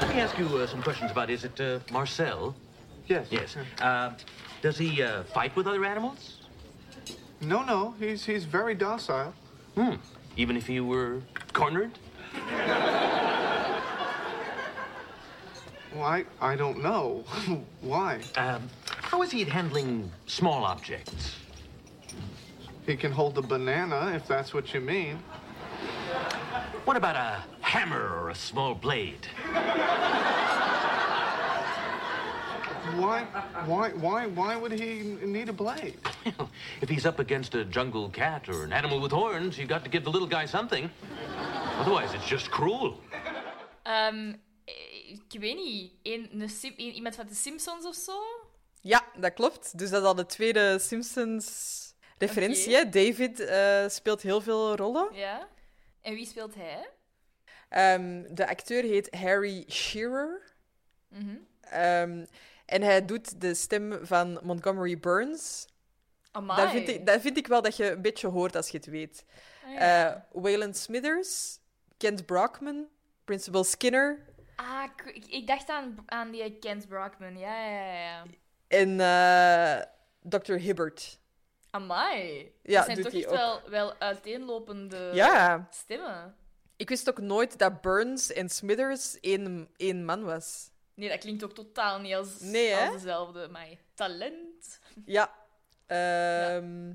[0.00, 2.54] Let me ask you uh, some questions about is it uh, Marcel?
[3.06, 3.26] Yes.
[3.30, 3.56] Yes.
[3.80, 4.12] Uh,
[4.60, 6.36] does he uh, fight with other animals?
[7.40, 9.34] No, no, he's he's very docile.
[9.74, 9.94] Hmm.
[10.36, 11.20] Even if he were
[11.52, 11.98] cornered?
[15.94, 17.24] Well, I, I don't know.
[17.82, 18.20] Why?
[18.36, 21.36] Um, how is he at handling small objects?
[22.86, 25.18] He can hold a banana, if that's what you mean.
[26.84, 29.26] What about a hammer or a small blade?
[32.96, 33.22] Why,
[33.66, 35.94] why, why, why would he need a blade?
[36.82, 39.90] if he's up against a jungle cat or an animal with horns, you've got to
[39.90, 40.90] give the little guy something.
[41.78, 42.98] Otherwise, it's just cruel.
[43.82, 44.34] Eh,
[45.30, 45.92] ik weet niet.
[46.02, 48.12] Een, een Sim- een- iemand van de Simpsons of zo?
[48.80, 49.78] Ja, dat klopt.
[49.78, 52.66] Dus dat is al de tweede Simpsons-referentie.
[52.66, 52.76] Oké.
[52.76, 52.88] hè.
[52.88, 55.08] David eh, speelt heel veel rollen.
[55.12, 55.48] Ja.
[56.02, 56.88] En wie speelt hij?
[57.68, 60.42] Ehm, de acteur heet Harry Shearer.
[61.08, 61.36] Mhm.
[61.60, 62.24] Ehm,
[62.66, 65.66] en hij doet de stem van Montgomery Burns.
[66.30, 66.62] Amai.
[66.62, 68.86] Dat vind, ik, dat vind ik wel dat je een beetje hoort als je het
[68.86, 69.24] weet.
[69.64, 70.14] Ah, ja.
[70.14, 71.58] Eh Waylon Smithers,
[71.96, 72.88] Kent Brockman,
[73.24, 74.84] Principal Skinner Ah,
[75.26, 77.38] ik, dacht aan, aan die Kent Brockman.
[77.38, 78.24] Ja, ja, ja, ja.
[78.68, 79.84] en eh,
[80.22, 80.52] Dr.
[80.52, 81.20] Hibbert.
[81.72, 82.52] Amai.
[82.62, 85.66] Ja, dat zijn toch echt wel, wel uiteenlopende Ja.
[85.70, 86.34] stemmen.
[86.76, 90.70] Ik wist ook nooit dat Burns en Smithers één, één man was.
[90.94, 93.48] Nee, dat klinkt ook totaal niet als, Nee, als dezelfde.
[93.48, 94.78] Maar talent.
[95.04, 95.34] Ja.
[95.86, 96.92] Ehm,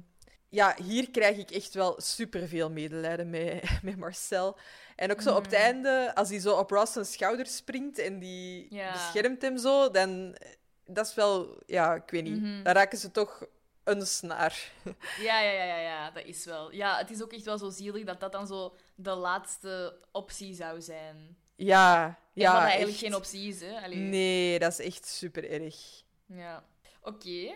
[0.49, 0.75] ja.
[0.83, 4.57] hier krijg ik echt wel superveel medelijden met, met Marcel.
[4.95, 5.61] En ook zo op het Mhm.
[5.61, 8.91] einde, als hij zo op Ross zijn schouder springt en die Ja.
[8.91, 10.35] beschermt hem zo, dan...
[10.89, 11.61] Dat is wel...
[11.65, 12.41] Ja, ik weet niet.
[12.41, 12.63] Mhm.
[12.63, 13.45] Dan raken ze toch
[13.87, 14.71] een snaar.
[15.19, 16.71] Ja, ja, ja, ja, ja, dat is wel.
[16.71, 20.53] Ja, het is ook echt wel zo zielig dat dat dan zo de laatste optie
[20.53, 21.37] zou zijn.
[21.55, 22.99] Ja, Ja, ja, wat eigenlijk echt.
[22.99, 23.81] geen optie is, hè?
[23.81, 23.97] Allee.
[23.97, 25.75] Nee, dat is echt super erg.
[26.25, 26.63] Ja.
[27.01, 27.55] Oké.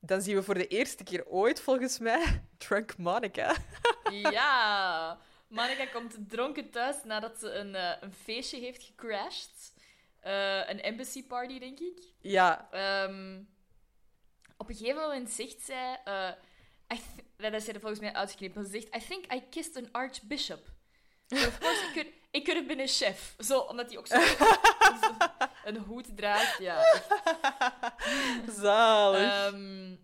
[0.00, 3.56] Dan zien we voor de eerste keer ooit, volgens mij, Drunk Monica.
[4.30, 5.18] Ja.
[5.48, 9.72] Monica komt dronken thuis nadat ze een, eh, een feestje heeft gecrashed.
[10.20, 11.98] Eh, een embassy party, denk ik.
[12.20, 13.42] Ja, Ehm,
[14.60, 16.00] op een gegeven moment zegt zij...
[16.04, 16.30] eh,
[17.36, 18.54] dat is er volgens mij uitgeknipt.
[18.54, 20.72] maar Ze zegt, I think I kissed an archbishop.
[21.26, 23.34] So of course, ik could, it could have been a chef.
[23.38, 24.16] Zo, omdat hij ook zo
[25.68, 26.58] een hoed draagt.
[26.58, 27.00] Ja,
[28.48, 29.20] zalig.
[29.20, 29.94] Ehm,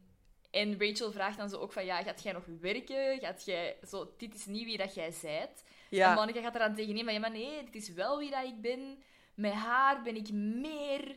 [0.50, 3.18] en Rachel vraagt dan zo ook van, ja, gaat jij nog werken?
[3.18, 3.76] Gaat jij...
[3.88, 5.64] Zo, dit is niet wie dat jij zijt.
[5.90, 6.14] En ja.
[6.14, 9.02] Monica gaat eraan tegenin van, ja, maar nee, dit is wel wie dat ik ben.
[9.34, 11.16] Met haar ben ik meer...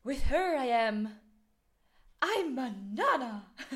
[0.00, 1.22] With her I am...
[2.36, 3.52] I'm a nana.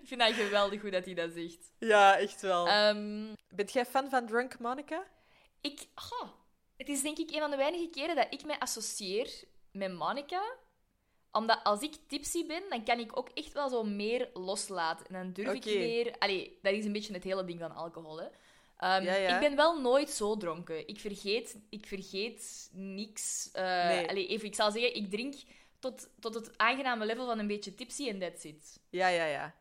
[0.00, 1.70] ik vind dat geweldig hoe dat hij dat zegt.
[1.78, 2.66] ja, echt wel.
[2.68, 5.04] Ehm, Bent jij fan van Drunk Monica?
[5.60, 5.80] ik...
[6.76, 10.42] het is denk ik een van de weinige keren dat ik mij associeer met Monica.
[11.32, 15.06] Omdat als ik tipsy ben, dan kan ik ook echt wel zo meer loslaten.
[15.06, 16.14] En dan durf ik meer...
[16.18, 18.26] Allee, dat is een beetje het hele ding van alcohol, hè.
[18.76, 19.34] Ehm, Ja, ja.
[19.34, 20.88] Ik ben wel nooit zo dronken.
[20.88, 23.48] Ik vergeet, ik vergeet niks.
[23.52, 24.08] Eh, Nee.
[24.08, 25.34] allee, even, ik zal zeggen, ik drink
[25.82, 28.80] tot, tot het aangename level van een beetje tipsy en that's it.
[28.90, 29.54] Ja, ja, ja.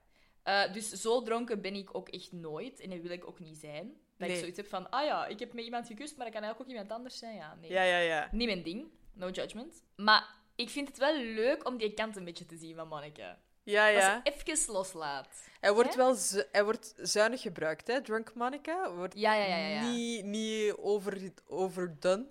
[0.43, 2.80] Eh, dus zo dronken ben ik ook echt nooit.
[2.80, 3.88] En dat wil ik ook niet zijn.
[4.18, 4.30] Dat Nee.
[4.31, 6.61] ik zoiets heb van, ah ja, ik heb met iemand gekust, maar dat kan eigenlijk
[6.72, 7.35] ook iemand anders zijn.
[7.35, 7.72] Ja, nee.
[7.72, 8.30] Ja, ja, ja.
[8.31, 8.88] Niet mijn ding.
[9.14, 9.84] No judgment.
[9.95, 13.39] Maar ik vind het wel leuk om die kant een beetje te zien van Monica.
[13.64, 14.22] Ja, ja.
[14.23, 15.48] Dat ze even loslaat.
[15.60, 15.95] Hij wordt Hè?
[15.95, 18.02] wel zu- hij wordt zuinig gebruikt, hè?
[18.02, 18.91] Drunk Monica.
[18.93, 19.89] Wordt Ja, ja, ja.
[19.89, 22.26] Niet, niet over, overdone.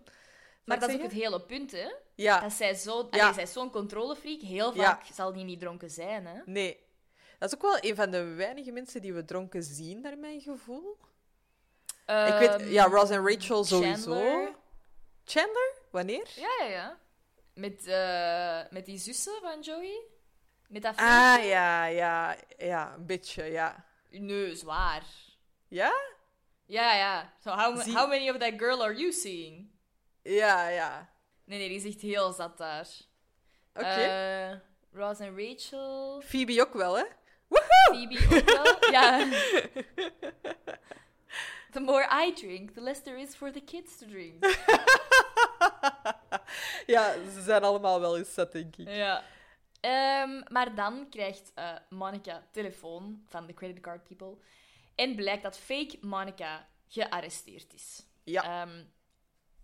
[0.65, 1.89] Maar dat is ook het hele punt, hè.
[2.21, 3.09] Ja, Dat zij zo...
[3.11, 3.33] Ja.
[3.33, 4.41] Zij zo'n controlefreak.
[4.41, 4.83] Heel Ja.
[4.85, 6.41] vaak zal die niet dronken zijn, hè.
[6.45, 6.89] nee.
[7.39, 10.41] Dat is ook wel een van de weinige mensen die we dronken zien, naar mijn
[10.41, 10.99] gevoel.
[12.07, 14.11] ik weet, Ehm, ja, Ross en Rachel sowieso.
[14.13, 14.55] Chandler.
[15.25, 15.73] Chandler?
[15.91, 16.29] Wanneer?
[16.37, 16.99] Ja, ja, ja.
[17.55, 20.03] Met, eh, met die zussen van Joey.
[20.69, 21.49] Met dat Ah, vriendje.
[21.51, 23.85] ja, ja, ja, een beetje, ja.
[24.11, 25.03] Nee, zwaar.
[25.69, 25.93] Ja?
[26.67, 27.33] Ja, ja.
[27.45, 29.71] So how, Zie- how many of that girl are you seeing?
[30.23, 31.09] Ja, ja.
[31.51, 32.89] Nee, nee, die is echt heel zat daar.
[33.75, 33.87] Oké.
[33.87, 34.53] Eh,
[34.93, 36.21] Ross en Rachel.
[36.21, 37.05] Phoebe ook wel, hè?
[37.93, 38.91] Phoebe ook wel.
[38.91, 39.29] Ja.
[41.73, 44.45] The more I drink, the less there is for the kids to drink.
[46.87, 48.89] Ja, ze zijn allemaal wel eens zat, denk ik.
[48.89, 49.25] Ja.
[49.81, 54.37] Ehm, maar dan krijgt eh, Monica telefoon van de credit card people.
[54.95, 58.07] En blijkt dat fake Monica gearresteerd is.
[58.25, 58.43] Ja.
[58.43, 58.85] Ehm,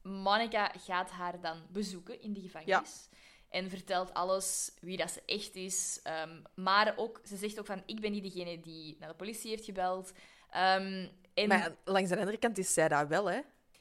[0.07, 3.09] Monica gaat haar dan bezoeken in de gevangenis.
[3.49, 6.01] En vertelt alles, wie dat ze echt is.
[6.03, 9.51] Ehm, maar ook, ze zegt ook van, ik ben niet degene die naar de politie
[9.51, 10.13] heeft gebeld.
[10.51, 13.41] Ehm, en Maar langs de andere kant is zij dat wel, hè?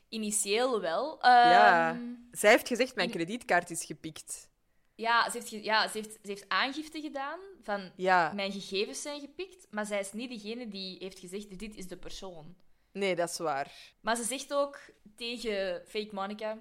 [0.10, 1.18] initieel wel.
[1.22, 1.90] Ja.
[1.94, 4.50] Ehm, Zij heeft gezegd, mijn kredietkaart is gepikt.
[4.96, 8.32] Ja, ze heeft, ja ze, heeft, ze heeft aangifte gedaan van Ja.
[8.34, 11.98] mijn gegevens zijn gepikt, maar zij is niet degene die heeft gezegd dit is de
[11.98, 12.56] persoon.
[12.96, 13.72] Nee, dat is waar.
[14.02, 14.80] Maar ze zegt ook
[15.16, 16.60] tegen fake Monica,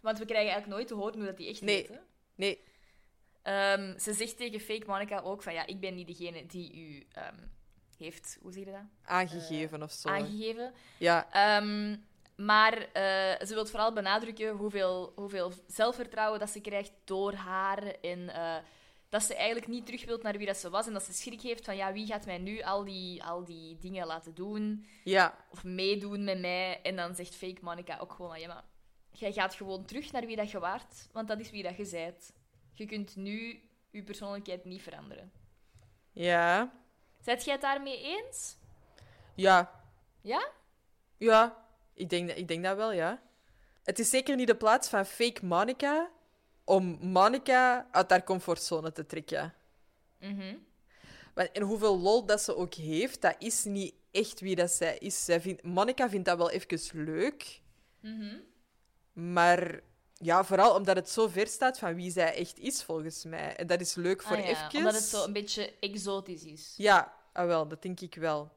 [0.00, 1.76] want we krijgen eigenlijk nooit te horen hoe dat die echt Nee.
[1.76, 1.88] heet.
[1.88, 1.96] hè.
[2.34, 2.62] Nee.
[3.42, 7.06] Ehm, ze zegt tegen fake Monica ook van ja, ik ben niet degene die u
[7.12, 7.38] ehm,
[7.96, 10.08] heeft, hoe zeg je dat, Aangegeven of zo.
[10.08, 10.72] aangegeven.
[10.98, 11.28] Ja.
[11.32, 11.96] Ehm,
[12.36, 17.82] maar eh, ze wil vooral benadrukken hoeveel, hoeveel zelfvertrouwen dat ze krijgt door haar.
[18.00, 18.56] En eh,
[19.10, 20.86] dat ze eigenlijk niet terug wilt naar wie dat ze was.
[20.86, 23.78] En dat ze schrik heeft van, ja, wie gaat mij nu al die, al die
[23.78, 24.86] dingen laten doen?
[25.04, 25.36] Ja.
[25.50, 26.80] Of meedoen met mij?
[26.82, 28.64] En dan zegt fake Monica ook gewoon, ja, maar
[29.10, 31.08] jij gaat gewoon terug naar wie dat je waart.
[31.12, 32.32] Want dat is wie dat je zijt.
[32.72, 35.32] Je kunt nu je persoonlijkheid niet veranderen.
[36.12, 36.72] Ja.
[37.20, 38.56] Zijt jij het daarmee eens?
[39.34, 39.82] Ja.
[40.20, 40.48] Ja?
[41.16, 41.64] Ja.
[41.94, 43.22] Ik denk, dat- ik denk dat wel, ja.
[43.84, 46.10] Het is zeker niet de plaats van fake Monica
[46.70, 49.54] om Monica uit haar comfortzone te trekken.
[50.18, 50.56] Mhm.
[51.34, 55.24] En hoeveel lol dat ze ook heeft, dat is niet echt wie dat zij is.
[55.24, 57.60] Zij vindt, Monica vindt dat wel even leuk.
[58.00, 58.36] Mhm.
[59.12, 59.80] Maar
[60.14, 63.56] ja, vooral omdat het zo ver staat van wie zij echt is, volgens mij.
[63.56, 64.78] En dat is leuk voor Ah, ja, even.
[64.78, 66.74] Omdat het zo een beetje exotisch is.
[66.76, 68.52] Ja, ah, wel, dat denk ik wel.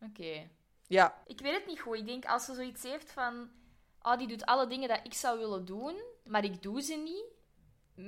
[0.00, 0.48] Oké.
[0.86, 1.96] Ja, Ik weet het niet goed.
[1.96, 3.50] Ik denk als ze zoiets heeft van...
[4.02, 7.38] Oh, die doet alle dingen dat ik zou willen doen, maar ik doe ze niet.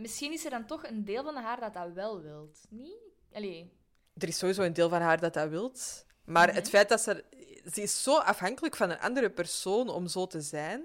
[0.01, 2.59] Misschien is er dan toch een deel van haar dat dat wel wilt.
[2.69, 2.98] Niet?
[3.32, 3.73] Allee.
[4.19, 6.06] er is sowieso een deel van haar dat dat wilt.
[6.24, 6.56] Maar Mhm.
[6.56, 7.24] het feit dat ze...
[7.73, 10.82] Ze is zo afhankelijk van een andere persoon om zo te zijn.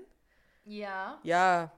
[0.63, 1.19] Ja.
[1.23, 1.73] Ja,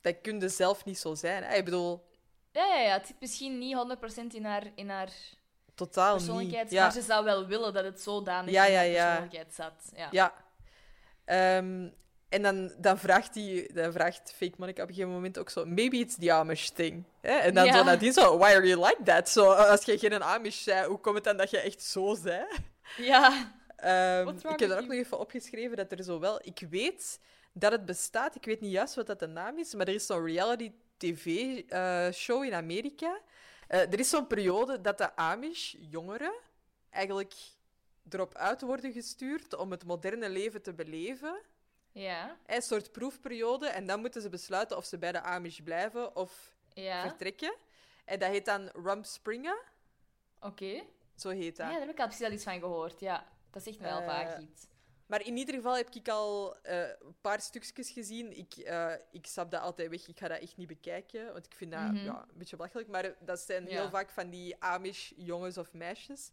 [0.00, 1.42] dat kun je zelf niet zo zijn.
[1.42, 1.54] hè.
[1.56, 2.08] Ik bedoel,
[2.52, 2.92] Ja, ja, ja.
[2.92, 5.10] Het zit misschien niet 100% in haar, in haar
[5.74, 6.72] totaal persoonlijkheid, niet.
[6.72, 6.82] Ja.
[6.82, 9.04] maar ze zou wel willen dat het zodanig Ja, in ja, haar ja.
[9.06, 9.90] persoonlijkheid zat.
[9.96, 10.08] Ja.
[10.10, 10.34] Ja.
[11.24, 11.88] Ehm,
[12.30, 15.64] En dan, dan, vraagt die, dan vraagt fake Monica op een gegeven moment ook zo...
[15.64, 17.04] Maybe it's the Amish thing.
[17.20, 17.32] Hè?
[17.32, 17.76] En dan Ja.
[17.76, 18.38] zo nadien zo...
[18.38, 19.28] Why are you like that?
[19.28, 22.58] Zo, als je geen Amish bent, hoe komt het dan dat je echt zo bent?
[22.96, 23.52] Ja.
[23.76, 26.40] Ehm, ik heb er ook nog even opgeschreven dat er zo wel...
[26.42, 27.20] Ik weet
[27.52, 28.34] dat het bestaat.
[28.34, 32.44] Ik weet niet juist wat dat de naam is, maar er is zo'n reality tv-show
[32.44, 33.20] in Amerika.
[33.68, 36.32] Eh, er is zo'n periode dat de Amish-jongeren
[36.90, 37.34] eigenlijk
[38.08, 41.40] erop uit worden gestuurd om het moderne leven te beleven.
[41.92, 42.36] Ja.
[42.46, 43.66] Een soort proefperiode.
[43.68, 47.08] En dan moeten ze besluiten of ze bij de Amish blijven of Ja.
[47.08, 47.54] vertrekken.
[48.04, 49.58] En dat heet dan Rump Springen.
[50.40, 50.82] Oké.
[51.16, 51.66] Zo heet dat.
[51.66, 53.00] Ja, daar heb ik al precies al iets van gehoord.
[53.00, 54.66] Ja, dat zegt me wel Eh, vaak iets.
[55.06, 58.36] Maar in ieder geval heb ik al eh, een paar stukjes gezien.
[58.38, 60.08] Ik, eh ik stap dat altijd weg.
[60.08, 61.96] Ik ga dat echt niet bekijken, want ik vind dat Mhm.
[62.04, 62.88] ja, een beetje belachelijk.
[62.88, 63.70] Maar dat zijn Ja.
[63.70, 66.30] heel vaak van die Amish jongens of meisjes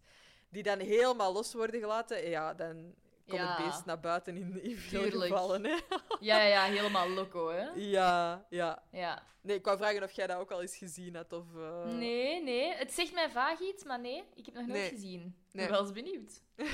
[0.50, 2.24] die dan helemaal los worden gelaten.
[2.24, 2.96] En ja, dan
[3.28, 3.56] komt Ja.
[3.56, 5.64] het beest naar buiten in, in veel gevallen.
[5.66, 5.72] Hè?
[6.20, 7.68] Ja, ja, ja, helemaal loco, hè?
[7.76, 8.84] ja, ja.
[8.92, 9.24] Ja.
[9.42, 11.34] Nee, ik wou vragen of jij dat ook al eens gezien had.
[11.34, 12.74] Of, eh, Nee, nee.
[12.74, 14.90] Het zegt mij vaag iets, maar nee, ik heb nog nooit Nee.
[14.90, 15.22] gezien.
[15.48, 15.66] Ik Nee.
[15.68, 16.42] ben wel eens benieuwd.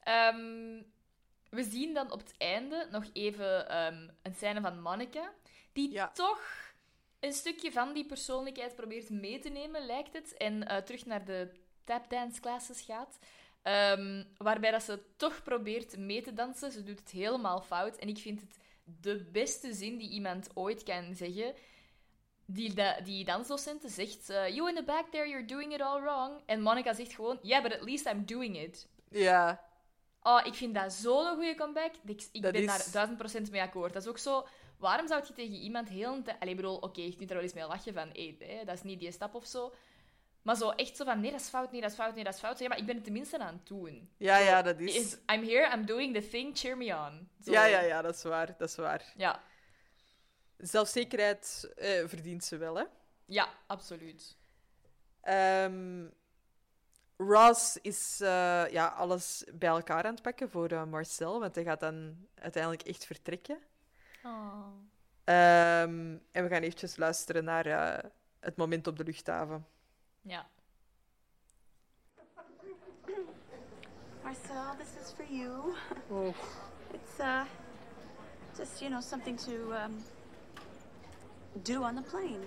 [0.00, 0.82] Ehm,
[1.50, 5.32] we zien dan op het einde nog even ehm, een scène van Monica,
[5.72, 6.08] die Ja.
[6.12, 6.40] toch
[7.20, 11.24] een stukje van die persoonlijkheid probeert mee te nemen, lijkt het, en eh, terug naar
[11.24, 11.52] de
[11.84, 13.18] tapdance classes gaat.
[13.62, 16.72] Ehm, waarbij dat ze toch probeert mee te dansen.
[16.72, 17.96] Ze doet het helemaal fout.
[17.96, 21.54] En ik vind het de beste zin die iemand ooit kan zeggen.
[22.46, 24.30] Die, da- die dansdocenten zegt...
[24.30, 26.40] eh, you in the back there, you're doing it all wrong.
[26.46, 27.38] En Monica zegt gewoon...
[27.42, 28.88] Yeah, but at least I'm doing it.
[29.10, 29.70] Ja,
[30.24, 31.92] Oh, ik vind dat zo'n goede comeback.
[32.06, 33.92] Ik, ik ben is- daar duizend procent mee akkoord.
[33.92, 34.46] Dat is ook zo...
[34.78, 36.22] Waarom zou je tegen iemand heel.
[36.38, 38.08] Allee, bedoel, oké, je kunt er wel eens mee lachen van...
[38.12, 39.72] Hey, hè, dat is niet die stap of zo.
[40.42, 41.20] Maar zo echt zo van...
[41.20, 42.58] Nee, dat is fout, nee, dat is fout, nee, dat is fout.
[42.58, 44.10] Ja, maar ik ben het tenminste aan het doen.
[44.16, 44.94] ja, Zo, ja, dat is...
[44.96, 47.28] is- I'm here, I'm doing the thing, cheer me on.
[47.44, 47.50] Zo.
[47.52, 48.54] Ja, ja, ja, dat is waar.
[48.58, 49.12] Dat is waar.
[49.16, 49.42] Ja,
[50.58, 52.84] Zelfzekerheid eh, verdient ze wel, hè?
[53.24, 54.36] ja absoluut.
[55.20, 56.06] Ehm,
[57.16, 61.64] Ross is eh, ja, alles bij elkaar aan het pakken voor eh, Marcel, want hij
[61.64, 63.58] gaat dan uiteindelijk echt vertrekken.
[64.24, 64.66] Oh.
[65.24, 68.10] Ehm, en we gaan eventjes luisteren naar eh,
[68.40, 69.66] het moment op de luchthaven.
[70.24, 70.46] Ja.
[74.24, 75.74] Marcel, this is for you.
[76.94, 77.44] It's uh
[78.56, 79.98] just you know something to um
[81.64, 82.40] do on the plane.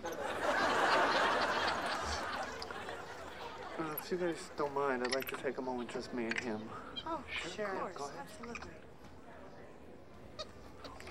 [3.77, 6.39] Uh, if you guys don't mind, I'd like to take a moment, just me and
[6.39, 6.61] him.
[7.05, 7.19] Oh,
[7.55, 7.65] sure.
[7.65, 8.25] Of Go course, ahead.
[8.25, 8.71] absolutely.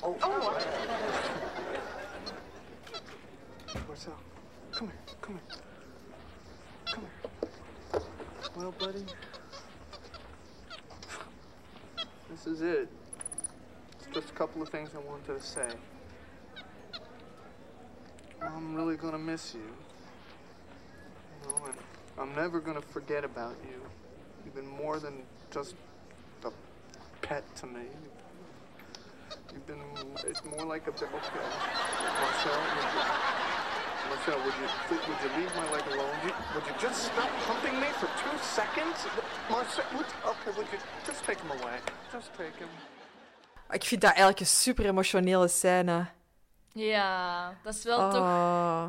[0.03, 0.17] Oh,
[3.87, 4.19] Marcel,
[4.73, 5.74] come here, come here.
[8.57, 9.05] Well, buddy,
[12.31, 12.89] this is it.
[13.99, 15.69] It's just a couple of things I wanted to say.
[18.41, 19.61] I'm really gonna miss you.
[21.43, 21.73] You know,
[22.17, 23.81] I'm never gonna forget about you.
[24.45, 25.75] You've been more than just
[26.45, 26.53] a
[27.23, 27.87] pet to me.
[29.53, 29.83] You've been
[30.29, 31.11] it's more like a okay.
[34.15, 36.17] Marcel, would you, would you would leave my leg alone?
[36.25, 39.07] You, would you just stop humping me for two seconds?
[39.51, 41.79] Marcel, would, okay, would you just take him away?
[42.13, 42.69] Just take him.
[43.71, 46.07] Ik vind dat eigenlijk een super emotionele scène.
[46.73, 48.21] Ja, dat is wel toch...
[48.21, 48.87] Oh.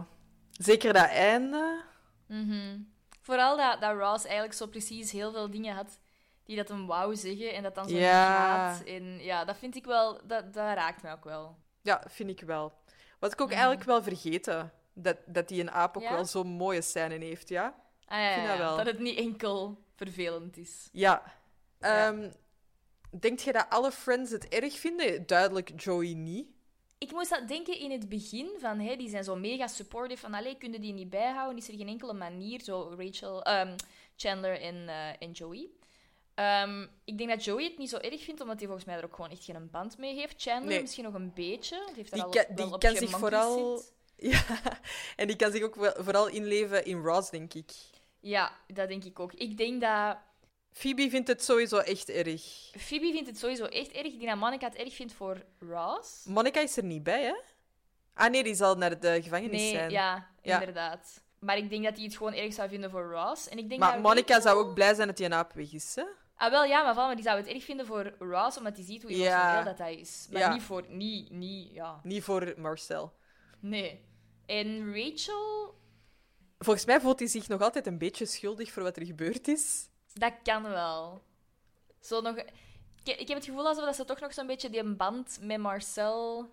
[0.52, 1.82] Zeker dat einde.
[2.28, 2.78] Mhm.
[3.22, 6.00] Vooral dat, dat Ross eigenlijk zo precies heel veel dingen had
[6.44, 8.36] die dat hem wou zeggen en dat dan zo Ja.
[8.74, 8.84] gaat.
[8.84, 10.20] En ja, dat vind ik wel...
[10.24, 11.56] Dat, dat raakt me ook wel.
[11.82, 12.74] Ja, vind ik wel.
[13.20, 14.72] Wat ik ook eigenlijk wel vergeten.
[14.98, 16.14] Dat, dat die een aap ook Ja?
[16.14, 17.76] wel zo'n mooie scène heeft, ja?
[18.06, 18.78] Ah, ja, vind ja, dat wel.
[18.78, 20.90] dat het niet enkel vervelend is.
[20.92, 21.24] Ja.
[21.80, 22.30] Ehm,
[23.20, 25.26] Denkt je dat alle friends het erg vinden?
[25.28, 26.48] Duidelijk Joey niet.
[26.98, 30.34] Ik moest dat denken in het begin, van hey, die zijn zo mega supportive, van
[30.34, 31.58] allee, kunnen die niet bijhouden?
[31.58, 33.76] Is er geen enkele manier, zo Rachel, ehm,
[34.16, 35.68] Chandler en, eh, en Joey.
[36.34, 39.04] Ehm, ik denk dat Joey het niet zo erg vindt, omdat hij volgens mij er
[39.06, 40.42] ook gewoon echt geen band mee heeft.
[40.42, 40.82] Chandler Nee.
[40.82, 43.78] misschien nog een beetje, die heeft er Die al kan- wel die kan zich vooral-
[43.78, 43.94] zit.
[44.32, 44.44] Ja,
[45.16, 47.72] en die kan zich ook vooral inleven in Ross, denk ik.
[48.20, 49.34] Ja, dat denk ik ook.
[49.34, 50.18] Ik denk dat
[50.72, 52.42] Phoebe vindt het sowieso echt erg.
[52.80, 54.06] Phoebe vindt het sowieso echt erg.
[54.06, 56.24] Ik denk dat Monica het erg vindt voor Ross.
[56.26, 57.36] Monica is er niet bij, hè?
[58.14, 59.90] Ah nee, die zal naar de gevangenis Nee, zijn.
[59.90, 60.60] ja, Ja.
[60.60, 61.24] inderdaad.
[61.40, 63.50] Maar ik denk dat hij het gewoon erg zou vinden voor Ross.
[63.50, 65.74] En ik denk maar dat Monica zou ook blij zijn dat die een aap weg
[65.74, 66.04] is, hè?
[66.36, 68.86] Ah, wel ja, maar, van, maar die zou het erg vinden voor Ross, omdat hij
[68.86, 69.18] ziet hoe Ja.
[69.40, 70.28] emotioneel dat hij is.
[70.32, 70.54] Maar Ja.
[70.54, 70.84] niet voor...
[70.88, 72.00] Niet, niet, ja.
[72.04, 73.14] Niet voor Marcel.
[73.70, 74.06] Nee.
[74.46, 75.74] En Rachel,
[76.60, 79.90] Volgens mij voelt hij zich nog altijd een beetje schuldig voor wat er gebeurd is.
[80.14, 81.22] dat kan wel.
[82.00, 82.36] Zo nog...
[83.04, 85.58] Ik, ik heb het gevoel alsof dat ze toch nog zo'n beetje die band met
[85.60, 86.50] Marcel...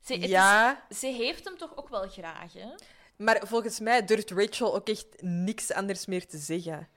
[0.00, 2.68] Ze, is- Ja, ze heeft hem toch ook wel graag, hè?
[3.16, 6.88] maar volgens mij durft Rachel ook echt niks anders meer te zeggen.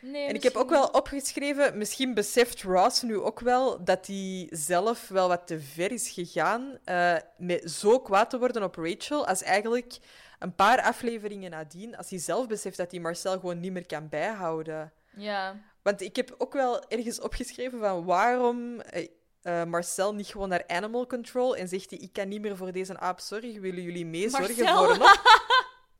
[0.00, 4.46] Nee, En ik heb ook wel opgeschreven, misschien beseft Ross nu ook wel dat hij
[4.50, 9.26] zelf wel wat te ver is gegaan eh, met zo kwaad te worden op Rachel,
[9.26, 9.98] als eigenlijk
[10.38, 14.08] een paar afleveringen nadien, als hij zelf beseft dat hij Marcel gewoon niet meer kan
[14.08, 14.92] bijhouden.
[15.16, 15.60] Ja.
[15.82, 19.06] Want ik heb ook wel ergens opgeschreven van waarom eh,
[19.42, 22.72] eh, Marcel niet gewoon naar Animal Control en zegt hij, ik kan niet meer voor
[22.72, 24.76] deze aap zorgen, willen jullie meezorgen Marcel?
[24.76, 24.98] voor hem?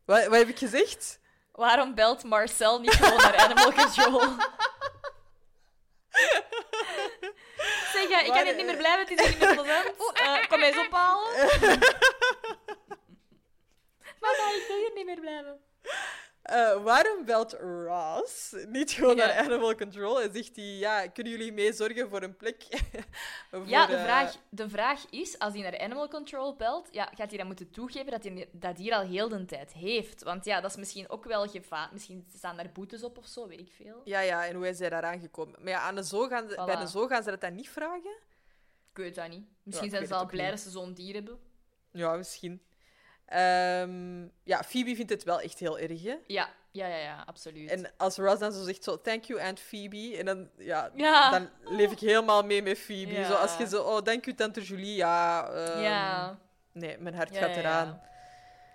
[0.05, 1.19] wat, wat heb ik gezegd?
[1.57, 4.21] Waarom belt Marcel niet gewoon naar Animal Control?
[7.93, 9.95] zeg, ja, ik kan niet meer blijven, het is niet meer plezant.
[10.17, 11.33] Eh, kom eens ophalen.
[14.21, 15.61] maar ik wil hier niet meer blijven.
[16.47, 19.27] Eh, waarom belt Ross niet gewoon Ja.
[19.27, 22.67] naar Animal Control en zegt hij, ja, kunnen jullie mee zorgen voor een plek?
[23.51, 27.05] voor, Ja, de eh, vraag, de vraag is, als hij naar Animal Control belt, ja,
[27.15, 30.23] gaat hij dan moeten toegeven dat hij dat hier al heel de tijd heeft?
[30.23, 31.89] Want ja, dat is misschien ook wel gevaar.
[31.93, 34.01] Misschien staan daar boetes op of zo, weet ik veel.
[34.05, 35.55] Ja, ja, en hoe is hij daar aangekomen?
[35.63, 36.65] Maar ja, aan de zo gaan ze, Voilà.
[36.65, 38.17] bij de zo gaan ze dat dan niet vragen?
[38.91, 39.47] Ik weet dat niet.
[39.63, 40.51] Misschien zijn ze al blij niet.
[40.51, 41.39] dat ze zo'n dier hebben.
[41.91, 42.61] Ja, misschien.
[43.27, 46.17] Ehm, ja, Phoebe vindt het wel echt heel erg, hè?
[46.27, 47.71] Ja, ja, ja, ja absoluut.
[47.71, 51.31] En als Ross dan zo zegt, zo, thank you, Aunt Phoebe, en dan, ja, Ja.
[51.31, 53.13] dan leef ik helemaal mee met Phoebe.
[53.13, 53.25] Ja.
[53.27, 55.49] Zo, als je zo, oh, thank you, Tante Julie, ja...
[55.51, 56.39] ehm, ja.
[56.73, 58.01] Nee, mijn hart gaat eraan.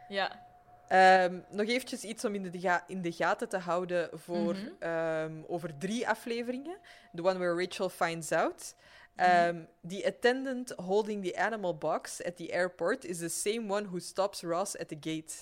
[0.10, 0.50] Ja.
[0.88, 5.42] Ehm, nog eventjes iets om in de, ga- in de gaten te houden voor Mhm.
[5.48, 6.78] over drie afleveringen.
[7.16, 8.76] The one where Rachel finds out.
[9.18, 14.00] Um, the attendant holding the animal box at the airport is the same one who
[14.00, 15.34] stops Ross at the gate.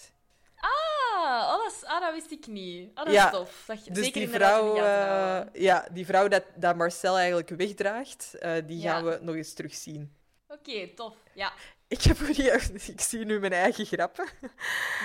[0.56, 2.90] Ah, oh, dat, is, ah, dat wist ik niet.
[2.94, 3.64] Ah, dat Ja, is tof.
[3.68, 5.50] Dat, Dus zeker die vrouw, houden.
[5.62, 8.91] ja, die vrouw dat, dat Marcel eigenlijk wegdraagt, eh, die Ja.
[8.94, 10.14] gaan we nog eens terugzien.
[10.48, 11.16] Oké, tof.
[11.34, 11.54] Ja.
[11.88, 14.28] Ik, heb hier, ik zie nu mijn eigen grappen.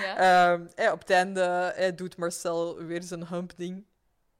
[0.02, 0.16] Ja.
[0.52, 3.84] Ehm, eh, op het einde doet Marcel weer zijn hump-ding.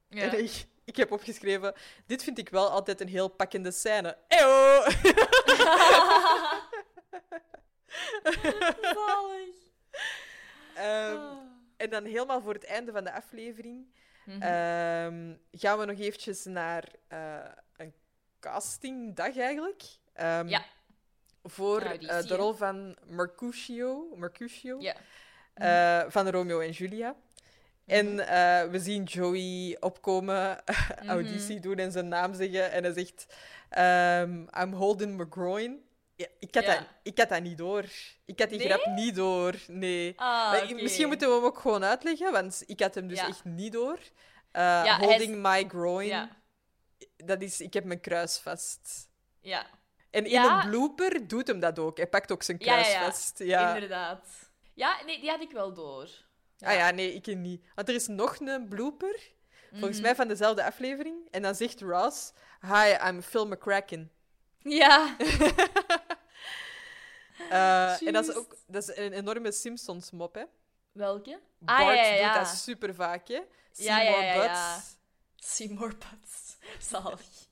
[0.09, 0.21] ja.
[0.21, 1.73] En ik, ik heb opgeschreven,
[2.05, 4.17] dit vind ik wel altijd een heel pakkende scène.
[4.27, 4.83] Eeuw!
[10.77, 11.31] Ah.
[11.77, 13.93] en dan helemaal voor het einde van de aflevering
[14.25, 14.41] Mhm.
[14.41, 17.37] ehm, gaan we nog eventjes naar eh,
[17.77, 17.93] een
[18.39, 19.83] castingdag eigenlijk.
[20.13, 20.63] Ehm, Ja.
[21.43, 24.79] Voor eh, de rol van Mercutio, Mercutio
[25.53, 27.15] eh, van Romeo en Julia.
[27.85, 30.63] En eh, we zien Joey opkomen,
[31.07, 32.71] auditie doen en zijn naam zeggen.
[32.71, 33.25] En hij zegt:
[33.69, 35.83] ehm, I'm Holden McGroin.
[36.15, 36.73] Ja, ik, had Ja.
[36.73, 37.83] dat, ik had dat niet door.
[38.25, 38.67] Ik had die Nee?
[38.67, 39.53] grap niet door.
[39.67, 40.13] Nee.
[40.19, 40.69] Ah.
[40.71, 43.27] Misschien moeten we hem ook gewoon uitleggen, want ik had hem dus Ja.
[43.27, 43.99] echt niet door.
[44.51, 46.29] Eh, is- holding my groin.
[47.17, 49.09] Dat is, ik heb mijn kruis vast.
[49.41, 49.65] Ja.
[50.09, 51.97] En in een blooper doet hem dat ook.
[51.97, 53.39] Hij pakt ook zijn kruis vast.
[53.39, 53.73] Ja.
[53.73, 54.27] Inderdaad.
[54.73, 56.09] Ja, nee, die had ik wel door.
[56.59, 57.65] Ah ja, nee, ik niet.
[57.75, 59.19] Want er is nog een blooper,
[59.71, 60.01] volgens Mhm.
[60.01, 61.27] mij van dezelfde aflevering.
[61.31, 64.11] En dan zegt Ross: Hi, I'm Phil McCracken.
[64.59, 65.15] Ja.
[67.49, 70.43] Eh, en dat is ook dat is een enorme Simpsons-mop, hè?
[70.91, 71.39] Welke?
[71.59, 72.33] Bart ah, ja, ja, ja.
[72.33, 73.33] doet dat super vaak, hè?
[73.33, 73.41] Ja,
[73.73, 74.41] ja, Seymour ja, ja.
[74.75, 74.97] Butts.
[75.35, 76.57] Seymour Butts.
[76.89, 77.47] Zalig.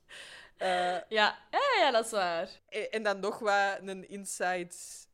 [0.58, 0.70] Eh,
[1.10, 1.38] Ja.
[1.52, 2.50] ja, ja, dat is waar.
[2.70, 4.68] En en dan nog wat een inside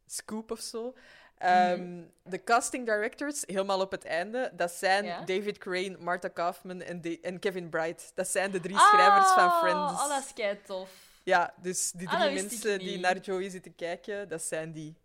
[0.05, 0.95] scoop of zo.
[1.39, 5.19] Ehm, De casting directors, helemaal op het einde, dat zijn Ja.
[5.21, 8.11] David Crane, Martha Kaufman en, De- en Kevin Bright.
[8.15, 9.93] Dat zijn de drie schrijvers van Ah, Friends.
[10.03, 10.89] Oh, dat is kei tof.
[11.23, 14.95] Ja, dus die Ah, drie mensen die naar Joey zitten kijken, dat zijn die.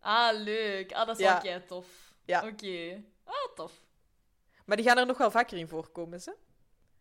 [0.00, 0.92] Ah, leuk.
[0.92, 1.32] Ah, dat is Ja.
[1.32, 1.86] wel kei tof.
[2.24, 2.46] Ja.
[2.46, 3.02] Oké.
[3.24, 3.72] Ah, tof.
[4.64, 6.34] Maar die gaan er nog wel vaker in voorkomen, ze?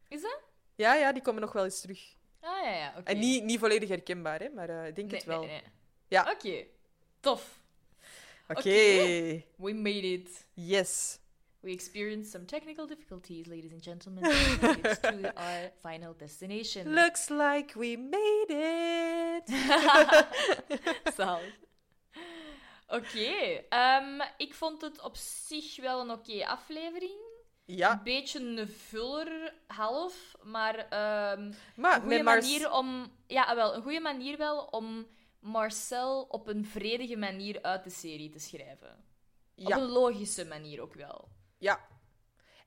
[0.08, 0.40] Is dat?
[0.76, 2.14] Ja, ja, die komen nog wel eens terug.
[2.42, 2.94] Ah, ja, ja.
[2.98, 3.12] Oké.
[3.12, 5.40] En niet, niet volledig herkenbaar, hè, maar eh, ik denk Nee, het wel.
[5.40, 5.64] nee, nee.
[6.08, 6.32] Ja.
[6.32, 6.66] Oké.
[7.20, 7.59] Tof.
[8.50, 9.44] Oké.
[9.58, 10.46] We made it.
[10.54, 11.20] yes.
[11.62, 14.24] We experienced some technical difficulties, ladies and gentlemen.
[14.24, 16.94] but we made it to our final destination.
[16.94, 19.50] Looks like we made it.
[21.18, 21.54] Zalig.
[22.88, 23.64] Oké.
[23.70, 25.16] ehm, ik vond het op
[25.48, 27.18] zich wel een oké aflevering.
[27.66, 33.12] Ja, Een beetje een vuller, half, maar ehm, maar een goede manier om...
[33.28, 35.08] Ja, wel, een goede manier wel om
[35.40, 39.04] Marcel op een vredige manier uit de serie te schrijven.
[39.56, 39.66] Ja.
[39.66, 41.28] Op een logische manier ook wel.
[41.58, 41.80] Ja.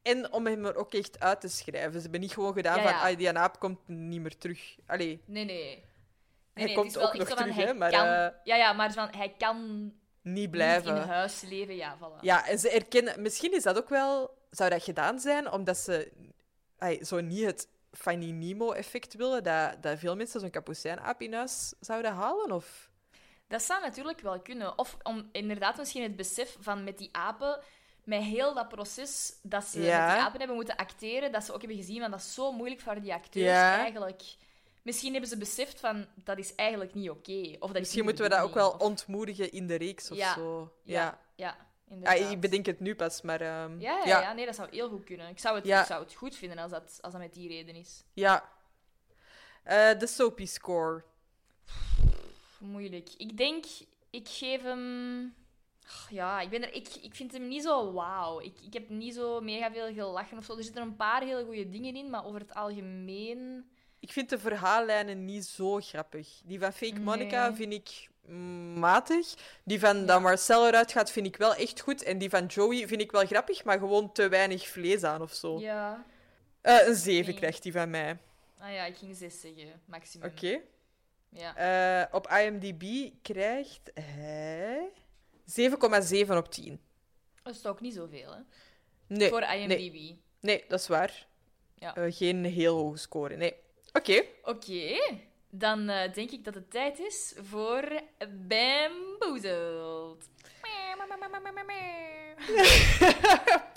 [0.03, 1.93] En om hem er ook echt uit te schrijven.
[1.93, 4.77] Ze hebben niet gewoon gedaan Ja, van, ah, die aap komt niet meer terug.
[4.87, 5.57] Allee, Nee, nee.
[5.65, 5.85] nee,
[6.53, 9.09] Hij nee, komt ook nog terug, hij hè, maar, Kan, eh, ja, ja, maar van,
[9.17, 10.97] hij kan niet niet blijven.
[10.97, 11.77] in huis leven.
[11.77, 12.21] Ja, voilà.
[12.21, 13.23] Ja, en ze erkennen...
[13.23, 14.41] Misschien is dat ook wel...
[14.51, 16.13] Zou dat gedaan zijn, omdat ze...
[16.79, 21.73] Ay, zo niet het Finding Nemo-effect willen, dat, dat veel mensen zo'n kapucijnaap in huis
[21.81, 22.53] zouden halen?
[22.53, 22.91] Of...
[23.49, 24.79] Dat zou natuurlijk wel kunnen.
[24.79, 27.61] Of om inderdaad misschien het besef van met die apen,
[28.05, 30.05] met heel dat proces dat ze Ja.
[30.07, 32.53] met die apen hebben moeten acteren, dat ze ook hebben gezien van dat is zo
[32.53, 33.77] moeilijk voor die acteurs Ja.
[33.79, 34.23] eigenlijk.
[34.83, 37.41] Misschien hebben ze beseft van dat is eigenlijk niet oké.
[37.59, 40.17] Of dat is Misschien moeten we dat ook wel of- ontmoedigen in de reeks of
[40.17, 40.35] Ja.
[40.35, 40.73] zo.
[40.83, 41.57] Ja, Ja.
[42.01, 43.41] Ja, ik bedenk het nu pas, maar...
[43.41, 44.21] ehm, Ja, ja, ja.
[44.21, 45.29] ja, nee, dat zou heel goed kunnen.
[45.29, 45.81] Ik zou het, Ja.
[45.81, 48.05] ik zou het goed vinden als dat, als dat met die reden is.
[48.13, 48.49] Ja.
[49.63, 51.03] Eh, de Soapy score.
[52.59, 53.09] Moeilijk.
[53.17, 53.65] Ik denk,
[54.11, 55.35] ik geef hem.
[56.11, 58.41] Ja, ik, ben er, ik, ik vind hem niet zo wauw.
[58.41, 60.57] Ik, ik heb niet zo mega veel gelachen of zo.
[60.57, 63.71] Er zitten een paar hele goede dingen in, maar over het algemeen.
[64.01, 66.41] Ik vind de verhaallijnen niet zo grappig.
[66.45, 67.57] Die van Fake Monica Nee.
[67.57, 68.11] vind ik
[68.75, 69.35] matig.
[69.65, 72.03] Die van dat Marcel eruit gaat vind ik wel echt goed.
[72.03, 75.33] En die van Joey vind ik wel grappig, maar gewoon te weinig vlees aan of
[75.35, 75.59] zo.
[75.61, 76.05] Ja.
[76.61, 77.35] Eh, een 7 Nee.
[77.39, 78.19] krijgt die van mij.
[78.59, 80.29] Ah ja, ik ging zes zeggen, maximum.
[80.31, 80.61] Oké.
[81.29, 81.57] Ja.
[81.57, 84.89] Eh, op IMDb krijgt hij
[85.45, 86.81] 7,7 op 10.
[87.43, 88.41] Dat is toch ook niet zoveel, hè?
[89.07, 90.15] Nee, Voor IMDb.
[90.41, 91.27] nee, dat is waar.
[91.75, 91.95] Ja.
[91.97, 93.55] Eh, geen heel hoge score, nee.
[93.93, 94.23] Oké.
[94.45, 94.99] Oké,
[95.55, 98.01] dan eh, denk ik dat het tijd is voor
[98.49, 100.31] Bamboozled.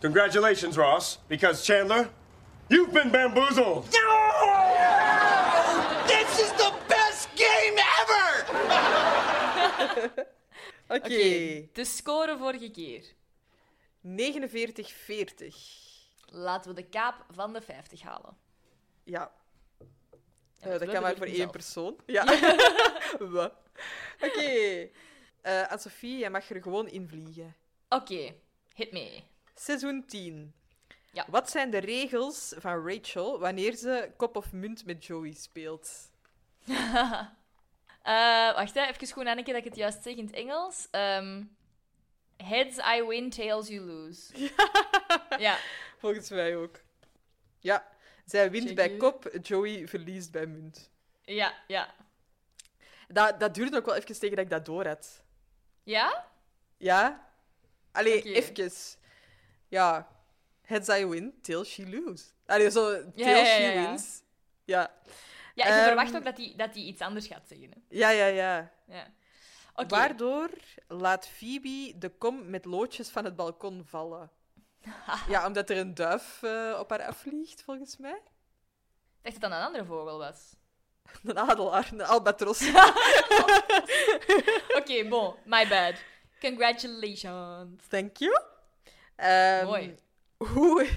[0.00, 2.08] Congratulations, Ross, because Chandler,
[2.68, 3.90] you've been bamboozled.
[6.06, 8.46] This is the best game ever!
[10.88, 11.04] Oké.
[11.04, 13.02] Oké, de score vorige keer.
[14.02, 15.87] 49-40.
[16.30, 18.36] Laten we de kaap van de 50 halen.
[19.04, 19.32] Ja.
[20.60, 21.96] Eh, dat kan maar voor één persoon.
[22.06, 22.22] Ja.
[24.26, 24.88] Oké.
[25.40, 27.56] Eh Anne-Sophie, jij mag er gewoon in vliegen.
[27.88, 28.34] Oké,
[28.74, 29.22] hit me.
[29.54, 30.54] Seizoen 10.
[31.12, 31.24] Ja.
[31.28, 36.10] Wat zijn de regels van Rachel wanneer ze kop of munt met Joey speelt?
[38.02, 40.88] Eh, wacht, hè, even goed nadenken dat ik het juist zeg in het Engels.
[40.90, 41.44] Ehm,
[42.36, 44.50] heads I win, tails you lose.
[45.38, 45.58] ja.
[45.98, 46.80] Volgens mij ook.
[47.58, 47.88] Ja.
[48.24, 48.96] Zij wint Check bij je.
[48.96, 50.90] kop, Joey verliest bij munt.
[51.22, 51.94] Ja, ja.
[53.08, 55.22] Dat, dat duurde ook wel even tegen dat ik dat door had.
[55.82, 56.26] Ja?
[56.76, 57.30] Ja?
[57.92, 58.28] Allee, Oké.
[58.28, 58.70] even.
[59.68, 60.08] Ja.
[60.62, 62.24] Heads I win, tails she lose.
[62.46, 64.22] Allee, zo, tails Ja, ja, she ja, wins.
[64.64, 64.94] Ja.
[65.54, 67.68] Ja, je Ehm, verwacht ook dat hij dat die iets anders gaat zeggen.
[67.70, 67.76] Hè?
[67.88, 68.72] Ja, ja, ja.
[68.86, 69.06] Ja.
[69.88, 70.50] Waardoor
[70.88, 74.30] laat Phoebe de kom met loodjes van het balkon vallen?
[75.32, 78.22] ja, omdat er een duif eh, op haar afvliegt, volgens mij.
[79.22, 80.56] Ik dacht dat dat een andere vogel was.
[81.24, 82.70] Een adelaar, een albatros.
[84.78, 85.34] Oké, bon.
[85.44, 85.94] My bad.
[86.40, 87.86] Congratulations.
[87.88, 88.40] Thank you.
[89.16, 89.94] Ehm, Mooi.
[90.36, 90.88] Hoe...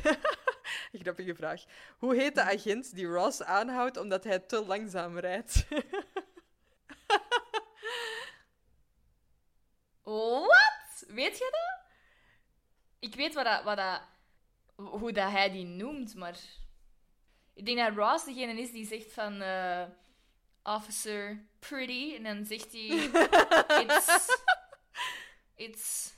[1.02, 1.64] Grappige vraag.
[1.98, 5.66] Hoe heet de agent die Ross aanhoudt omdat hij te langzaam rijdt?
[10.04, 11.04] Wat?
[11.08, 11.81] Weet je dat?
[13.02, 14.02] Ik weet wat dat, wat dat,
[14.76, 16.38] hoe dat hij die noemt, maar...
[17.54, 19.42] Ik denk dat Ross degene is die zegt van...
[19.42, 19.84] eh,
[20.64, 22.16] Officer Pretty.
[22.16, 22.88] En dan zegt hij...
[23.84, 24.38] It's...
[25.56, 26.14] It's...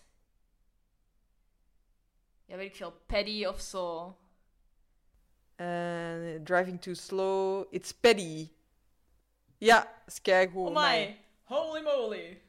[2.45, 2.91] Ja, weet ik veel.
[2.91, 4.17] Petty of zo.
[5.55, 7.65] Eh, driving too slow.
[7.69, 8.49] It's Paddy.
[9.57, 10.67] Ja, is keigoed.
[10.67, 11.19] Oh my.
[11.43, 12.41] Holy moly.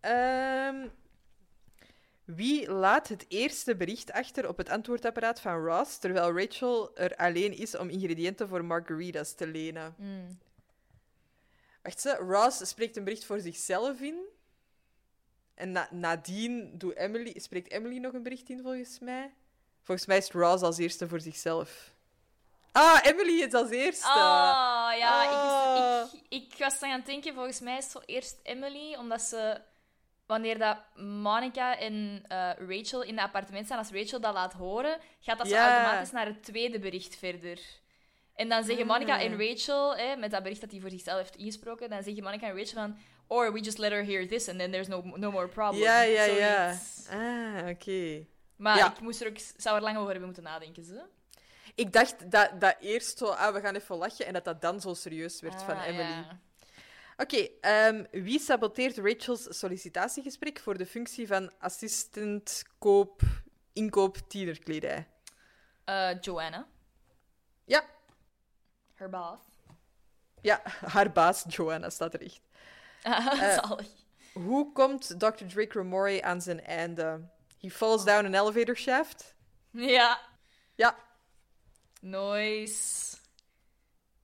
[0.00, 0.88] Ehm,
[2.24, 7.52] wie laat het eerste bericht achter op het antwoordapparaat van Ross, terwijl Rachel er alleen
[7.58, 9.94] is om ingrediënten voor margaritas te lenen?
[9.96, 10.38] Hmm.
[11.82, 14.20] Wacht, ze, Ross spreekt een bericht voor zichzelf in.
[15.54, 19.34] En na- nadien doet Emily, spreekt Emily nog een bericht in, volgens mij.
[19.82, 21.92] Volgens mij is Ross als eerste voor zichzelf.
[22.72, 24.06] Ah, Emily is als eerste.
[24.06, 25.24] Ah, ja.
[25.24, 26.12] Ah.
[26.12, 29.22] Ik, ik, ik was dan aan het denken, volgens mij is het eerst Emily, omdat
[29.22, 29.60] ze...
[30.32, 34.98] Wanneer dat Monica en eh, Rachel in het appartement staan, als Rachel dat laat horen,
[35.20, 35.76] gaat dat zo Ja.
[35.78, 37.58] automatisch naar het tweede bericht verder.
[38.34, 39.22] En dan zeggen Monica Ah.
[39.24, 42.46] en Rachel, hè, met dat bericht dat hij voor zichzelf heeft ingesproken, dan zeggen Monica
[42.48, 42.96] en Rachel van...
[43.26, 45.82] Or we just let her hear this and then there's no, no more problem.
[45.82, 46.78] Ja, ja, ja.
[47.10, 48.26] Ah, oké.
[48.56, 48.90] Maar Ja.
[48.92, 50.84] ik moest er ook, zou er lang over hebben moeten nadenken.
[50.84, 51.02] Ze.
[51.74, 54.80] Ik dacht dat, dat eerst zo, ah, we gaan even lachen, en dat dat dan
[54.80, 56.08] zo serieus werd van Ah, Emily.
[56.08, 56.38] ja.
[57.16, 63.20] Oké, ehm, wie saboteert Rachel's sollicitatiegesprek voor de functie van assistent koop,
[63.72, 65.08] inkoop tienerkledij?
[65.84, 66.66] Eh, Joanna,
[67.64, 67.84] Ja,
[68.94, 69.42] her boss.
[70.40, 72.40] ja, haar baas Joanna staat er echt.
[73.02, 73.88] Eh, Zalig.
[74.32, 75.46] Hoe komt Dr.
[75.46, 77.28] Drake Ramore aan zijn einde?
[77.60, 79.34] He falls down an elevator shaft?
[79.70, 80.20] Ja.
[80.74, 80.96] Ja.
[82.00, 83.16] Nice.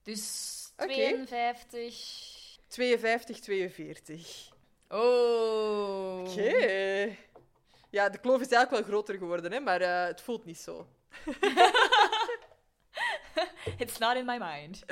[0.02, 0.92] Dus Oké.
[0.92, 2.36] 52.
[2.68, 4.50] 52, 42.
[4.88, 6.20] Oh.
[6.20, 7.16] Oké.
[7.90, 10.86] Ja, de kloof is eigenlijk wel groter geworden, hè, maar eh, het voelt niet zo.
[13.78, 14.84] It's not in my mind.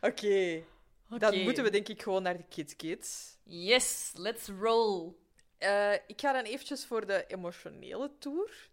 [0.00, 0.62] Oké.
[1.08, 3.36] Dan moeten we denk ik gewoon naar de Kids Kids.
[3.42, 5.12] Yes, let's roll.
[5.58, 8.68] Eh, ik ga dan eventjes voor de emotionele tour.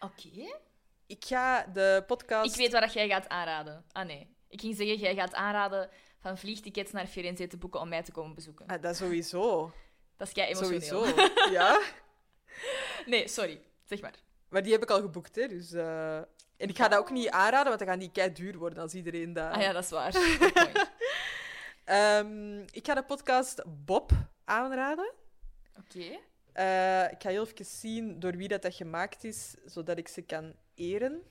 [0.00, 0.58] Oké.
[1.06, 2.50] Ik ga de podcast...
[2.50, 3.84] Ik weet wat jij gaat aanraden.
[3.92, 4.34] Ah nee.
[4.48, 5.90] Ik ging zeggen, jij gaat aanraden
[6.24, 8.66] van vliegtickets naar Firenze te boeken om mij te komen bezoeken.
[8.66, 9.72] Ah, dat sowieso.
[10.16, 10.80] Dat is jij emotioneel.
[10.80, 11.28] Sowieso.
[11.50, 11.80] Ja.
[13.06, 13.60] Nee, sorry.
[13.84, 14.14] Zeg maar.
[14.48, 15.48] Maar die heb ik al geboekt, hè.
[15.48, 18.58] Dus, eh, En ik ga dat ook niet aanraden, want dan gaan die kei duur
[18.58, 19.52] worden als iedereen dat...
[19.52, 20.14] Ah ja, dat is waar.
[21.84, 24.10] Ehm, ik ga de podcast Bob
[24.44, 25.12] aanraden.
[25.78, 26.18] Oké.
[26.52, 30.22] Eh, ik ga heel even zien door wie dat, dat gemaakt is, zodat ik ze
[30.22, 31.22] kan eren.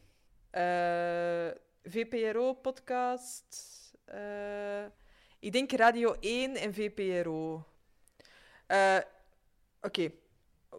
[0.49, 1.47] Eh,
[1.83, 3.82] VPRO-podcast.
[4.05, 4.85] Eh,
[5.39, 7.63] ik denk Radio 1 en VPRO.
[8.67, 8.97] Eh,
[9.83, 10.11] Oké.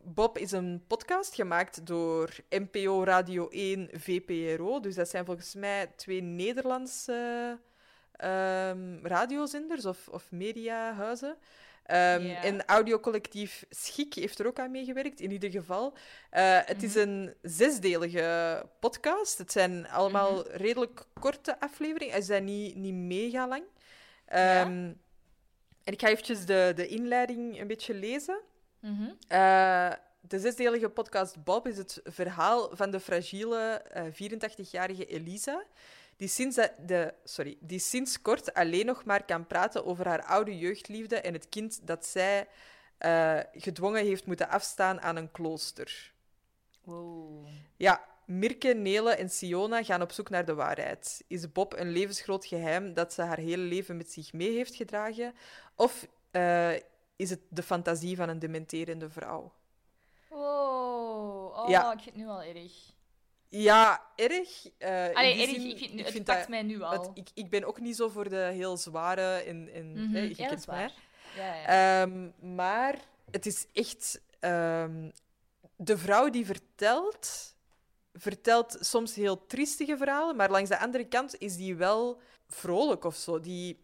[0.03, 4.81] Bob is een podcast gemaakt door NPO Radio 1 VPRO.
[4.81, 7.59] Dus dat zijn volgens mij twee Nederlandse
[8.13, 11.37] ehm, radiozenders of, of mediahuizen.
[11.85, 12.43] Ehm, Ja.
[12.43, 15.93] En audiocollectief Schik heeft er ook aan meegewerkt, in ieder geval.
[16.31, 19.39] Eh, het is een zesdelige podcast.
[19.39, 22.15] Het zijn allemaal redelijk korte afleveringen.
[22.15, 23.63] Ze zijn niet, niet mega lang.
[24.27, 24.93] Ehm,
[25.85, 28.41] En ik ga eventjes de, de inleiding een beetje lezen.
[28.81, 29.03] Mhm.
[29.29, 29.91] Eh,
[30.21, 33.59] de zesdelige podcast Bob is het verhaal van de fragiele
[33.93, 35.63] eh, 84-jarige Elisa,
[36.17, 40.59] die sinds, de, sorry, die sinds kort alleen nog maar kan praten over haar oude
[40.59, 42.49] jeugdliefde en het kind dat zij
[42.99, 46.13] eh, gedwongen heeft moeten afstaan aan een klooster.
[46.83, 47.47] Wow.
[47.77, 51.25] Ja, Mirke, Nele en Siona gaan op zoek naar de waarheid.
[51.27, 55.35] Is Bob een levensgroot geheim dat ze haar hele leven met zich mee heeft gedragen?
[55.75, 56.73] Of eh,
[57.17, 59.53] is het de fantasie van een dementerende vrouw?
[60.29, 61.57] Wow.
[61.57, 61.93] Oh, Ja.
[61.93, 62.73] ik vind het nu al erg.
[63.49, 64.69] Ja, erg.
[64.79, 67.11] eh, in Allee, die erg, zin, ik vind- het vind pakt dat- mij nu al.
[67.15, 69.69] ik, ik ben ook niet zo voor de heel zware en...
[69.73, 70.91] en Mhm, hè, je ja, kent mij.
[71.37, 72.03] Ja, ja.
[72.03, 72.99] Ehm, maar
[73.31, 74.21] het is echt...
[74.41, 75.11] ehm,
[75.77, 77.55] de vrouw die vertelt,
[78.13, 83.17] vertelt soms heel triestige verhalen, maar langs de andere kant is die wel vrolijk of
[83.17, 83.41] zo.
[83.41, 83.83] Die,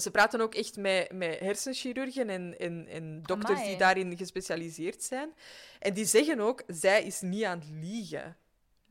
[0.00, 5.34] ze praten ook echt met, met hersenchirurgen en, en, en dokters die daarin gespecialiseerd zijn.
[5.78, 8.36] En die zeggen ook, zij is niet aan het liegen.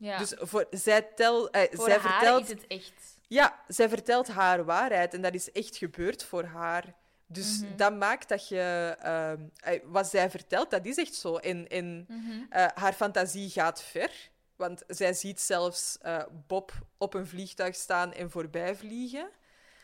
[0.00, 0.18] Ja.
[0.18, 2.42] Dus voor, zij, tel, eh, Voor zij haar vertelt...
[2.42, 2.92] is het echt.
[3.28, 6.94] Ja, zij vertelt haar waarheid en dat is echt gebeurd voor haar.
[7.26, 7.76] Dus Mhm.
[7.76, 8.96] dat maakt dat je...
[9.00, 11.36] ehm, eh, wat zij vertelt, dat is echt zo.
[11.36, 12.30] En, en Mhm.
[12.50, 14.10] eh, haar fantasie gaat ver.
[14.56, 15.98] Want zij ziet zelfs
[16.46, 19.28] Bob op een vliegtuig staan en voorbij vliegen.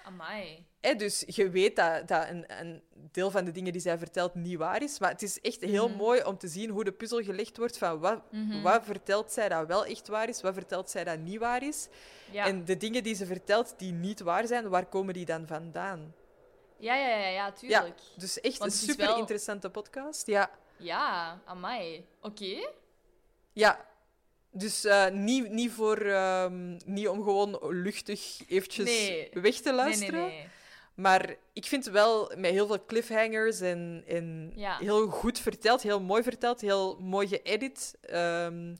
[0.07, 0.67] Amai.
[0.81, 4.35] Hè, dus je weet dat, dat een, een deel van de dingen die zij vertelt
[4.35, 4.99] niet waar is.
[4.99, 5.97] Maar het is echt heel Mhm.
[5.97, 8.63] mooi om te zien hoe de puzzel gelegd wordt van wat, Mhm.
[8.63, 11.89] wat vertelt zij dat wel echt waar is, wat vertelt zij dat niet waar is.
[12.31, 12.47] Ja.
[12.47, 16.15] En de dingen die ze vertelt die niet waar zijn, waar komen die dan vandaan?
[16.79, 18.01] Ja, ja, ja, ja, Ja, tuurlijk.
[18.17, 20.27] dus echt Want een super wel- interessante podcast.
[20.27, 22.07] Ja, Ja, amai.
[22.21, 22.69] Oké.
[23.53, 23.87] ja.
[24.59, 29.31] Dus eh, niet, niet, voor, ehm, niet om gewoon luchtig eventjes Nee.
[29.33, 30.21] weg te Nee, nee, luisteren.
[30.27, 30.49] nee.
[30.95, 34.79] Maar ik vind wel met heel veel cliffhangers en, en Ja.
[34.79, 37.97] heel goed verteld, heel mooi verteld, heel mooi geëdit.
[38.01, 38.75] ehm,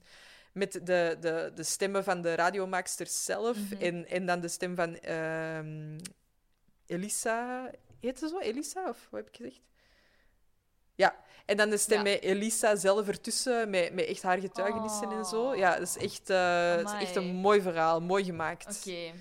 [0.51, 3.81] met de, de, de stemmen van de radiomaaksters zelf Mhm.
[3.81, 5.97] en, en dan de stem van ehm,
[6.85, 7.71] Elisa.
[7.99, 8.39] Heet ze zo?
[8.39, 8.89] Elisa?
[8.89, 9.61] Of wat heb ik gezegd?
[10.95, 11.15] Ja,
[11.47, 12.03] en dan de stem Ja.
[12.03, 15.55] met Elisa zelf ertussen, met, met echt haar getuigenissen en zo.
[15.55, 18.77] Ja, dat is echt, eh, is echt een mooi verhaal, mooi gemaakt.
[18.85, 19.11] Oké.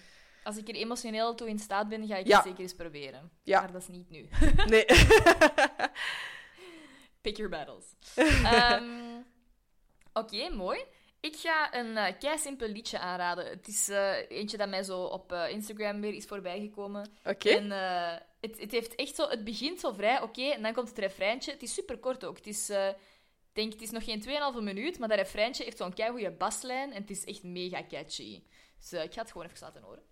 [0.44, 2.36] Als ik er emotioneel toe in staat ben, ga ik Ja.
[2.36, 3.30] het zeker eens proberen.
[3.42, 3.60] Ja.
[3.60, 4.28] Maar dat is niet nu.
[4.72, 4.84] Nee.
[7.20, 7.84] Pick your battles.
[8.44, 8.84] Ehm,
[10.12, 10.78] Oké, mooi.
[11.20, 13.46] Ik ga een eh kei simpel liedje aanraden.
[13.46, 17.10] Het is eh, eentje dat mij zo op Instagram weer is voorbijgekomen.
[17.24, 17.48] Oké.
[17.48, 17.72] En
[18.40, 19.28] het, het heeft echt zo...
[19.28, 21.52] Het begint zo vrij oké, en dan komt het refreintje.
[21.52, 22.36] Het is super kort ook.
[22.36, 22.70] Het is...
[22.70, 22.94] ik
[23.52, 24.22] denk, het is nog geen
[24.58, 28.42] 2,5 minuut, maar dat refreintje heeft zo'n goede baslijn en het is echt mega catchy.
[28.78, 30.02] Dus eh, ik ga het gewoon even laten horen.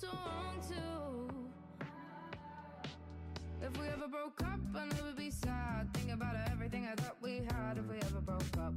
[0.00, 1.86] so long to.
[3.66, 5.92] If we ever broke up, I'd never be sad.
[5.92, 8.72] Think about everything I thought we had if we ever broke up.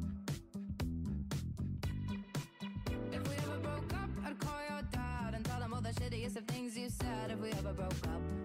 [3.11, 6.35] If we ever broke up, I'd call your dad and tell him all the shittiest
[6.35, 8.42] of things you said if we ever broke up.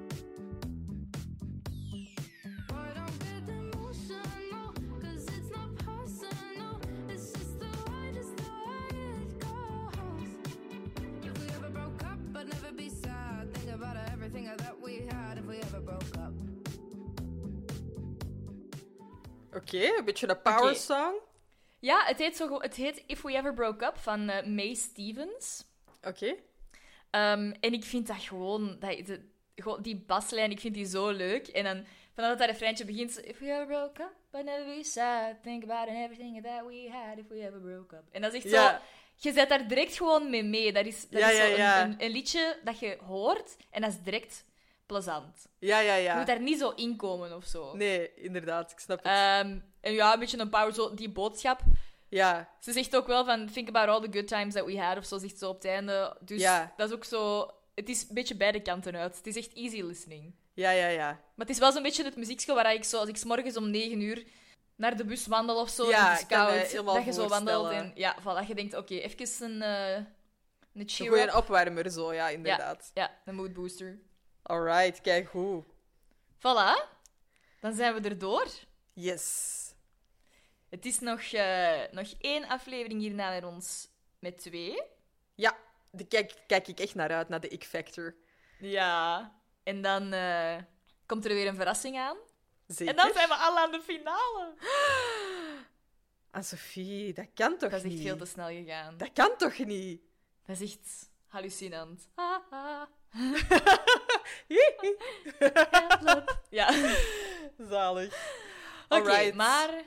[14.48, 16.32] I thought we had if we ever broke up.
[19.54, 20.74] Oké, een beetje een power Oké.
[20.74, 21.14] song.
[21.78, 25.64] Ja, het heet, zo, het heet If We Ever Broke Up van eh, May Stevens.
[26.02, 26.34] Oké.
[27.10, 29.20] Ehm, en ik vind dat gewoon, dat, de,
[29.54, 31.48] gewoon, die baslijn, ik vind die zo leuk.
[31.48, 31.84] En dan,
[32.14, 35.42] vanaf dat dat refreintje begint, zo, If we ever broke up, but never be sad.
[35.42, 38.02] Think about everything that we had if we ever broke up.
[38.12, 38.70] En dat is echt Ja.
[38.70, 38.78] zo...
[39.20, 40.72] Je zet daar direct gewoon mee mee.
[40.72, 41.82] Dat is, dat Ja, is zo ja, ja.
[41.82, 44.44] Een, een, een liedje dat je hoort en dat is direct
[44.86, 45.46] plezant.
[45.58, 46.16] Ja, ja, Je ja.
[46.16, 47.76] moet daar niet zo in komen of zo.
[47.76, 49.06] Nee, inderdaad, ik snap het.
[49.06, 51.60] Ehm, en ja, een beetje een power, zo, die boodschap.
[52.08, 54.96] ja, Ze zegt ook wel van, think about all the good times that we had,
[54.96, 56.16] of zo, zegt ze op het einde.
[56.20, 56.72] Dus Ja.
[56.76, 57.50] dat is ook zo...
[57.74, 59.16] Het is een beetje beide kanten uit.
[59.16, 60.34] Het is echt easy listening.
[60.54, 61.06] ja, ja, ja.
[61.10, 63.56] Maar het is wel zo'n beetje het muziekje waar ik zo, als ik 's morgens
[63.56, 64.24] om 9 uur
[64.78, 67.04] naar de bus wandel of zo, Ja, het is ik kan me koud, helemaal dat
[67.04, 70.06] je zo wandelt en ja, voilà, je denkt, oké, even een, eh een
[70.84, 71.34] Een cheer up.
[71.34, 72.90] opwarmer, zo, ja, inderdaad.
[72.94, 73.98] Ja, een mood booster.
[74.42, 75.64] Alright, kijk hoe.
[76.36, 76.96] Voilà.
[77.60, 78.46] Dan zijn we erdoor.
[78.92, 79.56] Yes.
[80.68, 83.88] Het is nog, eh, nog één aflevering hierna met ons
[84.18, 84.82] met twee.
[85.34, 85.56] Ja,
[85.90, 88.14] daar kijk, kijk ik echt naar uit, naar de X-Factor.
[88.58, 89.32] Ja.
[89.62, 90.56] En dan eh,
[91.06, 92.16] komt er weer een verrassing aan.
[92.68, 92.88] Zeker.
[92.88, 94.54] En dan zijn we al aan de finale.
[96.30, 98.02] Ah, Sophie, dat kan toch Dat is echt niet?
[98.02, 98.96] veel te snel gegaan.
[98.96, 100.00] Dat kan toch niet?
[100.46, 102.08] Dat is echt hallucinant.
[106.50, 106.92] Ja.
[107.68, 108.36] Zalig.
[108.88, 109.82] Oké, maar...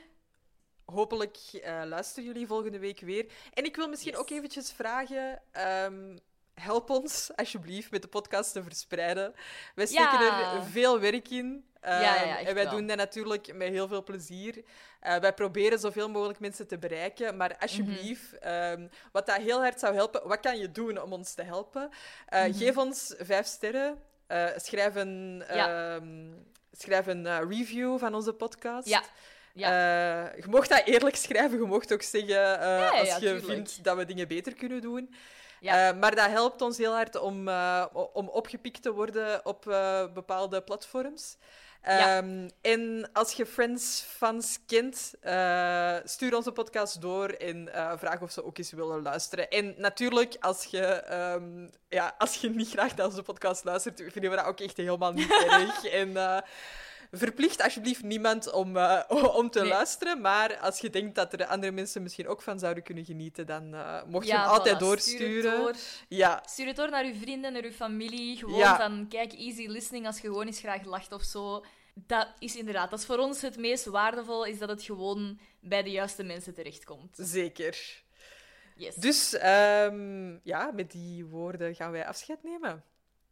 [0.86, 3.32] Hopelijk eh, luisteren jullie volgende week weer.
[3.54, 5.42] En ik wil misschien ook eventjes vragen...
[5.52, 6.18] ehm,
[6.54, 9.34] help ons, alsjeblieft, met de podcast te verspreiden.
[9.76, 10.54] Wij steken Ja.
[10.56, 11.66] er veel werk in.
[11.82, 12.74] Ja, ja, Ehm, en wij wel.
[12.76, 14.64] doen dat natuurlijk met heel veel plezier.
[15.00, 17.38] Eh, wij proberen zoveel mogelijk mensen te bereiken.
[17.38, 18.44] Maar alsjeblieft, Mhm.
[18.44, 20.28] ehm, wat dat heel hard zou helpen...
[20.28, 21.90] Wat kan je doen om ons te helpen?
[22.28, 22.54] Eh, Mhm.
[22.58, 24.00] Geef ons vijf sterren.
[24.28, 25.96] Eh, schrijf een, Ja.
[25.96, 26.32] ehm,
[26.72, 28.88] schrijf een review van onze podcast.
[28.88, 29.02] Ja.
[29.54, 30.22] Ja.
[30.36, 31.58] Je mocht dat eerlijk schrijven.
[31.60, 33.46] Je mocht ook zeggen Ja, als je tuurlijk.
[33.46, 35.16] vindt dat we dingen beter kunnen doen.
[35.60, 35.94] Ja.
[35.94, 37.50] Maar dat helpt ons heel hard om,
[38.14, 39.64] om opgepikt te worden op
[40.14, 41.38] bepaalde platforms.
[41.84, 42.18] Ja.
[42.18, 48.22] Ehm, En als je Friends fans kent, eh, stuur onze podcast door en eh, vraag
[48.22, 49.50] of ze ook eens willen luisteren.
[49.50, 54.30] En natuurlijk, als je, ehm, ja, als je niet graag naar onze podcast luistert, vinden
[54.32, 55.86] we dat ook echt helemaal niet erg.
[55.86, 56.38] En eh,
[57.12, 59.02] verplicht alsjeblieft niemand om, eh,
[59.36, 59.70] om te Nee.
[59.70, 60.22] luisteren.
[60.22, 63.74] Maar als je denkt dat er andere mensen misschien ook van zouden kunnen genieten, dan
[63.74, 65.42] eh, mocht je Ja, hem altijd voilà, doorsturen.
[65.42, 65.76] Stuur het door.
[66.18, 68.38] Ja, Stuur het door naar uw vrienden, naar uw familie.
[68.38, 68.78] Gewoon Ja.
[68.78, 71.64] van, kijk, easy listening als je gewoon eens graag lacht of zo.
[71.94, 75.84] Dat is inderdaad, dat is voor ons het meest waardevol, is dat het gewoon bij
[75.84, 77.16] de juiste mensen terechtkomt.
[77.20, 78.02] zeker.
[78.76, 78.96] Yes.
[78.96, 82.84] Dus ehm, ja, met die woorden gaan wij afscheid nemen.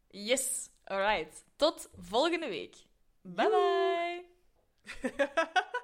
[0.08, 1.44] Yes, alright.
[1.56, 2.76] Tot volgende week.
[3.26, 4.24] Bye bye.